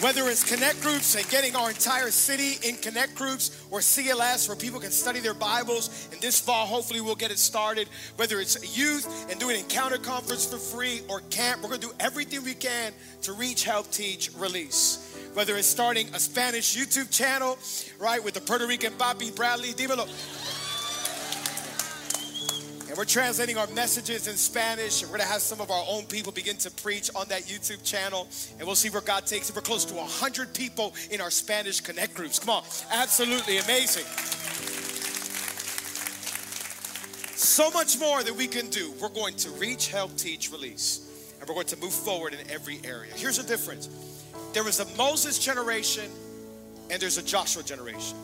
Whether 0.00 0.28
it's 0.28 0.44
connect 0.44 0.82
groups 0.82 1.14
and 1.14 1.26
getting 1.30 1.56
our 1.56 1.70
entire 1.70 2.10
city 2.10 2.58
in 2.68 2.76
connect 2.76 3.14
groups 3.14 3.64
or 3.70 3.78
CLS 3.78 4.46
where 4.46 4.56
people 4.56 4.78
can 4.78 4.90
study 4.90 5.20
their 5.20 5.32
Bibles, 5.32 6.08
and 6.12 6.20
this 6.20 6.38
fall, 6.38 6.66
hopefully, 6.66 7.00
we'll 7.00 7.14
get 7.14 7.30
it 7.30 7.38
started. 7.38 7.88
Whether 8.16 8.38
it's 8.38 8.76
youth 8.76 9.06
and 9.30 9.40
doing 9.40 9.58
encounter 9.58 9.96
conference 9.96 10.44
for 10.44 10.58
free 10.58 11.00
or 11.08 11.20
camp, 11.30 11.62
we're 11.62 11.70
gonna 11.70 11.80
do 11.80 11.94
everything 11.98 12.44
we 12.44 12.52
can 12.52 12.92
to 13.22 13.32
reach, 13.32 13.64
help, 13.64 13.90
teach, 13.90 14.30
release. 14.36 15.16
Whether 15.32 15.56
it's 15.56 15.66
starting 15.66 16.08
a 16.14 16.20
Spanish 16.20 16.76
YouTube 16.76 17.10
channel, 17.10 17.56
right, 17.98 18.22
with 18.22 18.34
the 18.34 18.42
Puerto 18.42 18.66
Rican 18.66 18.92
Bobby 18.98 19.30
Bradley, 19.30 19.72
dímelo. 19.72 20.06
And 22.96 23.00
we're 23.02 23.12
translating 23.12 23.58
our 23.58 23.66
messages 23.66 24.26
in 24.26 24.36
Spanish. 24.36 25.02
And 25.02 25.10
We're 25.10 25.18
going 25.18 25.26
to 25.26 25.32
have 25.34 25.42
some 25.42 25.60
of 25.60 25.70
our 25.70 25.84
own 25.86 26.06
people 26.06 26.32
begin 26.32 26.56
to 26.56 26.70
preach 26.70 27.10
on 27.14 27.28
that 27.28 27.42
YouTube 27.42 27.84
channel. 27.84 28.26
And 28.58 28.66
we'll 28.66 28.74
see 28.74 28.88
where 28.88 29.02
God 29.02 29.26
takes 29.26 29.50
it. 29.50 29.54
We're 29.54 29.60
close 29.60 29.84
to 29.84 29.94
100 29.94 30.54
people 30.54 30.94
in 31.10 31.20
our 31.20 31.30
Spanish 31.30 31.82
Connect 31.82 32.14
groups. 32.14 32.38
Come 32.38 32.48
on. 32.48 32.62
Absolutely 32.90 33.58
amazing. 33.58 34.04
So 37.34 37.70
much 37.70 38.00
more 38.00 38.22
that 38.22 38.34
we 38.34 38.46
can 38.46 38.70
do. 38.70 38.94
We're 38.98 39.10
going 39.10 39.36
to 39.36 39.50
reach, 39.50 39.88
help, 39.88 40.16
teach, 40.16 40.50
release. 40.50 41.34
And 41.38 41.46
we're 41.46 41.54
going 41.54 41.66
to 41.66 41.76
move 41.76 41.92
forward 41.92 42.32
in 42.32 42.50
every 42.50 42.80
area. 42.82 43.12
Here's 43.14 43.36
the 43.36 43.46
difference 43.46 43.90
there 44.54 44.64
was 44.64 44.80
a 44.80 44.86
Moses 44.96 45.38
generation 45.38 46.10
and 46.90 47.02
there's 47.02 47.18
a 47.18 47.22
Joshua 47.22 47.62
generation. 47.62 48.16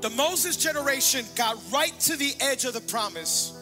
The 0.00 0.10
Moses 0.10 0.56
generation 0.56 1.24
got 1.34 1.58
right 1.72 1.98
to 2.00 2.16
the 2.16 2.32
edge 2.40 2.64
of 2.64 2.72
the 2.72 2.80
promise, 2.80 3.52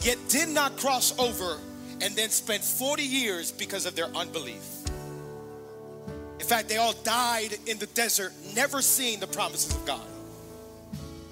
yet 0.00 0.16
did 0.28 0.48
not 0.48 0.76
cross 0.78 1.18
over, 1.18 1.58
and 2.00 2.16
then 2.16 2.30
spent 2.30 2.64
40 2.64 3.02
years 3.02 3.52
because 3.52 3.84
of 3.84 3.94
their 3.94 4.06
unbelief. 4.16 4.64
In 6.38 6.46
fact, 6.46 6.68
they 6.70 6.78
all 6.78 6.94
died 7.04 7.58
in 7.66 7.78
the 7.78 7.86
desert, 7.88 8.32
never 8.54 8.80
seeing 8.80 9.20
the 9.20 9.26
promises 9.26 9.76
of 9.76 9.84
God. 9.84 10.06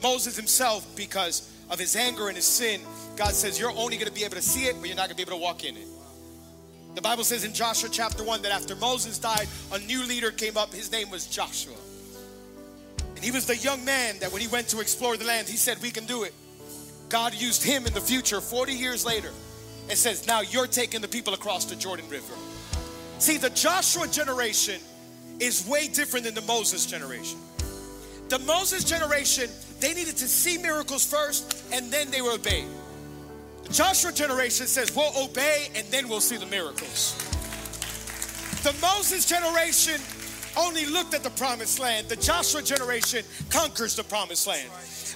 Moses 0.02 0.36
himself, 0.36 0.86
because 0.94 1.50
of 1.70 1.78
his 1.78 1.96
anger 1.96 2.28
and 2.28 2.36
his 2.36 2.44
sin, 2.44 2.82
God 3.16 3.32
says, 3.32 3.58
You're 3.58 3.70
only 3.70 3.96
going 3.96 4.08
to 4.08 4.12
be 4.12 4.24
able 4.24 4.36
to 4.36 4.42
see 4.42 4.66
it, 4.66 4.76
but 4.78 4.88
you're 4.88 4.96
not 4.96 5.08
going 5.08 5.16
to 5.16 5.16
be 5.16 5.22
able 5.22 5.38
to 5.38 5.42
walk 5.42 5.64
in 5.64 5.76
it. 5.76 5.86
The 6.94 7.02
Bible 7.02 7.24
says 7.24 7.44
in 7.44 7.54
Joshua 7.54 7.88
chapter 7.90 8.22
1 8.22 8.42
that 8.42 8.52
after 8.52 8.76
Moses 8.76 9.18
died, 9.18 9.48
a 9.72 9.78
new 9.78 10.04
leader 10.04 10.30
came 10.30 10.56
up. 10.56 10.72
His 10.74 10.92
name 10.92 11.10
was 11.10 11.26
Joshua. 11.26 11.74
And 13.18 13.24
he 13.24 13.32
was 13.32 13.46
the 13.46 13.56
young 13.56 13.84
man 13.84 14.16
that 14.20 14.30
when 14.30 14.40
he 14.40 14.46
went 14.46 14.68
to 14.68 14.78
explore 14.78 15.16
the 15.16 15.24
land, 15.24 15.48
he 15.48 15.56
said, 15.56 15.82
We 15.82 15.90
can 15.90 16.04
do 16.06 16.22
it. 16.22 16.32
God 17.08 17.34
used 17.34 17.64
him 17.64 17.84
in 17.84 17.92
the 17.92 18.00
future, 18.00 18.40
40 18.40 18.72
years 18.72 19.04
later, 19.04 19.32
and 19.88 19.98
says, 19.98 20.28
Now 20.28 20.40
you're 20.40 20.68
taking 20.68 21.00
the 21.00 21.08
people 21.08 21.34
across 21.34 21.64
the 21.64 21.74
Jordan 21.74 22.08
River. 22.08 22.32
See, 23.18 23.36
the 23.36 23.50
Joshua 23.50 24.06
generation 24.06 24.80
is 25.40 25.66
way 25.66 25.88
different 25.88 26.26
than 26.26 26.34
the 26.34 26.42
Moses 26.42 26.86
generation. 26.86 27.40
The 28.28 28.38
Moses 28.38 28.84
generation, 28.84 29.50
they 29.80 29.94
needed 29.94 30.16
to 30.18 30.28
see 30.28 30.56
miracles 30.56 31.04
first 31.04 31.60
and 31.72 31.90
then 31.90 32.12
they 32.12 32.22
were 32.22 32.34
obeyed. 32.34 32.68
The 33.64 33.72
Joshua 33.72 34.12
generation 34.12 34.68
says, 34.68 34.94
We'll 34.94 35.24
obey 35.24 35.70
and 35.74 35.84
then 35.88 36.08
we'll 36.08 36.20
see 36.20 36.36
the 36.36 36.46
miracles. 36.46 37.16
The 38.62 38.76
Moses 38.80 39.26
generation 39.26 40.00
only 40.58 40.84
looked 40.86 41.14
at 41.14 41.22
the 41.22 41.30
promised 41.30 41.78
land. 41.78 42.08
The 42.08 42.16
Joshua 42.16 42.62
generation 42.62 43.24
conquers 43.50 43.94
the 43.94 44.04
promised 44.04 44.46
land. 44.46 44.68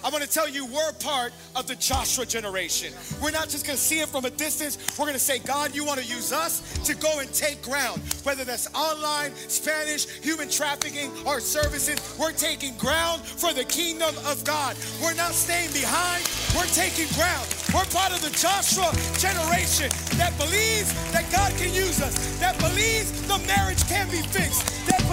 I 0.05 0.11
want 0.11 0.25
to 0.25 0.29
tell 0.29 0.49
you, 0.49 0.67
we're 0.67 0.93
part 0.95 1.33
of 1.55 1.69
the 1.69 1.77
Joshua 1.77 2.27
generation. 2.27 2.93
We're 3.23 3.31
not 3.31 3.49
just 3.49 3.65
going 3.65 3.77
to 3.77 3.83
see 3.83 4.01
it 4.01 4.09
from 4.09 4.25
a 4.25 4.31
distance. 4.31 4.99
We're 4.99 5.07
going 5.07 5.15
to 5.15 5.23
say, 5.23 5.39
God, 5.39 5.77
you 5.77 5.85
want 5.85 6.01
to 6.01 6.07
use 6.07 6.33
us 6.33 6.61
to 6.85 6.95
go 6.97 7.21
and 7.21 7.33
take 7.33 7.63
ground, 7.63 8.03
whether 8.25 8.45
that's 8.45 8.73
online, 8.75 9.33
Spanish, 9.35 10.09
human 10.09 10.49
trafficking, 10.51 11.13
or 11.25 11.39
services. 11.39 12.17
We're 12.19 12.33
taking 12.33 12.77
ground 12.79 13.23
for 13.23 13.53
the 13.53 13.65
kingdom 13.65 14.15
of 14.27 14.43
God. 14.45 14.77
We're 15.01 15.15
not 15.15 15.33
staying 15.33 15.71
behind. 15.73 16.25
We're 16.57 16.67
taking 16.75 17.07
ground. 17.15 17.47
We're 17.73 17.87
part 17.87 18.13
of 18.13 18.21
the 18.23 18.35
Joshua 18.37 18.91
generation 19.23 19.89
that 20.19 20.35
believes 20.37 20.93
that 21.13 21.31
God 21.31 21.53
can 21.57 21.73
use 21.73 22.03
us, 22.03 22.13
that 22.41 22.59
believes 22.59 23.11
the 23.29 23.39
marriage 23.47 23.87
can 23.87 24.11
be 24.11 24.21
fixed, 24.35 24.67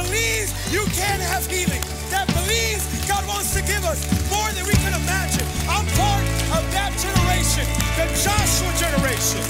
believes 0.04 0.50
you 0.72 0.84
can 0.96 1.20
have 1.20 1.46
healing, 1.48 1.84
that 2.10 2.28
believes 2.32 2.84
God 3.08 3.26
wants 3.28 3.54
to 3.56 3.62
give 3.62 3.84
us 3.84 4.00
more 4.32 4.50
than 4.56 4.66
we 4.66 4.76
can 4.80 4.94
imagine. 4.96 5.46
I'm 5.68 5.86
part 6.00 6.24
of 6.56 6.64
that 6.72 6.92
generation, 6.96 7.68
the 8.00 8.08
Joshua 8.16 8.72
generation. 8.80 9.44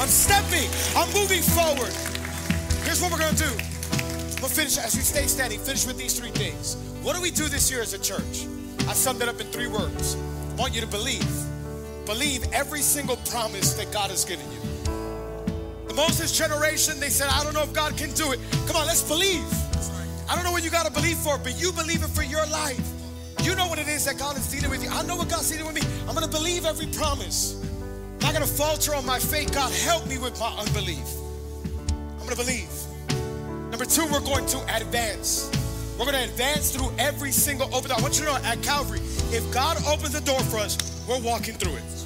I'm 0.00 0.08
stepping, 0.08 0.68
I'm 0.96 1.10
moving 1.12 1.42
forward. 1.42 1.92
Here's 2.84 3.00
what 3.00 3.12
we're 3.12 3.20
gonna 3.20 3.36
do. 3.36 3.52
We'll 4.40 4.52
finish 4.52 4.76
as 4.78 4.94
we 4.94 5.02
stay 5.02 5.26
standing, 5.26 5.58
finish 5.58 5.86
with 5.86 5.98
these 5.98 6.18
three 6.18 6.30
things. 6.30 6.76
What 7.02 7.14
do 7.14 7.22
we 7.22 7.30
do 7.30 7.48
this 7.48 7.70
year 7.70 7.80
as 7.80 7.94
a 7.94 7.98
church? 7.98 8.46
I 8.88 8.92
summed 8.92 9.22
it 9.22 9.28
up 9.28 9.40
in 9.40 9.46
three 9.48 9.68
words. 9.68 10.16
I 10.52 10.54
want 10.56 10.74
you 10.74 10.80
to 10.80 10.86
believe. 10.86 11.26
Believe 12.06 12.44
every 12.52 12.80
single 12.80 13.16
promise 13.30 13.74
that 13.74 13.90
God 13.92 14.10
has 14.10 14.24
given 14.24 14.44
you. 14.52 14.63
Moses 15.94 16.36
generation, 16.36 16.98
they 16.98 17.08
said, 17.08 17.28
I 17.30 17.44
don't 17.44 17.54
know 17.54 17.62
if 17.62 17.72
God 17.72 17.96
can 17.96 18.12
do 18.12 18.32
it. 18.32 18.40
Come 18.66 18.76
on, 18.76 18.86
let's 18.86 19.02
believe. 19.02 19.44
I 20.28 20.34
don't 20.34 20.44
know 20.44 20.52
what 20.52 20.64
you 20.64 20.70
got 20.70 20.86
to 20.86 20.92
believe 20.92 21.18
for, 21.18 21.38
but 21.38 21.60
you 21.60 21.72
believe 21.72 22.02
it 22.02 22.08
for 22.08 22.22
your 22.22 22.44
life. 22.46 22.80
You 23.42 23.54
know 23.54 23.68
what 23.68 23.78
it 23.78 23.88
is 23.88 24.06
that 24.06 24.18
God 24.18 24.36
is 24.36 24.50
dealing 24.50 24.70
with 24.70 24.82
you. 24.82 24.88
I 24.90 25.02
know 25.04 25.16
what 25.16 25.28
God's 25.28 25.50
dealing 25.50 25.66
with 25.66 25.74
me. 25.74 25.82
I'm 26.08 26.14
going 26.14 26.26
to 26.26 26.30
believe 26.30 26.64
every 26.64 26.86
promise. 26.86 27.60
I'm 28.14 28.18
not 28.20 28.32
going 28.32 28.46
to 28.46 28.52
falter 28.52 28.94
on 28.94 29.04
my 29.04 29.18
faith. 29.18 29.52
God, 29.52 29.70
help 29.72 30.06
me 30.06 30.18
with 30.18 30.38
my 30.40 30.48
unbelief. 30.58 31.06
I'm 31.92 32.26
going 32.26 32.30
to 32.30 32.36
believe. 32.36 32.70
Number 33.70 33.84
two, 33.84 34.06
we're 34.10 34.20
going 34.20 34.46
to 34.46 34.76
advance. 34.76 35.50
We're 35.98 36.06
going 36.06 36.16
to 36.16 36.24
advance 36.24 36.74
through 36.74 36.90
every 36.98 37.30
single 37.30 37.72
open 37.74 37.90
door. 37.90 37.98
I 37.98 38.02
want 38.02 38.18
you 38.18 38.24
to 38.24 38.32
know 38.32 38.38
at 38.44 38.62
Calvary, 38.62 39.00
if 39.30 39.44
God 39.52 39.76
opens 39.86 40.12
the 40.12 40.20
door 40.20 40.40
for 40.40 40.56
us, 40.56 40.78
we're 41.06 41.20
walking 41.20 41.54
through 41.54 41.76
it. 41.76 42.03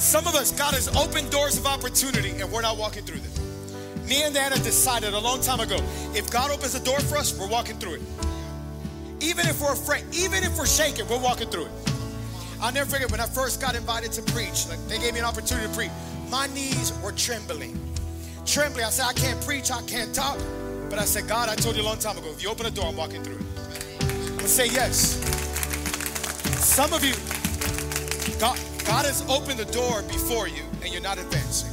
Some 0.00 0.26
of 0.26 0.34
us, 0.34 0.50
God 0.50 0.72
has 0.72 0.88
opened 0.96 1.30
doors 1.30 1.58
of 1.58 1.66
opportunity 1.66 2.30
and 2.30 2.50
we're 2.50 2.62
not 2.62 2.78
walking 2.78 3.04
through 3.04 3.20
them. 3.20 4.08
Me 4.08 4.22
and 4.22 4.34
Anna 4.34 4.56
decided 4.56 5.12
a 5.12 5.18
long 5.18 5.42
time 5.42 5.60
ago 5.60 5.76
if 6.14 6.30
God 6.30 6.50
opens 6.50 6.72
the 6.72 6.80
door 6.80 6.98
for 7.00 7.18
us, 7.18 7.38
we're 7.38 7.46
walking 7.46 7.76
through 7.76 7.96
it. 7.96 8.02
Even 9.20 9.46
if 9.46 9.60
we're 9.60 9.74
afraid, 9.74 10.02
even 10.14 10.42
if 10.42 10.56
we're 10.56 10.64
shaking, 10.64 11.06
we're 11.06 11.20
walking 11.20 11.50
through 11.50 11.66
it. 11.66 11.70
I'll 12.62 12.72
never 12.72 12.88
forget 12.88 13.10
when 13.10 13.20
I 13.20 13.26
first 13.26 13.60
got 13.60 13.76
invited 13.76 14.10
to 14.12 14.22
preach, 14.32 14.66
like 14.70 14.78
they 14.88 14.98
gave 14.98 15.12
me 15.12 15.18
an 15.18 15.26
opportunity 15.26 15.68
to 15.68 15.74
preach. 15.74 15.90
My 16.30 16.46
knees 16.46 16.94
were 17.04 17.12
trembling. 17.12 17.78
Trembling. 18.46 18.86
I 18.86 18.90
said, 18.90 19.04
I 19.04 19.12
can't 19.12 19.40
preach, 19.44 19.70
I 19.70 19.82
can't 19.82 20.14
talk. 20.14 20.38
But 20.88 20.98
I 20.98 21.04
said, 21.04 21.28
God, 21.28 21.50
I 21.50 21.56
told 21.56 21.76
you 21.76 21.82
a 21.82 21.84
long 21.84 21.98
time 21.98 22.16
ago, 22.16 22.30
if 22.30 22.42
you 22.42 22.48
open 22.48 22.64
the 22.64 22.70
door, 22.70 22.86
I'm 22.86 22.96
walking 22.96 23.22
through 23.22 23.36
it. 23.36 24.36
Gonna 24.38 24.48
say 24.48 24.66
yes. 24.66 25.20
Some 26.64 26.94
of 26.94 27.04
you, 27.04 27.12
God, 28.90 29.06
has 29.06 29.22
opened 29.30 29.56
the 29.56 29.70
door 29.72 30.02
before 30.02 30.48
you 30.48 30.64
and 30.82 30.92
you're 30.92 31.00
not 31.00 31.16
advancing. 31.16 31.70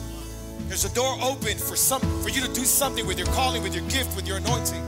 There's 0.67 0.85
a 0.85 0.93
door 0.93 1.17
open 1.19 1.57
for 1.57 1.75
some 1.75 1.99
for 2.21 2.29
you 2.29 2.41
to 2.41 2.53
do 2.53 2.63
something 2.63 3.07
with 3.07 3.17
your 3.17 3.25
calling, 3.29 3.63
with 3.63 3.73
your 3.73 3.83
gift, 3.89 4.15
with 4.15 4.27
your 4.27 4.37
anointing. 4.37 4.83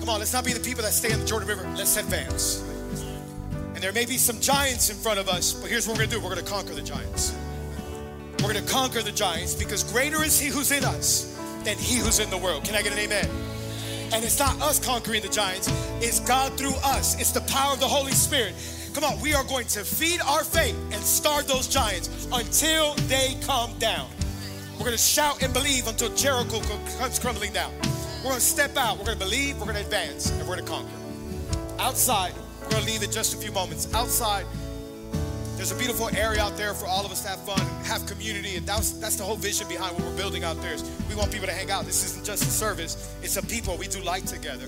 Come 0.00 0.08
on, 0.08 0.18
let's 0.18 0.32
not 0.32 0.46
be 0.46 0.54
the 0.54 0.60
people 0.60 0.82
that 0.82 0.94
stay 0.94 1.12
in 1.12 1.20
the 1.20 1.26
Jordan 1.26 1.46
River. 1.46 1.68
Let's 1.76 1.98
advance. 1.98 2.64
And 3.74 3.76
there 3.76 3.92
may 3.92 4.06
be 4.06 4.16
some 4.16 4.40
giants 4.40 4.88
in 4.88 4.96
front 4.96 5.18
of 5.18 5.28
us, 5.28 5.52
but 5.52 5.68
here's 5.68 5.86
what 5.86 5.98
we're 5.98 6.06
gonna 6.06 6.16
do. 6.16 6.20
We're 6.22 6.34
gonna 6.34 6.48
conquer 6.48 6.72
the 6.72 6.80
giants. 6.80 7.36
We're 8.40 8.54
gonna 8.54 8.66
conquer 8.66 9.02
the 9.02 9.12
giants 9.12 9.54
because 9.54 9.84
greater 9.84 10.24
is 10.24 10.40
he 10.40 10.48
who's 10.48 10.72
in 10.72 10.84
us 10.84 11.38
than 11.64 11.76
he 11.76 11.98
who's 11.98 12.18
in 12.18 12.30
the 12.30 12.38
world. 12.38 12.64
Can 12.64 12.76
I 12.76 12.80
get 12.80 12.92
an 12.92 12.98
amen? 12.98 13.28
And 14.14 14.24
it's 14.24 14.38
not 14.38 14.58
us 14.62 14.82
conquering 14.82 15.20
the 15.20 15.28
giants, 15.28 15.68
it's 16.00 16.18
God 16.18 16.56
through 16.56 16.76
us. 16.82 17.20
It's 17.20 17.32
the 17.32 17.42
power 17.42 17.74
of 17.74 17.80
the 17.80 17.88
Holy 17.88 18.12
Spirit. 18.12 18.54
Come 18.96 19.04
on, 19.04 19.20
we 19.20 19.34
are 19.34 19.44
going 19.44 19.66
to 19.66 19.84
feed 19.84 20.22
our 20.22 20.42
faith 20.42 20.74
and 20.90 20.94
starve 21.02 21.46
those 21.46 21.68
giants 21.68 22.26
until 22.32 22.94
they 23.08 23.36
come 23.42 23.78
down. 23.78 24.08
We're 24.72 24.86
going 24.86 24.92
to 24.92 24.96
shout 24.96 25.42
and 25.42 25.52
believe 25.52 25.86
until 25.86 26.08
Jericho 26.14 26.62
comes 26.98 27.18
crumbling 27.18 27.52
down. 27.52 27.74
We're 28.24 28.30
going 28.30 28.36
to 28.36 28.40
step 28.40 28.74
out, 28.78 28.96
we're 28.96 29.04
going 29.04 29.18
to 29.18 29.24
believe, 29.26 29.58
we're 29.58 29.66
going 29.66 29.76
to 29.76 29.82
advance, 29.82 30.30
and 30.30 30.40
we're 30.48 30.56
going 30.56 30.64
to 30.64 30.70
conquer. 30.72 30.88
Outside, 31.78 32.32
we're 32.62 32.70
going 32.70 32.84
to 32.84 32.90
leave 32.90 33.02
in 33.02 33.10
just 33.10 33.34
a 33.34 33.36
few 33.36 33.52
moments. 33.52 33.92
Outside, 33.92 34.46
there's 35.56 35.72
a 35.72 35.76
beautiful 35.76 36.08
area 36.16 36.40
out 36.40 36.56
there 36.56 36.72
for 36.72 36.86
all 36.86 37.04
of 37.04 37.12
us 37.12 37.20
to 37.24 37.28
have 37.28 37.44
fun, 37.44 37.60
have 37.84 38.06
community, 38.06 38.56
and 38.56 38.66
that's 38.66 38.92
that's 38.92 39.16
the 39.16 39.24
whole 39.24 39.36
vision 39.36 39.68
behind 39.68 39.94
what 39.94 40.06
we're 40.06 40.16
building 40.16 40.42
out 40.42 40.58
there. 40.62 40.72
Is 40.72 40.90
we 41.10 41.14
want 41.14 41.30
people 41.30 41.48
to 41.48 41.52
hang 41.52 41.70
out. 41.70 41.84
This 41.84 42.02
isn't 42.02 42.24
just 42.24 42.44
a 42.44 42.50
service; 42.50 43.14
it's 43.22 43.36
a 43.36 43.42
people. 43.42 43.76
We 43.76 43.88
do 43.88 44.00
life 44.00 44.24
together. 44.24 44.66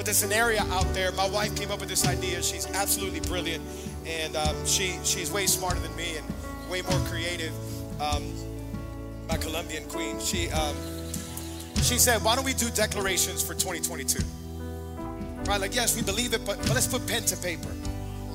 But 0.00 0.06
there's 0.06 0.22
an 0.22 0.32
area 0.32 0.62
out 0.70 0.86
there. 0.94 1.12
My 1.12 1.28
wife 1.28 1.54
came 1.54 1.70
up 1.70 1.80
with 1.80 1.90
this 1.90 2.08
idea. 2.08 2.42
She's 2.42 2.66
absolutely 2.68 3.20
brilliant, 3.20 3.62
and 4.06 4.34
um, 4.34 4.56
she 4.64 4.98
she's 5.04 5.30
way 5.30 5.44
smarter 5.44 5.78
than 5.78 5.94
me 5.94 6.16
and 6.16 6.26
way 6.70 6.80
more 6.80 6.98
creative. 7.00 7.52
Um, 8.00 8.32
my 9.28 9.36
Colombian 9.36 9.84
queen. 9.90 10.18
She 10.18 10.48
um, 10.52 10.74
she 11.82 11.98
said, 11.98 12.24
"Why 12.24 12.34
don't 12.34 12.46
we 12.46 12.54
do 12.54 12.70
declarations 12.70 13.42
for 13.42 13.52
2022?" 13.52 14.24
Right? 15.44 15.60
Like, 15.60 15.74
yes, 15.74 15.94
we 15.94 16.00
believe 16.00 16.32
it, 16.32 16.46
but, 16.46 16.56
but 16.60 16.70
let's 16.70 16.86
put 16.86 17.06
pen 17.06 17.24
to 17.24 17.36
paper. 17.36 17.68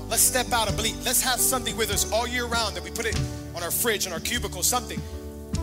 Let's 0.08 0.22
step 0.22 0.52
out 0.52 0.68
and 0.68 0.78
believe. 0.78 1.04
Let's 1.04 1.24
have 1.24 1.40
something 1.40 1.76
with 1.76 1.90
us 1.90 2.12
all 2.12 2.28
year 2.28 2.46
round 2.46 2.76
that 2.76 2.84
we 2.84 2.92
put 2.92 3.08
it 3.08 3.20
on 3.56 3.64
our 3.64 3.72
fridge, 3.72 4.06
on 4.06 4.14
our 4.14 4.20
cubicle, 4.20 4.62
something. 4.62 5.02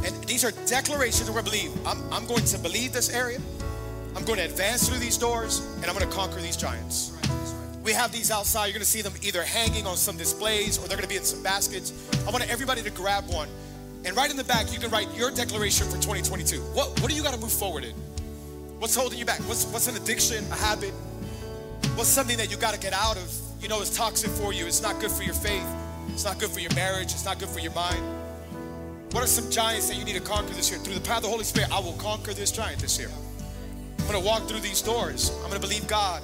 And 0.04 0.24
these 0.24 0.44
are 0.44 0.50
declarations 0.66 1.28
that 1.28 1.32
we 1.32 1.42
believe. 1.42 1.70
I'm, 1.86 2.12
I'm 2.12 2.26
going 2.26 2.44
to 2.46 2.58
believe 2.58 2.92
this 2.92 3.08
area. 3.08 3.38
I'm 4.14 4.24
going 4.24 4.38
to 4.38 4.44
advance 4.44 4.88
through 4.88 4.98
these 4.98 5.16
doors, 5.16 5.60
and 5.76 5.86
I'm 5.86 5.96
going 5.96 6.08
to 6.08 6.14
conquer 6.14 6.40
these 6.40 6.56
giants. 6.56 7.12
We 7.82 7.92
have 7.92 8.12
these 8.12 8.30
outside. 8.30 8.66
You're 8.66 8.74
going 8.74 8.84
to 8.84 8.88
see 8.90 9.02
them 9.02 9.14
either 9.22 9.42
hanging 9.42 9.86
on 9.86 9.96
some 9.96 10.16
displays 10.16 10.78
or 10.78 10.82
they're 10.82 10.96
going 10.96 11.02
to 11.02 11.08
be 11.08 11.16
in 11.16 11.24
some 11.24 11.42
baskets. 11.42 11.92
I 12.26 12.30
want 12.30 12.48
everybody 12.48 12.82
to 12.82 12.90
grab 12.90 13.28
one. 13.28 13.48
And 14.04 14.16
right 14.16 14.30
in 14.30 14.36
the 14.36 14.44
back, 14.44 14.72
you 14.72 14.78
can 14.78 14.90
write 14.90 15.08
your 15.16 15.30
declaration 15.30 15.86
for 15.86 15.94
2022. 15.94 16.60
What, 16.74 17.00
what 17.00 17.10
do 17.10 17.16
you 17.16 17.22
got 17.22 17.34
to 17.34 17.40
move 17.40 17.52
forward 17.52 17.84
in? 17.84 17.94
What's 18.78 18.94
holding 18.94 19.18
you 19.18 19.24
back? 19.24 19.40
What's, 19.40 19.64
what's 19.66 19.88
an 19.88 19.96
addiction, 19.96 20.44
a 20.50 20.56
habit? 20.56 20.92
What's 21.94 22.08
something 22.08 22.36
that 22.36 22.50
you 22.50 22.56
got 22.56 22.74
to 22.74 22.80
get 22.80 22.92
out 22.92 23.16
of? 23.16 23.32
You 23.60 23.68
know, 23.68 23.80
it's 23.80 23.96
toxic 23.96 24.30
for 24.30 24.52
you. 24.52 24.66
It's 24.66 24.82
not 24.82 25.00
good 25.00 25.10
for 25.10 25.22
your 25.22 25.34
faith. 25.34 25.66
It's 26.08 26.24
not 26.24 26.38
good 26.38 26.50
for 26.50 26.60
your 26.60 26.74
marriage. 26.74 27.12
It's 27.12 27.24
not 27.24 27.38
good 27.38 27.48
for 27.48 27.60
your 27.60 27.72
mind. 27.72 28.02
What 29.12 29.22
are 29.22 29.26
some 29.26 29.50
giants 29.50 29.88
that 29.88 29.96
you 29.96 30.04
need 30.04 30.16
to 30.16 30.20
conquer 30.20 30.54
this 30.54 30.70
year? 30.70 30.80
Through 30.80 30.94
the 30.94 31.00
power 31.00 31.16
of 31.16 31.22
the 31.22 31.28
Holy 31.28 31.44
Spirit, 31.44 31.70
I 31.70 31.78
will 31.80 31.92
conquer 31.94 32.32
this 32.32 32.50
giant 32.50 32.80
this 32.80 32.98
year. 32.98 33.10
Going 34.12 34.24
to 34.24 34.28
walk 34.28 34.42
through 34.42 34.60
these 34.60 34.82
doors. 34.82 35.30
I'm 35.36 35.48
going 35.48 35.54
to 35.54 35.60
believe 35.66 35.86
God 35.88 36.22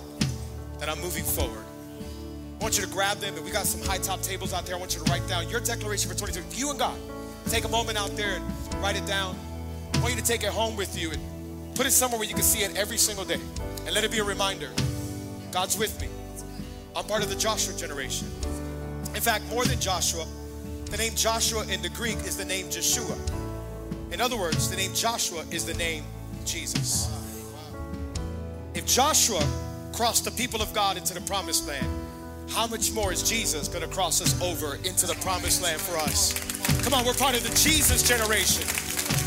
that 0.78 0.90
I'm 0.90 1.00
moving 1.00 1.24
forward. 1.24 1.64
I 2.60 2.62
want 2.62 2.76
you 2.76 2.84
to 2.84 2.90
grab 2.90 3.16
them, 3.16 3.34
and 3.34 3.42
we 3.42 3.50
got 3.50 3.64
some 3.64 3.80
high 3.80 3.96
top 3.96 4.20
tables 4.20 4.52
out 4.52 4.66
there. 4.66 4.76
I 4.76 4.78
want 4.78 4.94
you 4.94 5.02
to 5.02 5.10
write 5.10 5.26
down 5.26 5.48
your 5.48 5.60
declaration 5.60 6.10
for 6.10 6.14
2022. 6.14 6.60
You 6.60 6.68
and 6.68 6.78
God. 6.78 6.98
Take 7.46 7.64
a 7.64 7.68
moment 7.68 7.96
out 7.96 8.14
there 8.14 8.36
and 8.36 8.82
write 8.82 8.96
it 8.96 9.06
down. 9.06 9.38
I 9.94 10.00
want 10.00 10.14
you 10.14 10.20
to 10.20 10.26
take 10.26 10.42
it 10.42 10.50
home 10.50 10.76
with 10.76 11.00
you 11.00 11.12
and 11.12 11.74
put 11.74 11.86
it 11.86 11.92
somewhere 11.92 12.18
where 12.18 12.28
you 12.28 12.34
can 12.34 12.42
see 12.42 12.58
it 12.58 12.76
every 12.76 12.98
single 12.98 13.24
day. 13.24 13.40
And 13.86 13.94
let 13.94 14.04
it 14.04 14.10
be 14.10 14.18
a 14.18 14.24
reminder 14.24 14.68
God's 15.50 15.78
with 15.78 15.98
me. 15.98 16.08
I'm 16.94 17.06
part 17.06 17.22
of 17.22 17.30
the 17.30 17.36
Joshua 17.36 17.74
generation. 17.74 18.28
In 19.14 19.22
fact, 19.22 19.46
more 19.48 19.64
than 19.64 19.80
Joshua, 19.80 20.26
the 20.90 20.98
name 20.98 21.14
Joshua 21.14 21.66
in 21.68 21.80
the 21.80 21.88
Greek 21.88 22.18
is 22.26 22.36
the 22.36 22.44
name 22.44 22.68
Joshua. 22.68 23.16
In 24.12 24.20
other 24.20 24.36
words, 24.36 24.68
the 24.68 24.76
name 24.76 24.92
Joshua 24.92 25.42
is 25.50 25.64
the 25.64 25.72
name 25.72 26.04
Jesus. 26.44 27.17
If 28.78 28.86
Joshua 28.86 29.44
crossed 29.92 30.24
the 30.24 30.30
people 30.30 30.62
of 30.62 30.72
God 30.72 30.96
into 30.96 31.12
the 31.12 31.20
promised 31.22 31.66
land, 31.66 31.84
how 32.50 32.68
much 32.68 32.92
more 32.92 33.12
is 33.12 33.28
Jesus 33.28 33.66
going 33.66 33.82
to 33.82 33.92
cross 33.92 34.22
us 34.22 34.40
over 34.40 34.76
into 34.76 35.04
the 35.04 35.16
promised 35.16 35.64
land 35.64 35.80
for 35.80 35.96
us? 35.96 36.32
Come 36.84 36.94
on, 36.94 37.04
we're 37.04 37.12
part 37.14 37.36
of 37.36 37.42
the 37.42 37.52
Jesus 37.56 38.06
generation. 38.06 38.64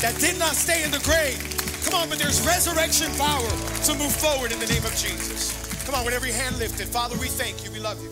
that 0.00 0.18
did 0.18 0.38
not 0.38 0.54
stay 0.54 0.82
in 0.84 0.90
the 0.90 1.00
grave. 1.00 1.36
Come 1.84 2.00
on, 2.00 2.08
but 2.08 2.18
there's 2.18 2.40
resurrection 2.46 3.12
power 3.18 3.46
to 3.84 3.94
move 3.94 4.10
forward 4.16 4.52
in 4.52 4.58
the 4.58 4.66
name 4.68 4.86
of 4.86 4.96
Jesus. 4.96 5.52
Come 5.84 5.96
on, 5.96 6.06
with 6.06 6.14
every 6.14 6.32
hand 6.32 6.58
lifted. 6.58 6.88
Father, 6.88 7.18
we 7.18 7.28
thank 7.28 7.62
you. 7.62 7.70
We 7.72 7.78
love 7.78 8.02
you. 8.02 8.10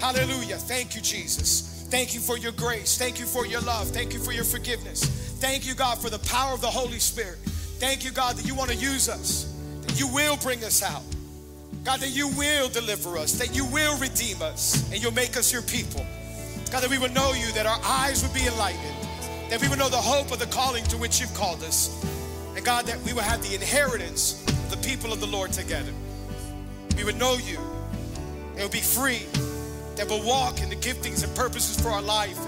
Hallelujah. 0.00 0.56
Thank 0.56 0.96
you, 0.96 1.02
Jesus. 1.02 1.86
Thank 1.88 2.14
you 2.14 2.20
for 2.20 2.36
your 2.36 2.52
grace. 2.52 2.98
Thank 2.98 3.20
you 3.20 3.26
for 3.26 3.46
your 3.46 3.60
love. 3.60 3.86
Thank 3.90 4.12
you 4.12 4.18
for 4.18 4.32
your 4.32 4.44
forgiveness. 4.44 5.04
Thank 5.38 5.68
you, 5.68 5.76
God, 5.76 5.98
for 5.98 6.10
the 6.10 6.18
power 6.18 6.52
of 6.52 6.60
the 6.60 6.66
Holy 6.66 6.98
Spirit. 6.98 7.38
Thank 7.78 8.04
you, 8.04 8.10
God, 8.10 8.36
that 8.36 8.44
you 8.44 8.56
want 8.56 8.70
to 8.70 8.76
use 8.76 9.08
us, 9.08 9.49
you 9.98 10.08
will 10.08 10.36
bring 10.36 10.62
us 10.64 10.82
out. 10.82 11.02
God, 11.84 12.00
that 12.00 12.10
you 12.10 12.28
will 12.28 12.68
deliver 12.68 13.16
us, 13.16 13.32
that 13.32 13.54
you 13.54 13.64
will 13.66 13.96
redeem 13.98 14.42
us, 14.42 14.90
and 14.92 15.02
you'll 15.02 15.12
make 15.12 15.36
us 15.36 15.52
your 15.52 15.62
people. 15.62 16.04
God, 16.70 16.82
that 16.82 16.90
we 16.90 16.98
would 16.98 17.14
know 17.14 17.32
you, 17.32 17.50
that 17.52 17.66
our 17.66 17.80
eyes 17.82 18.22
would 18.22 18.34
be 18.34 18.46
enlightened, 18.46 18.96
that 19.48 19.60
we 19.60 19.68
would 19.68 19.78
know 19.78 19.88
the 19.88 19.96
hope 19.96 20.30
of 20.30 20.38
the 20.38 20.46
calling 20.46 20.84
to 20.84 20.96
which 20.96 21.20
you've 21.20 21.32
called 21.34 21.62
us. 21.62 21.88
And 22.54 22.64
God, 22.64 22.86
that 22.86 23.00
we 23.00 23.12
would 23.12 23.24
have 23.24 23.42
the 23.42 23.54
inheritance 23.54 24.44
of 24.46 24.70
the 24.70 24.76
people 24.88 25.12
of 25.12 25.20
the 25.20 25.26
Lord 25.26 25.52
together. 25.52 25.92
We 26.96 27.04
would 27.04 27.18
know 27.18 27.36
you, 27.36 27.58
and 28.50 28.56
we'll 28.56 28.68
be 28.68 28.80
free, 28.80 29.24
that 29.96 30.06
we'll 30.08 30.24
walk 30.24 30.60
in 30.60 30.68
the 30.68 30.76
giftings 30.76 31.24
and 31.24 31.34
purposes 31.34 31.80
for 31.80 31.88
our 31.88 32.02
life. 32.02 32.38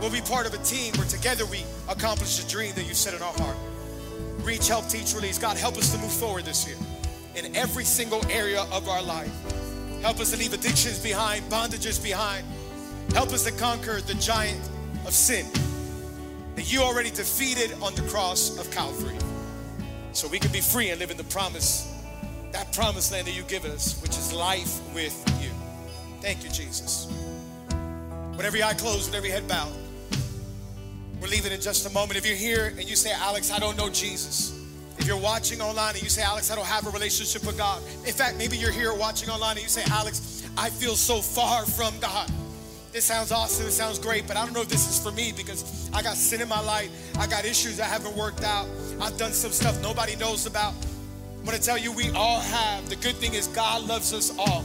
We'll 0.00 0.10
be 0.10 0.20
part 0.20 0.46
of 0.46 0.54
a 0.54 0.58
team 0.58 0.94
where 0.94 1.06
together 1.06 1.44
we 1.46 1.64
accomplish 1.88 2.38
the 2.38 2.48
dream 2.48 2.74
that 2.76 2.86
you 2.86 2.94
set 2.94 3.14
in 3.14 3.22
our 3.22 3.32
heart. 3.32 3.56
Reach, 4.44 4.68
help, 4.68 4.88
teach, 4.88 5.14
release. 5.14 5.38
God, 5.38 5.56
help 5.56 5.78
us 5.78 5.90
to 5.92 5.98
move 5.98 6.12
forward 6.12 6.44
this 6.44 6.66
year 6.68 6.76
in 7.34 7.56
every 7.56 7.84
single 7.84 8.24
area 8.30 8.62
of 8.70 8.88
our 8.88 9.02
life. 9.02 9.32
Help 10.02 10.20
us 10.20 10.32
to 10.32 10.36
leave 10.36 10.52
addictions 10.52 10.98
behind, 10.98 11.42
bondages 11.50 12.02
behind. 12.02 12.44
Help 13.14 13.30
us 13.30 13.44
to 13.44 13.52
conquer 13.52 14.02
the 14.02 14.14
giant 14.14 14.60
of 15.06 15.14
sin 15.14 15.46
that 16.56 16.70
you 16.70 16.82
already 16.82 17.10
defeated 17.10 17.72
on 17.82 17.94
the 17.94 18.02
cross 18.02 18.58
of 18.58 18.70
Calvary. 18.70 19.16
So 20.12 20.28
we 20.28 20.38
can 20.38 20.52
be 20.52 20.60
free 20.60 20.90
and 20.90 21.00
live 21.00 21.10
in 21.10 21.16
the 21.16 21.24
promise, 21.24 21.90
that 22.52 22.72
promised 22.72 23.12
land 23.12 23.26
that 23.26 23.34
you 23.34 23.42
give 23.44 23.64
us, 23.64 24.00
which 24.02 24.12
is 24.12 24.32
life 24.32 24.80
with 24.94 25.16
you. 25.42 25.50
Thank 26.20 26.44
you, 26.44 26.50
Jesus. 26.50 27.08
With 28.36 28.44
every 28.44 28.62
eye 28.62 28.74
closed, 28.74 29.06
with 29.06 29.14
every 29.14 29.30
head 29.30 29.48
bowed, 29.48 29.72
we're 31.20 31.28
leaving 31.28 31.52
in 31.52 31.60
just 31.60 31.86
a 31.86 31.90
moment. 31.90 32.18
If 32.18 32.26
you're 32.26 32.36
here 32.36 32.66
and 32.66 32.88
you 32.88 32.96
say, 32.96 33.12
Alex, 33.12 33.50
I 33.50 33.58
don't 33.58 33.76
know 33.76 33.88
Jesus. 33.88 34.60
If 34.98 35.06
you're 35.06 35.16
watching 35.16 35.60
online 35.60 35.94
and 35.94 36.02
you 36.02 36.08
say, 36.08 36.22
Alex, 36.22 36.50
I 36.50 36.54
don't 36.54 36.66
have 36.66 36.86
a 36.86 36.90
relationship 36.90 37.44
with 37.46 37.58
God. 37.58 37.82
In 38.06 38.12
fact, 38.12 38.36
maybe 38.36 38.56
you're 38.56 38.70
here 38.70 38.94
watching 38.94 39.28
online 39.28 39.56
and 39.56 39.62
you 39.62 39.68
say, 39.68 39.82
Alex, 39.90 40.46
I 40.56 40.70
feel 40.70 40.94
so 40.96 41.20
far 41.20 41.66
from 41.66 41.98
God. 42.00 42.30
This 42.92 43.04
sounds 43.04 43.32
awesome, 43.32 43.66
it 43.66 43.72
sounds 43.72 43.98
great, 43.98 44.28
but 44.28 44.36
I 44.36 44.44
don't 44.44 44.54
know 44.54 44.60
if 44.60 44.68
this 44.68 44.88
is 44.88 45.02
for 45.02 45.10
me 45.10 45.32
because 45.36 45.90
I 45.92 46.00
got 46.00 46.16
sin 46.16 46.40
in 46.40 46.48
my 46.48 46.60
life. 46.60 46.90
I 47.18 47.26
got 47.26 47.44
issues 47.44 47.80
I 47.80 47.86
haven't 47.86 48.16
worked 48.16 48.44
out. 48.44 48.68
I've 49.00 49.18
done 49.18 49.32
some 49.32 49.50
stuff 49.50 49.82
nobody 49.82 50.14
knows 50.14 50.46
about. 50.46 50.74
I'm 51.36 51.44
gonna 51.44 51.58
tell 51.58 51.76
you, 51.76 51.90
we 51.90 52.10
all 52.12 52.38
have. 52.38 52.88
The 52.88 52.96
good 52.96 53.16
thing 53.16 53.34
is, 53.34 53.48
God 53.48 53.86
loves 53.86 54.14
us 54.14 54.32
all. 54.38 54.64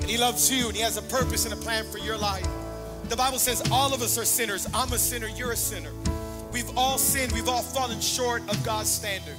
And 0.00 0.08
He 0.08 0.16
loves 0.18 0.50
you, 0.52 0.68
and 0.68 0.76
He 0.76 0.82
has 0.82 0.96
a 0.98 1.02
purpose 1.02 1.44
and 1.44 1.52
a 1.52 1.56
plan 1.56 1.84
for 1.90 1.98
your 1.98 2.16
life. 2.16 2.46
The 3.08 3.16
Bible 3.16 3.38
says 3.38 3.62
all 3.70 3.94
of 3.94 4.02
us 4.02 4.18
are 4.18 4.24
sinners. 4.24 4.66
I'm 4.74 4.92
a 4.92 4.98
sinner, 4.98 5.28
you're 5.28 5.52
a 5.52 5.56
sinner. 5.56 5.90
We've 6.52 6.76
all 6.76 6.98
sinned, 6.98 7.32
we've 7.32 7.48
all 7.48 7.62
fallen 7.62 8.00
short 8.00 8.42
of 8.50 8.62
God's 8.64 8.90
standard. 8.90 9.36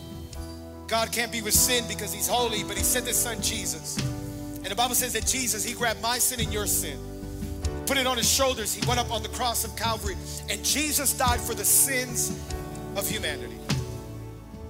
God 0.88 1.12
can't 1.12 1.32
be 1.34 1.42
with 1.42 1.54
sin 1.54 1.84
because 1.88 2.14
He's 2.14 2.28
holy, 2.28 2.64
but 2.64 2.78
He 2.78 2.84
sent 2.84 3.06
His 3.08 3.18
Son 3.18 3.42
Jesus. 3.42 3.98
And 3.98 4.68
the 4.68 4.76
Bible 4.76 4.96
says 4.96 5.14
that 5.14 5.26
Jesus, 5.26 5.66
He 5.66 5.74
grabbed 5.74 6.02
my 6.02 6.18
sin 6.18 6.40
and 6.40 6.52
your 6.54 6.66
sin, 6.66 6.98
put 7.86 7.98
it 7.98 8.08
on 8.08 8.16
His 8.16 8.32
shoulders. 8.32 8.74
He 8.74 8.86
went 8.88 9.00
up 9.02 9.12
on 9.12 9.22
the 9.22 9.30
cross 9.30 9.66
of 9.66 9.76
Calvary, 9.76 10.16
and 10.50 10.64
Jesus 10.64 11.12
died 11.18 11.42
for 11.42 11.54
the 11.54 11.66
sins 11.66 12.40
of 12.96 13.08
humanity. 13.10 13.58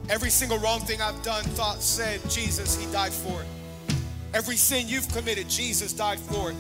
Every 0.10 0.32
single 0.32 0.58
wrong 0.58 0.80
thing 0.80 1.02
I've 1.02 1.22
done, 1.22 1.44
thought, 1.44 1.82
said, 1.82 2.20
Jesus, 2.30 2.76
He 2.76 2.92
died 2.92 3.14
for 3.14 3.42
it. 3.42 3.96
Every 4.34 4.56
sin 4.56 4.88
you've 4.88 5.08
committed, 5.10 5.50
Jesus 5.50 5.94
died 5.94 6.20
for 6.20 6.52
it. 6.52 6.58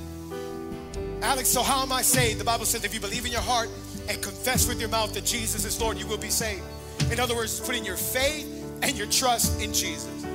Alex, 1.22 1.50
so 1.50 1.64
how 1.64 1.82
am 1.82 1.92
I 1.92 2.02
saved? 2.04 2.40
The 2.40 2.44
Bible 2.44 2.66
says 2.66 2.84
if 2.84 2.94
you 2.94 3.00
believe 3.00 3.26
in 3.26 3.32
your 3.32 3.42
heart 3.42 3.70
and 4.08 4.22
confess 4.22 4.68
with 4.68 4.80
your 4.80 4.90
mouth 4.90 5.14
that 5.14 5.26
Jesus 5.26 5.66
is 5.66 5.82
Lord, 5.82 5.98
you 5.98 6.06
will 6.06 6.18
be 6.18 6.30
saved. 6.30 6.64
In 7.12 7.20
other 7.20 7.36
words, 7.36 7.60
putting 7.60 7.84
your 7.84 7.98
faith 7.98 8.46
and 8.84 8.96
your 8.96 9.08
trust 9.08 9.60
in 9.62 9.74
Jesus. 9.74 10.26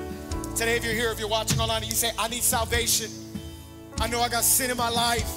Today, 0.57 0.77
if 0.77 0.85
you're 0.85 0.93
here, 0.95 1.11
if 1.11 1.19
you're 1.19 1.29
watching 1.29 1.61
online 1.61 1.83
and 1.83 1.87
you 1.87 1.95
say, 1.95 2.11
I 2.19 2.29
need 2.29 2.43
salvation, 2.43 3.11
I 3.99 4.09
know 4.09 4.21
I 4.21 4.29
got 4.29 4.45
sin 4.45 4.71
in 4.71 4.77
my 4.77 4.89
life, 4.89 5.31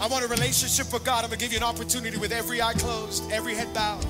I 0.00 0.06
want 0.06 0.24
a 0.24 0.28
relationship 0.28 0.92
with 0.92 1.04
God, 1.04 1.24
I'm 1.24 1.30
gonna 1.30 1.40
give 1.40 1.52
you 1.52 1.58
an 1.58 1.64
opportunity 1.64 2.16
with 2.16 2.30
every 2.30 2.62
eye 2.62 2.74
closed, 2.74 3.30
every 3.32 3.54
head 3.54 3.72
bowed. 3.74 4.06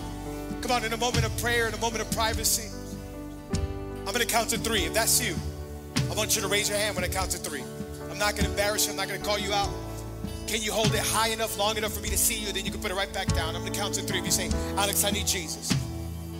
Come 0.61 0.71
on, 0.71 0.85
in 0.85 0.93
a 0.93 0.99
moment 0.99 1.25
of 1.25 1.37
prayer, 1.39 1.67
in 1.67 1.75
a 1.75 1.79
moment 1.79 2.03
of 2.03 2.11
privacy, 2.11 2.69
I'm 4.07 4.13
gonna 4.13 4.27
count 4.27 4.51
to 4.51 4.59
three. 4.59 4.85
If 4.85 4.93
that's 4.93 5.21
you, 5.27 5.35
I 6.11 6.15
want 6.15 6.37
you 6.37 6.43
to 6.43 6.49
raise 6.49 6.69
your 6.69 6.79
hand 6.79 6.95
when 6.95 7.05
I 7.05 7.09
count 7.09 7.31
to 7.31 7.39
three. 7.39 7.65
I'm 8.11 8.19
not 8.19 8.37
gonna 8.37 8.51
embarrass 8.51 8.87
you, 8.87 8.93
I'm 8.93 8.99
not 8.99 9.09
gonna 9.09 9.25
call 9.25 9.39
you 9.39 9.53
out. 9.53 9.71
Can 10.49 10.63
you 10.63 10.73
hold 10.73 10.95
it 10.95 11.01
high 11.01 11.29
enough, 11.29 11.59
long 11.59 11.77
enough 11.77 11.93
for 11.93 12.01
me 12.01 12.09
to 12.09 12.17
see 12.17 12.39
you? 12.39 12.51
Then 12.53 12.65
you 12.65 12.71
can 12.71 12.81
put 12.81 12.91
it 12.91 12.95
right 12.95 13.13
back 13.13 13.29
down. 13.35 13.55
I'm 13.55 13.63
gonna 13.63 13.75
count 13.75 13.95
to 13.95 14.03
three. 14.03 14.19
If 14.19 14.25
you 14.25 14.31
say, 14.31 14.49
Alex, 14.77 15.05
I 15.05 15.11
need 15.11 15.27
Jesus. 15.27 15.69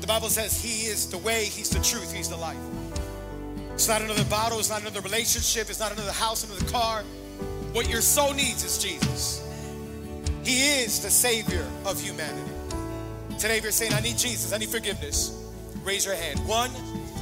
The 0.01 0.07
Bible 0.07 0.31
says 0.31 0.59
He 0.59 0.87
is 0.87 1.11
the 1.11 1.19
way, 1.19 1.45
He's 1.45 1.69
the 1.69 1.83
truth, 1.83 2.11
He's 2.11 2.31
the 2.31 2.37
life. 2.37 2.57
It's 3.75 3.87
not 3.87 4.01
another 4.01 4.25
bottle, 4.25 4.59
it's 4.59 4.71
not 4.71 4.81
another 4.81 5.03
relationship, 5.03 5.69
it's 5.69 5.79
not 5.79 5.93
another 5.93 6.13
house, 6.13 6.43
another 6.43 6.65
car. 6.73 7.03
What 7.73 7.89
your 7.89 8.01
soul 8.01 8.33
needs 8.33 8.65
is 8.65 8.83
Jesus. 8.83 9.45
He 10.43 10.81
is 10.81 11.03
the 11.03 11.11
Savior 11.11 11.67
of 11.85 12.01
humanity. 12.01 12.51
Today, 13.39 13.59
if 13.59 13.63
you're 13.63 13.71
saying, 13.71 13.93
I 13.93 14.01
need 14.01 14.17
Jesus, 14.17 14.55
I 14.55 14.59
need 14.59 14.71
forgiveness, 14.71 15.39
raise 15.85 16.07
your 16.07 16.15
hand. 16.15 16.41
One, 16.49 16.71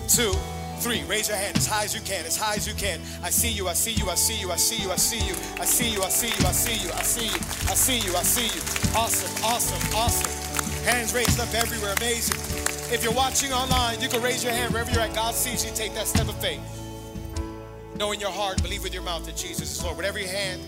two, 0.09 0.33
three. 0.77 1.03
Raise 1.05 1.29
your 1.29 1.37
hand 1.37 1.57
as 1.57 1.67
high 1.67 1.85
as 1.85 1.95
you 1.95 2.01
can, 2.01 2.25
as 2.27 2.37
high 2.37 2.55
as 2.55 2.67
you 2.67 2.75
can. 2.75 3.01
I 3.23 3.31
see 3.31 3.51
you, 3.51 3.69
I 3.69 3.73
see 3.73 3.93
you, 3.93 4.09
I 4.09 4.15
see 4.15 4.41
you, 4.41 4.51
I 4.51 4.57
see 4.57 4.83
you, 4.83 4.91
I 4.91 4.97
see 4.97 5.21
you, 5.21 5.33
I 5.63 5.69
see 5.69 5.91
you, 5.91 6.03
I 6.03 6.09
see 6.09 6.29
you, 6.29 6.45
I 6.47 6.53
see 6.53 6.77
you, 6.77 6.91
I 6.93 7.03
see 7.03 7.27
you, 7.27 7.35
I 7.69 7.75
see 7.75 7.99
you, 7.99 8.17
I 8.17 8.23
see 8.23 8.47
you. 8.47 8.97
Awesome, 8.97 9.45
awesome, 9.45 9.97
awesome. 9.97 10.85
Hands 10.85 11.13
raised 11.15 11.41
up 11.41 11.53
everywhere, 11.55 11.95
amazing. 11.97 12.37
If 12.93 13.03
you're 13.03 13.13
watching 13.13 13.53
online, 13.53 14.01
you 14.01 14.09
can 14.09 14.23
raise 14.23 14.45
your 14.45 14.53
hand 14.53 14.73
wherever 14.73 14.91
you're 14.93 15.01
at. 15.01 15.15
God 15.15 15.35
sees 15.35 15.65
you. 15.65 15.73
Take 15.75 15.95
that 15.95 16.07
step 16.07 16.29
of 16.29 16.37
faith. 16.41 16.61
Know 17.99 18.13
in 18.13 18.21
your 18.21 18.31
heart, 18.31 18.63
believe 18.63 18.83
with 18.83 18.95
your 18.95 19.03
mouth 19.03 19.27
that 19.27 19.37
Jesus 19.37 19.73
is 19.73 19.83
Lord. 19.83 19.97
With 19.97 20.07
every 20.07 20.27
hand 20.27 20.63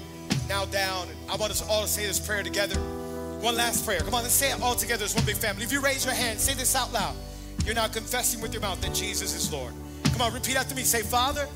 now 0.49 0.65
down, 0.65 1.07
I 1.29 1.37
want 1.37 1.53
us 1.53 1.63
all 1.69 1.83
to 1.83 1.89
say 1.89 2.07
this 2.07 2.19
prayer 2.19 2.43
together. 2.43 2.81
One 3.41 3.55
last 3.55 3.85
prayer. 3.85 4.01
Come 4.01 4.15
on, 4.15 4.23
let's 4.23 4.35
say 4.35 4.51
it 4.51 4.61
all 4.61 4.75
together 4.75 5.05
as 5.05 5.15
one 5.15 5.25
big 5.25 5.37
family. 5.37 5.63
If 5.63 5.71
you 5.71 5.81
raise 5.81 6.05
your 6.05 6.15
hand, 6.15 6.41
say 6.41 6.55
this 6.55 6.75
out 6.75 6.93
loud. 6.93 7.15
You're 7.65 7.77
now 7.77 7.87
confessing 7.87 8.41
with 8.41 8.53
your 8.53 8.63
mouth 8.63 8.81
that 8.81 8.95
Jesus 8.95 9.35
is 9.35 9.53
Lord. 9.53 9.73
Come 10.19 10.27
on, 10.27 10.35
repeat 10.35 10.57
after 10.57 10.75
me. 10.75 10.83
Say, 10.83 11.03
Father, 11.03 11.47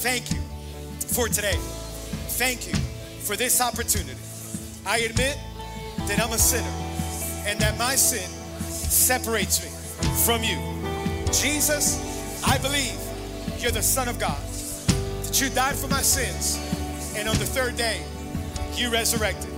thank 0.00 0.32
you 0.32 0.38
for 1.08 1.28
today. 1.28 1.56
Thank 2.38 2.66
you 2.66 2.72
for 2.72 3.36
this 3.36 3.60
opportunity. 3.60 4.16
I 4.86 5.00
admit 5.00 5.36
that 6.08 6.18
I'm 6.18 6.32
a 6.32 6.38
sinner 6.38 6.66
and 7.46 7.60
that 7.60 7.78
my 7.78 7.96
sin 7.96 8.26
separates 8.70 9.62
me 9.62 9.68
from 10.24 10.42
you. 10.42 10.56
Jesus, 11.30 12.42
I 12.42 12.56
believe 12.56 12.96
you're 13.58 13.70
the 13.70 13.82
Son 13.82 14.08
of 14.08 14.18
God, 14.18 14.40
that 15.24 15.38
you 15.38 15.50
died 15.50 15.76
for 15.76 15.88
my 15.88 16.00
sins, 16.00 16.56
and 17.18 17.28
on 17.28 17.36
the 17.36 17.44
third 17.44 17.76
day, 17.76 18.00
you 18.76 18.90
resurrected. 18.90 19.50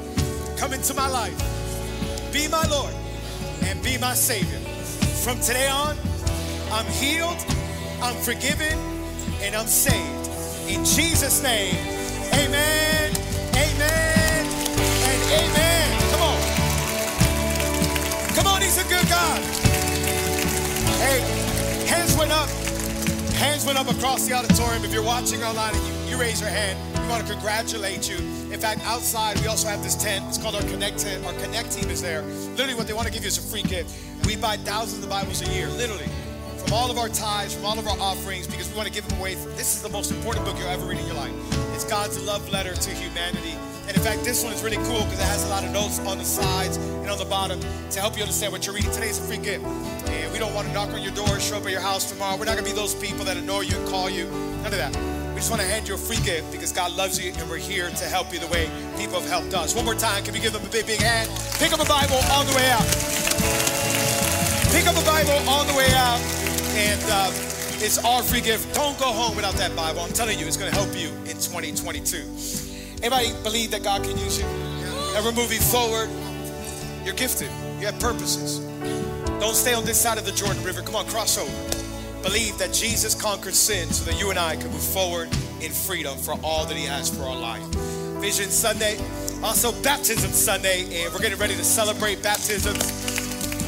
Come 0.57 0.72
into 0.72 0.95
my 0.95 1.07
life, 1.07 1.38
be 2.32 2.49
my 2.49 2.64
Lord, 2.64 2.93
and 3.66 3.80
be 3.84 3.99
my 3.99 4.14
Savior. 4.14 4.59
From 5.22 5.38
today 5.38 5.68
on, 5.68 5.97
I'm 6.72 6.86
healed, 6.86 7.38
I'm 8.03 8.16
forgiven, 8.16 8.76
and 9.42 9.55
I'm 9.55 9.68
saved. 9.68 10.26
In 10.68 10.84
Jesus' 10.84 11.40
name, 11.40 11.76
amen, 12.34 13.12
amen, 13.55 14.46
and 15.07 15.22
amen. 15.30 16.00
Come 16.11 16.22
on. 16.22 16.40
Come 18.34 18.46
on, 18.48 18.61
he's 18.61 18.78
a 18.78 18.88
good 18.88 19.09
God. 19.09 19.38
Hey, 20.98 21.20
hands 21.86 22.16
went 22.16 22.32
up. 22.32 22.48
Hands 23.38 23.64
went 23.64 23.78
up 23.78 23.88
across 23.88 24.26
the 24.26 24.34
auditorium. 24.34 24.84
If 24.84 24.92
you're 24.92 25.05
watching 25.05 25.44
online 25.44 25.72
and 25.72 25.86
you, 25.86 26.16
you 26.16 26.20
raise 26.20 26.40
your 26.40 26.50
hand, 26.50 26.76
we 27.00 27.09
want 27.09 27.24
to 27.24 27.32
congratulate 27.32 28.11
you. 28.11 28.16
In 28.53 28.59
fact, 28.59 28.80
outside 28.84 29.38
we 29.40 29.46
also 29.46 29.68
have 29.68 29.80
this 29.84 29.94
tent. 29.94 30.24
It's 30.26 30.38
called 30.38 30.57
our 30.57 30.62
Connect 30.62 30.98
tent. 30.98 31.24
Our 31.24 31.34
Connect 31.34 31.70
team 31.70 31.88
is 31.88 32.03
there. 32.03 32.22
Literally, 32.22 32.74
what 32.74 32.88
they 32.88 32.94
want 32.94 33.07
to 33.07 33.12
give 33.12 33.22
you 33.22 33.28
is 33.28 33.38
a 33.38 33.42
free 33.42 33.62
gift. 33.62 33.94
We 34.26 34.34
buy 34.36 34.57
thousands 34.57 35.05
of 35.05 35.11
Bibles 35.11 35.40
a 35.42 35.53
year, 35.53 35.68
literally, 35.68 36.09
from 36.62 36.72
all 36.72 36.90
of 36.90 36.98
our 36.98 37.08
tithes, 37.08 37.54
from 37.54 37.64
all 37.64 37.78
of 37.78 37.86
our 37.86 37.98
offerings, 37.98 38.46
because 38.46 38.68
we 38.70 38.76
want 38.76 38.86
to 38.86 38.94
give 38.94 39.06
them 39.08 39.18
away. 39.18 39.34
This 39.56 39.74
is 39.74 39.82
the 39.82 39.88
most 39.88 40.10
important 40.10 40.44
book 40.44 40.56
you'll 40.58 40.68
ever 40.68 40.86
read 40.86 40.98
in 40.98 41.06
your 41.06 41.16
life. 41.16 41.32
It's 41.74 41.84
God's 41.84 42.22
love 42.24 42.48
letter 42.50 42.74
to 42.74 42.90
humanity. 42.90 43.54
And 43.88 43.96
in 43.96 44.02
fact, 44.02 44.22
this 44.24 44.44
one 44.44 44.52
is 44.52 44.62
really 44.62 44.76
cool 44.88 45.02
because 45.04 45.18
it 45.18 45.26
has 45.26 45.44
a 45.44 45.48
lot 45.48 45.64
of 45.64 45.72
notes 45.72 45.98
on 46.00 46.18
the 46.18 46.24
sides 46.24 46.76
and 46.76 47.10
on 47.10 47.18
the 47.18 47.24
bottom 47.24 47.60
to 47.90 48.00
help 48.00 48.16
you 48.16 48.22
understand 48.22 48.52
what 48.52 48.64
you're 48.64 48.74
reading. 48.74 48.92
Today's 48.92 49.18
a 49.18 49.22
free 49.22 49.38
gift. 49.38 49.64
And 49.64 50.32
we 50.32 50.38
don't 50.38 50.54
want 50.54 50.68
to 50.68 50.72
knock 50.72 50.90
on 50.90 51.02
your 51.02 51.12
door, 51.12 51.40
show 51.40 51.56
up 51.56 51.64
at 51.64 51.72
your 51.72 51.80
house 51.80 52.10
tomorrow. 52.10 52.36
We're 52.36 52.44
not 52.44 52.54
going 52.54 52.64
to 52.64 52.70
be 52.70 52.76
those 52.76 52.94
people 52.94 53.24
that 53.24 53.36
annoy 53.36 53.62
you 53.62 53.76
and 53.76 53.88
call 53.88 54.08
you. 54.08 54.26
None 54.62 54.66
of 54.66 54.78
that. 54.78 54.94
We 55.34 55.40
just 55.40 55.50
want 55.50 55.62
to 55.62 55.68
hand 55.68 55.88
you 55.88 55.94
a 55.94 55.98
free 55.98 56.20
gift 56.24 56.52
because 56.52 56.70
God 56.72 56.92
loves 56.94 57.18
you 57.18 57.32
and 57.32 57.50
we're 57.50 57.58
here 57.58 57.90
to 57.90 58.04
help 58.04 58.32
you 58.32 58.38
the 58.38 58.46
way 58.46 58.70
people 58.96 59.20
have 59.20 59.28
helped 59.28 59.54
us. 59.54 59.74
One 59.74 59.84
more 59.84 59.94
time, 59.94 60.22
can 60.22 60.32
we 60.32 60.40
give 60.40 60.52
them 60.52 60.64
a 60.64 60.70
big, 60.70 60.86
big 60.86 61.00
hand? 61.00 61.28
Pick 61.58 61.72
up 61.72 61.80
a 61.80 61.88
Bible 61.88 62.20
on 62.30 62.46
the 62.46 62.54
way 62.54 62.70
out. 62.70 62.86
Pick 64.70 64.86
up 64.86 64.96
a 64.96 65.04
Bible 65.04 65.36
on 65.50 65.66
the 65.66 65.74
way 65.74 65.90
out, 65.92 66.20
and 66.75 67.01
uh, 67.07 67.31
it's 67.85 67.99
our 68.05 68.23
free 68.23 68.41
gift. 68.41 68.75
Don't 68.75 68.99
go 68.99 69.07
home 69.07 69.37
without 69.37 69.55
that 69.55 69.75
Bible. 69.77 70.01
I'm 70.01 70.12
telling 70.12 70.39
you, 70.39 70.47
it's 70.47 70.57
going 70.57 70.70
to 70.70 70.77
help 70.77 70.97
you 70.97 71.09
in 71.31 71.37
2022. 71.37 72.16
Anybody 73.03 73.33
believe 73.43 73.70
that 73.73 73.83
God 73.83 74.03
can 74.03 74.16
use 74.16 74.39
you? 74.39 74.47
And 74.47 75.25
we're 75.25 75.33
moving 75.33 75.61
forward. 75.61 76.09
You're 77.05 77.14
gifted. 77.14 77.51
You 77.79 77.87
have 77.87 77.99
purposes. 77.99 78.61
Don't 79.41 79.55
stay 79.57 79.75
on 79.75 79.85
this 79.85 80.01
side 80.01 80.18
of 80.18 80.25
the 80.25 80.33
Jordan 80.33 80.62
River. 80.62 80.83
Come 80.83 80.97
on, 80.97 81.07
cross 81.07 81.37
over. 81.37 82.23
Believe 82.23 82.57
that 82.59 82.73
Jesus 82.73 83.20
conquered 83.20 83.55
sin 83.55 83.91
so 83.91 84.09
that 84.11 84.18
you 84.18 84.31
and 84.31 84.39
I 84.39 84.57
can 84.57 84.70
move 84.70 84.83
forward 84.83 85.29
in 85.61 85.73
freedom 85.73 86.16
for 86.16 86.35
all 86.45 86.64
that 86.64 86.77
He 86.77 86.85
has 86.85 87.11
for 87.11 87.25
our 87.25 87.37
life. 87.37 87.62
Vision 88.23 88.49
Sunday, 88.49 88.97
also 89.43 89.73
Baptism 89.83 90.31
Sunday, 90.31 90.85
and 91.03 91.12
we're 91.12 91.20
getting 91.20 91.39
ready 91.39 91.57
to 91.57 91.64
celebrate 91.64 92.23
baptisms. 92.23 93.11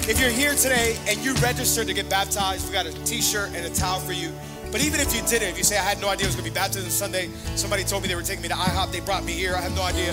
If 0.06 0.20
you're 0.20 0.28
here 0.28 0.52
today 0.52 0.98
and 1.08 1.16
you 1.24 1.32
registered 1.36 1.86
to 1.86 1.94
get 1.94 2.10
baptized, 2.10 2.66
we 2.66 2.74
got 2.74 2.84
a 2.84 2.92
t-shirt 3.06 3.54
and 3.54 3.64
a 3.64 3.70
towel 3.70 4.00
for 4.00 4.12
you. 4.12 4.32
But 4.70 4.84
even 4.84 5.00
if 5.00 5.16
you 5.16 5.22
didn't, 5.22 5.48
if 5.48 5.56
you 5.56 5.64
say, 5.64 5.78
I 5.78 5.82
had 5.82 5.98
no 5.98 6.10
idea 6.10 6.26
it 6.26 6.28
was 6.28 6.36
gonna 6.36 6.46
be 6.46 6.54
baptism 6.54 6.90
Sunday, 6.90 7.30
somebody 7.56 7.84
told 7.84 8.02
me 8.02 8.08
they 8.08 8.14
were 8.14 8.20
taking 8.20 8.42
me 8.42 8.48
to 8.48 8.54
IHOP, 8.54 8.92
they 8.92 9.00
brought 9.00 9.24
me 9.24 9.32
here, 9.32 9.54
I 9.56 9.62
have 9.62 9.74
no 9.74 9.80
idea. 9.80 10.12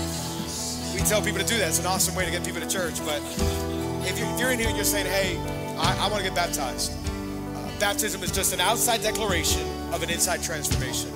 We 0.94 1.06
tell 1.06 1.20
people 1.20 1.40
to 1.40 1.46
do 1.46 1.58
that. 1.58 1.68
It's 1.68 1.78
an 1.78 1.84
awesome 1.84 2.14
way 2.14 2.24
to 2.24 2.30
get 2.30 2.42
people 2.42 2.62
to 2.62 2.66
church. 2.66 3.04
But 3.04 3.20
if 4.08 4.18
you're, 4.18 4.28
if 4.32 4.40
you're 4.40 4.50
in 4.50 4.58
here 4.58 4.68
and 4.68 4.76
you're 4.76 4.86
saying, 4.86 5.04
hey, 5.04 5.36
I, 5.76 6.06
I 6.06 6.08
wanna 6.08 6.22
get 6.22 6.34
baptized, 6.34 6.92
uh, 7.54 7.68
baptism 7.78 8.22
is 8.22 8.32
just 8.32 8.54
an 8.54 8.60
outside 8.60 9.02
declaration 9.02 9.68
of 9.92 10.02
an 10.02 10.08
inside 10.08 10.42
transformation. 10.42 11.12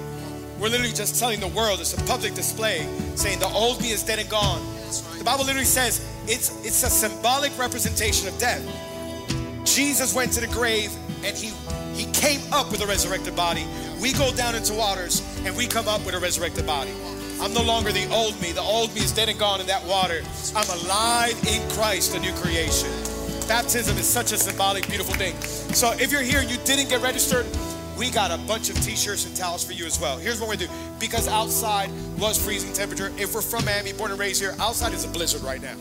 We're 0.61 0.69
literally 0.69 0.93
just 0.93 1.19
telling 1.19 1.41
the 1.41 1.49
world, 1.49 1.81
it's 1.81 1.95
a 1.95 2.05
public 2.05 2.35
display 2.35 2.87
saying 3.15 3.39
the 3.39 3.49
old 3.49 3.81
me 3.81 3.93
is 3.93 4.03
dead 4.03 4.19
and 4.19 4.29
gone. 4.29 4.61
The 5.19 5.25
Bible 5.25 5.45
literally 5.45 5.65
says 5.65 6.07
it's, 6.27 6.65
it's 6.65 6.83
a 6.83 6.91
symbolic 6.91 7.57
representation 7.59 8.29
of 8.29 8.39
death. 8.39 8.63
Jesus 9.65 10.15
went 10.15 10.33
to 10.33 10.41
the 10.41 10.47
grave 10.49 10.93
and 11.25 11.37
he, 11.37 11.53
he 11.95 12.11
came 12.13 12.41
up 12.53 12.71
with 12.71 12.83
a 12.83 12.87
resurrected 12.87 13.35
body. 13.35 13.67
We 14.01 14.13
go 14.13 14.33
down 14.35 14.55
into 14.55 14.75
waters 14.75 15.23
and 15.45 15.57
we 15.57 15.67
come 15.67 15.89
up 15.89 16.05
with 16.07 16.15
a 16.15 16.21
resurrected 16.21 16.67
body. 16.67 16.93
I'm 17.41 17.53
no 17.53 17.63
longer 17.63 17.93
the 17.93 18.09
old 18.13 18.41
me. 18.41 18.53
The 18.53 18.63
old 18.63 18.95
me 18.95 19.01
is 19.01 19.13
dead 19.13 19.29
and 19.29 19.39
gone 19.39 19.61
in 19.61 19.67
that 19.67 19.85
water. 19.85 20.23
I'm 20.55 20.69
alive 20.81 21.37
in 21.47 21.69
Christ, 21.71 22.15
a 22.15 22.21
new 22.21 22.33
creation. 22.35 22.89
Baptism 23.49 23.97
is 23.99 24.07
such 24.07 24.33
a 24.33 24.39
symbolic, 24.39 24.89
beautiful 24.89 25.15
thing. 25.15 25.35
So 25.75 25.93
if 25.93 26.11
you're 26.11 26.23
here 26.23 26.41
and 26.41 26.51
you 26.51 26.57
didn't 26.65 26.89
get 26.89 27.03
registered, 27.03 27.47
we 27.97 28.11
got 28.11 28.31
a 28.31 28.39
bunch 28.47 28.69
of 28.71 28.81
t-shirts 28.83 29.27
and 29.27 29.35
towels 29.37 29.65
for 29.65 29.73
you 29.73 29.87
as 29.87 29.99
well. 30.01 30.19
Here's 30.19 30.41
what 30.41 30.49
we're 30.49 30.57
do. 30.57 30.69
Because 30.99 31.29
outside 31.29 31.91
was 32.19 32.43
freezing 32.43 32.73
temperature. 32.73 33.13
If 33.19 33.35
we're 33.35 33.43
from 33.43 33.65
Miami, 33.65 33.93
born 33.93 34.11
and 34.11 34.21
raised 34.21 34.41
here, 34.41 34.55
outside 34.61 34.93
is 34.93 35.05
a 35.05 35.09
blizzard 35.09 35.43
right 35.43 35.61
now. 35.61 35.73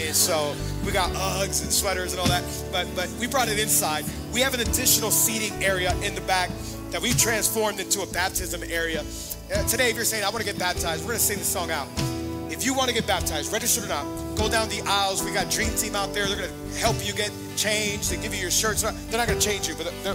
And 0.00 0.14
so 0.14 0.54
we 0.84 0.92
got 0.92 1.10
Uggs 1.10 1.62
and 1.62 1.72
sweaters 1.72 2.12
and 2.12 2.20
all 2.20 2.28
that. 2.28 2.44
But 2.72 2.86
but 2.94 3.08
we 3.20 3.26
brought 3.26 3.48
it 3.48 3.58
inside. 3.58 4.04
We 4.32 4.40
have 4.40 4.54
an 4.54 4.60
additional 4.60 5.10
seating 5.10 5.62
area 5.62 5.94
in 6.02 6.14
the 6.14 6.20
back 6.22 6.50
that 6.90 7.00
we've 7.00 7.18
transformed 7.18 7.80
into 7.80 8.02
a 8.02 8.06
baptism 8.06 8.62
area. 8.64 9.04
Uh, 9.52 9.62
today, 9.68 9.90
if 9.90 9.96
you're 9.96 10.04
saying, 10.04 10.24
I 10.24 10.30
want 10.30 10.44
to 10.44 10.44
get 10.44 10.58
baptized, 10.58 11.04
we're 11.04 11.14
to 11.14 11.18
sing 11.18 11.38
this 11.38 11.48
song 11.48 11.70
out. 11.70 11.88
If 12.50 12.64
you 12.64 12.72
want 12.72 12.88
to 12.88 12.94
get 12.94 13.06
baptized, 13.06 13.52
registered 13.52 13.84
or 13.84 13.88
not, 13.88 14.04
go 14.36 14.48
down 14.48 14.68
the 14.68 14.80
aisles. 14.86 15.24
We 15.24 15.32
got 15.32 15.50
Dream 15.50 15.70
Team 15.70 15.96
out 15.96 16.14
there. 16.14 16.26
They're 16.26 16.36
going 16.36 16.50
to 16.50 16.78
help 16.78 16.96
you 17.04 17.12
get 17.12 17.32
changed. 17.56 18.10
They 18.10 18.16
give 18.16 18.32
you 18.32 18.40
your 18.40 18.50
shirts. 18.50 18.82
They're 18.82 19.18
not 19.18 19.26
going 19.26 19.38
to 19.38 19.44
change 19.44 19.68
you, 19.68 19.74
but 19.74 19.92
they're, 20.02 20.14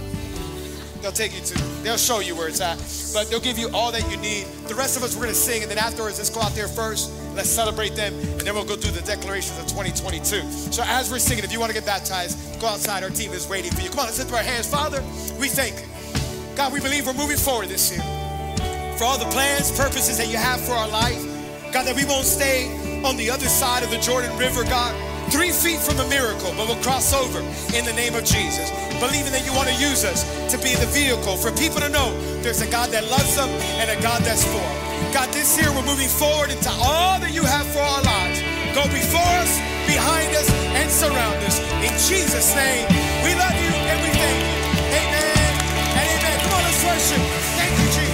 They'll 1.02 1.12
take 1.12 1.34
you 1.34 1.40
to, 1.40 1.58
they'll 1.82 1.96
show 1.96 2.20
you 2.20 2.36
where 2.36 2.48
it's 2.48 2.60
at. 2.60 2.76
But 3.14 3.30
they'll 3.30 3.40
give 3.40 3.58
you 3.58 3.70
all 3.72 3.90
that 3.92 4.08
you 4.10 4.16
need. 4.18 4.46
The 4.68 4.74
rest 4.74 4.96
of 4.96 5.02
us, 5.02 5.16
we're 5.16 5.22
gonna 5.22 5.34
sing, 5.34 5.62
and 5.62 5.70
then 5.70 5.78
afterwards, 5.78 6.18
let's 6.18 6.30
go 6.30 6.40
out 6.40 6.54
there 6.54 6.68
first. 6.68 7.10
Let's 7.34 7.48
celebrate 7.48 7.96
them, 7.96 8.12
and 8.14 8.40
then 8.40 8.54
we'll 8.54 8.64
go 8.64 8.76
through 8.76 8.92
the 8.92 9.02
declarations 9.02 9.58
of 9.58 9.66
2022. 9.66 10.42
So 10.72 10.82
as 10.84 11.10
we're 11.10 11.18
singing, 11.18 11.44
if 11.44 11.52
you 11.52 11.60
wanna 11.60 11.72
get 11.72 11.86
baptized, 11.86 12.60
go 12.60 12.66
outside. 12.66 13.02
Our 13.02 13.10
team 13.10 13.32
is 13.32 13.48
waiting 13.48 13.72
for 13.72 13.80
you. 13.80 13.88
Come 13.88 14.00
on, 14.00 14.06
let's 14.06 14.18
lift 14.18 14.32
our 14.32 14.42
hands. 14.42 14.66
Father, 14.68 15.02
we 15.38 15.48
thank. 15.48 15.74
God, 16.54 16.72
we 16.72 16.80
believe 16.80 17.06
we're 17.06 17.14
moving 17.14 17.38
forward 17.38 17.68
this 17.68 17.90
year. 17.90 18.02
For 18.98 19.04
all 19.04 19.18
the 19.18 19.30
plans, 19.30 19.70
purposes 19.70 20.18
that 20.18 20.28
you 20.28 20.36
have 20.36 20.60
for 20.60 20.72
our 20.72 20.88
life. 20.88 21.22
God, 21.72 21.86
that 21.86 21.96
we 21.96 22.04
won't 22.04 22.26
stay 22.26 22.66
on 23.04 23.16
the 23.16 23.30
other 23.30 23.46
side 23.46 23.82
of 23.82 23.90
the 23.90 23.98
Jordan 23.98 24.36
River, 24.36 24.64
God 24.64 25.09
three 25.30 25.52
feet 25.54 25.78
from 25.78 25.98
a 26.02 26.08
miracle, 26.08 26.50
but 26.58 26.66
we'll 26.66 26.82
cross 26.82 27.14
over 27.14 27.38
in 27.72 27.86
the 27.86 27.94
name 27.94 28.14
of 28.14 28.24
Jesus. 28.26 28.68
Believing 28.98 29.30
that 29.30 29.46
you 29.46 29.54
want 29.54 29.70
to 29.70 29.76
use 29.78 30.04
us 30.04 30.26
to 30.50 30.58
be 30.58 30.74
the 30.74 30.90
vehicle 30.90 31.38
for 31.38 31.54
people 31.54 31.80
to 31.80 31.88
know 31.88 32.10
there's 32.42 32.60
a 32.60 32.70
God 32.70 32.90
that 32.90 33.06
loves 33.08 33.36
them 33.38 33.48
and 33.78 33.88
a 33.88 33.98
God 34.02 34.20
that's 34.26 34.44
for 34.44 34.58
them. 34.58 35.12
God, 35.14 35.30
this 35.32 35.56
year 35.56 35.70
we're 35.70 35.86
moving 35.86 36.10
forward 36.10 36.50
into 36.50 36.70
all 36.82 37.18
that 37.22 37.32
you 37.32 37.46
have 37.46 37.66
for 37.70 37.80
our 37.80 38.02
lives. 38.02 38.42
Go 38.74 38.82
before 38.90 39.32
us, 39.38 39.54
behind 39.86 40.34
us, 40.34 40.50
and 40.74 40.90
surround 40.90 41.38
us. 41.46 41.62
In 41.78 41.94
Jesus' 42.10 42.50
name, 42.58 42.86
we 43.22 43.32
love 43.38 43.54
you 43.54 43.70
and 43.70 43.98
we 44.02 44.10
thank 44.10 44.34
you. 44.34 44.50
Amen 44.98 45.54
and 45.94 46.06
amen. 46.10 46.36
Come 46.42 46.52
on, 46.58 46.62
let's 46.66 46.82
worship. 46.82 47.22
Thank 47.54 47.72
you, 47.78 47.86
Jesus. 47.94 48.09